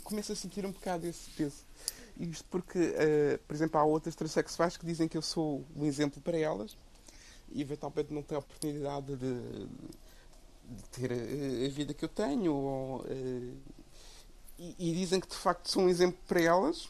começo 0.02 0.32
a 0.32 0.36
sentir 0.36 0.64
um 0.64 0.72
bocado 0.72 1.06
esse 1.06 1.30
peso. 1.30 1.64
Isto 2.18 2.44
porque, 2.50 2.78
uh, 2.78 3.38
por 3.46 3.54
exemplo, 3.54 3.78
há 3.78 3.84
outras 3.84 4.14
transexuais 4.14 4.76
que 4.76 4.84
dizem 4.84 5.08
que 5.08 5.16
eu 5.16 5.22
sou 5.22 5.64
um 5.76 5.86
exemplo 5.86 6.20
para 6.20 6.36
elas 6.36 6.76
e 7.50 7.62
eventualmente 7.62 8.12
não 8.12 8.22
têm 8.22 8.36
a 8.36 8.40
oportunidade 8.40 9.16
de, 9.16 9.66
de 10.68 10.82
ter 10.92 11.12
a, 11.12 11.66
a, 11.66 11.68
vida 11.70 11.94
que 11.94 12.04
eu 12.04 12.08
tenho. 12.08 12.54
Ou, 12.54 13.00
uh, 13.00 13.56
e, 14.58 14.74
e, 14.78 14.92
dizem 14.92 15.20
que 15.20 15.28
de 15.28 15.36
facto 15.36 15.70
sou 15.70 15.84
um 15.84 15.88
exemplo 15.88 16.18
para 16.26 16.40
elas. 16.40 16.84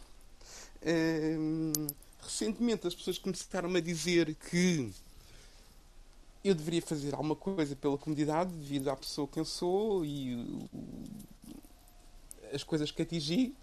Uh, 0.83 1.87
recentemente 2.23 2.87
as 2.87 2.95
pessoas 2.95 3.19
começaram 3.19 3.75
a 3.75 3.81
dizer 3.81 4.35
que 4.35 4.91
eu 6.43 6.55
deveria 6.55 6.83
fazer 6.83 7.15
alguma 7.15 7.37
coisa 7.37 7.77
pela 7.77 7.99
comunidade 7.99 8.51
devido 8.53 8.89
à 8.89 8.97
pessoa 8.97 9.29
que 9.29 9.39
eu 9.39 9.45
sou 9.45 10.05
e 10.05 10.69
as 12.53 12.63
coisas 12.63 12.91
que 12.91 13.03
atingi. 13.03 13.55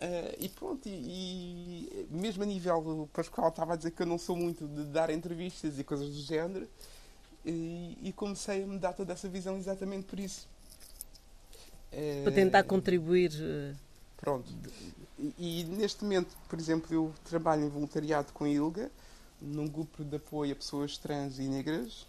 Uh, 0.00 0.34
e 0.40 0.48
pronto, 0.48 0.88
e, 0.88 0.90
e, 0.90 2.06
mesmo 2.10 2.42
a 2.42 2.46
nível. 2.46 3.02
O 3.02 3.06
Pascoal 3.08 3.50
estava 3.50 3.74
a 3.74 3.76
dizer 3.76 3.90
que 3.90 4.00
eu 4.00 4.06
não 4.06 4.18
sou 4.18 4.34
muito 4.34 4.66
de 4.66 4.84
dar 4.84 5.10
entrevistas 5.10 5.78
e 5.78 5.84
coisas 5.84 6.08
do 6.08 6.22
género, 6.22 6.66
e, 7.44 7.98
e 8.02 8.12
comecei 8.12 8.62
a 8.62 8.66
me 8.66 8.78
dar 8.78 8.94
toda 8.94 9.12
essa 9.12 9.28
visão 9.28 9.58
exatamente 9.58 10.06
por 10.06 10.18
isso. 10.18 10.48
Uh, 11.92 12.24
Para 12.24 12.32
tentar 12.32 12.62
contribuir. 12.64 13.30
Eh, 14.20 14.24
pronto. 14.24 14.52
E, 15.18 15.60
e, 15.60 15.64
neste 15.64 16.02
momento, 16.02 16.36
por 16.48 16.58
exemplo, 16.58 16.94
eu 16.94 17.14
trabalho 17.24 17.64
em 17.64 17.68
voluntariado 17.68 18.32
com 18.32 18.44
a 18.44 18.48
ILGA, 18.48 18.90
num 19.40 19.68
grupo 19.68 20.04
de 20.04 20.16
apoio 20.16 20.52
a 20.52 20.56
pessoas 20.56 20.98
trans 20.98 21.38
e 21.38 21.42
negras. 21.42 22.06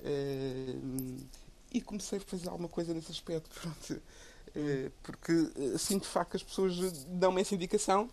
Uh, 0.00 1.18
e 1.72 1.80
comecei 1.80 2.18
a 2.18 2.20
fazer 2.20 2.48
alguma 2.48 2.68
coisa 2.68 2.92
nesse 2.92 3.10
aspecto. 3.10 3.48
Pronto. 3.60 4.02
Eh, 4.54 4.90
porque 5.02 5.32
assim 5.74 5.98
de 5.98 6.06
facto 6.06 6.36
as 6.36 6.42
pessoas 6.42 7.04
dão-me 7.04 7.40
essa 7.40 7.54
indicação 7.54 8.10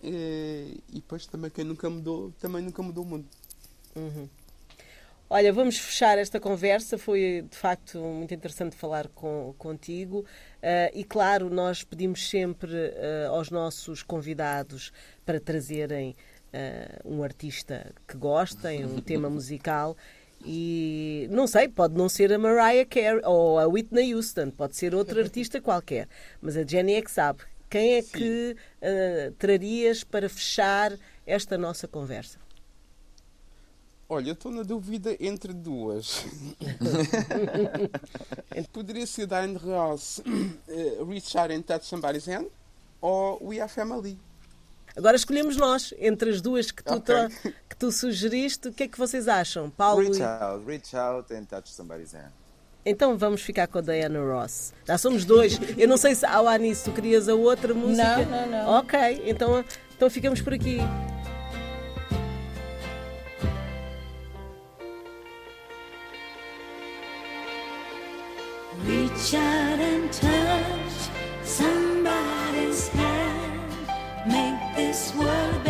eh, 0.00 0.76
e 0.88 0.94
depois 0.94 1.26
também 1.26 1.50
quem 1.50 1.64
nunca 1.64 1.90
mudou 1.90 2.32
também 2.40 2.62
nunca 2.62 2.80
mudou 2.84 3.02
o 3.02 3.06
mundo 3.06 3.26
uhum. 3.96 4.28
Olha, 5.28 5.52
vamos 5.52 5.78
fechar 5.78 6.18
esta 6.18 6.38
conversa. 6.38 6.98
Foi 6.98 7.44
de 7.50 7.56
facto 7.56 7.98
muito 7.98 8.34
interessante 8.34 8.76
falar 8.76 9.08
com, 9.08 9.54
contigo. 9.56 10.18
Uh, 10.18 10.90
e 10.92 11.02
claro, 11.02 11.48
nós 11.48 11.82
pedimos 11.82 12.28
sempre 12.28 12.70
uh, 12.70 13.30
aos 13.30 13.50
nossos 13.50 14.02
convidados 14.02 14.92
para 15.24 15.40
trazerem 15.40 16.14
uh, 16.52 17.08
um 17.08 17.22
artista 17.22 17.90
que 18.06 18.16
gostem, 18.16 18.84
um 18.84 19.00
tema 19.00 19.30
musical. 19.30 19.96
E 20.44 21.26
não 21.30 21.46
sei, 21.46 21.68
pode 21.68 21.94
não 21.94 22.06
ser 22.06 22.30
a 22.30 22.38
Mariah 22.38 22.84
Carey 22.84 23.22
ou 23.24 23.58
a 23.58 23.66
Whitney 23.66 24.14
Houston, 24.14 24.50
pode 24.50 24.76
ser 24.76 24.94
outro 24.94 25.18
artista 25.18 25.58
qualquer. 25.58 26.06
Mas 26.40 26.54
a 26.54 26.64
Jenny 26.64 26.94
é 26.94 27.02
que 27.02 27.10
sabe. 27.10 27.40
Quem 27.70 27.94
é 27.94 28.02
Sim. 28.02 28.12
que 28.12 28.56
trarias 29.38 30.04
para 30.04 30.28
fechar 30.28 30.92
esta 31.26 31.56
nossa 31.56 31.88
conversa? 31.88 32.43
Olha, 34.08 34.30
eu 34.30 34.34
estou 34.34 34.52
na 34.52 34.62
dúvida 34.62 35.16
entre 35.18 35.52
duas. 35.52 36.26
Poderia 38.72 39.06
ser 39.06 39.26
Diane 39.26 39.56
Ross, 39.56 40.18
uh, 40.18 41.04
Reach 41.08 41.36
Out 41.38 41.54
and 41.54 41.62
Touch 41.62 41.86
Somebody's 41.86 42.26
Hand 42.26 42.46
ou 43.00 43.38
We 43.48 43.60
Are 43.60 43.70
Family. 43.70 44.18
Agora 44.96 45.16
escolhemos 45.16 45.56
nós, 45.56 45.92
entre 45.98 46.30
as 46.30 46.40
duas 46.40 46.70
que 46.70 46.84
tu, 46.84 46.94
okay. 46.94 47.28
que 47.68 47.76
tu 47.76 47.90
sugeriste, 47.90 48.68
o 48.68 48.72
que 48.72 48.84
é 48.84 48.88
que 48.88 48.98
vocês 48.98 49.26
acham? 49.26 49.70
Paulo 49.70 50.02
reach 50.02 50.22
out, 50.22 50.64
reach 50.66 50.96
out 50.96 51.34
and 51.34 51.44
touch 51.44 51.70
somebody's 51.72 52.14
hand. 52.14 52.30
Então 52.86 53.16
vamos 53.16 53.40
ficar 53.40 53.66
com 53.66 53.78
a 53.78 53.80
Diana 53.80 54.20
Ross. 54.20 54.72
Já 54.86 54.98
somos 54.98 55.24
dois. 55.24 55.58
Eu 55.78 55.88
não 55.88 55.96
sei 55.96 56.14
se 56.14 56.26
ao 56.26 56.46
Anis 56.46 56.82
tu 56.82 56.92
querias 56.92 57.28
a 57.28 57.34
outra 57.34 57.72
música. 57.72 58.26
Não, 58.26 58.46
não, 58.46 58.50
não. 58.50 58.70
Ok, 58.78 59.22
então, 59.24 59.64
então 59.96 60.10
ficamos 60.10 60.42
por 60.42 60.52
aqui. 60.52 60.78
Reach 69.24 69.34
out 69.36 69.80
and 69.80 70.12
touch 70.12 71.08
somebody's 71.44 72.88
hand. 72.88 73.62
Make 74.26 74.76
this 74.76 75.14
world 75.14 75.63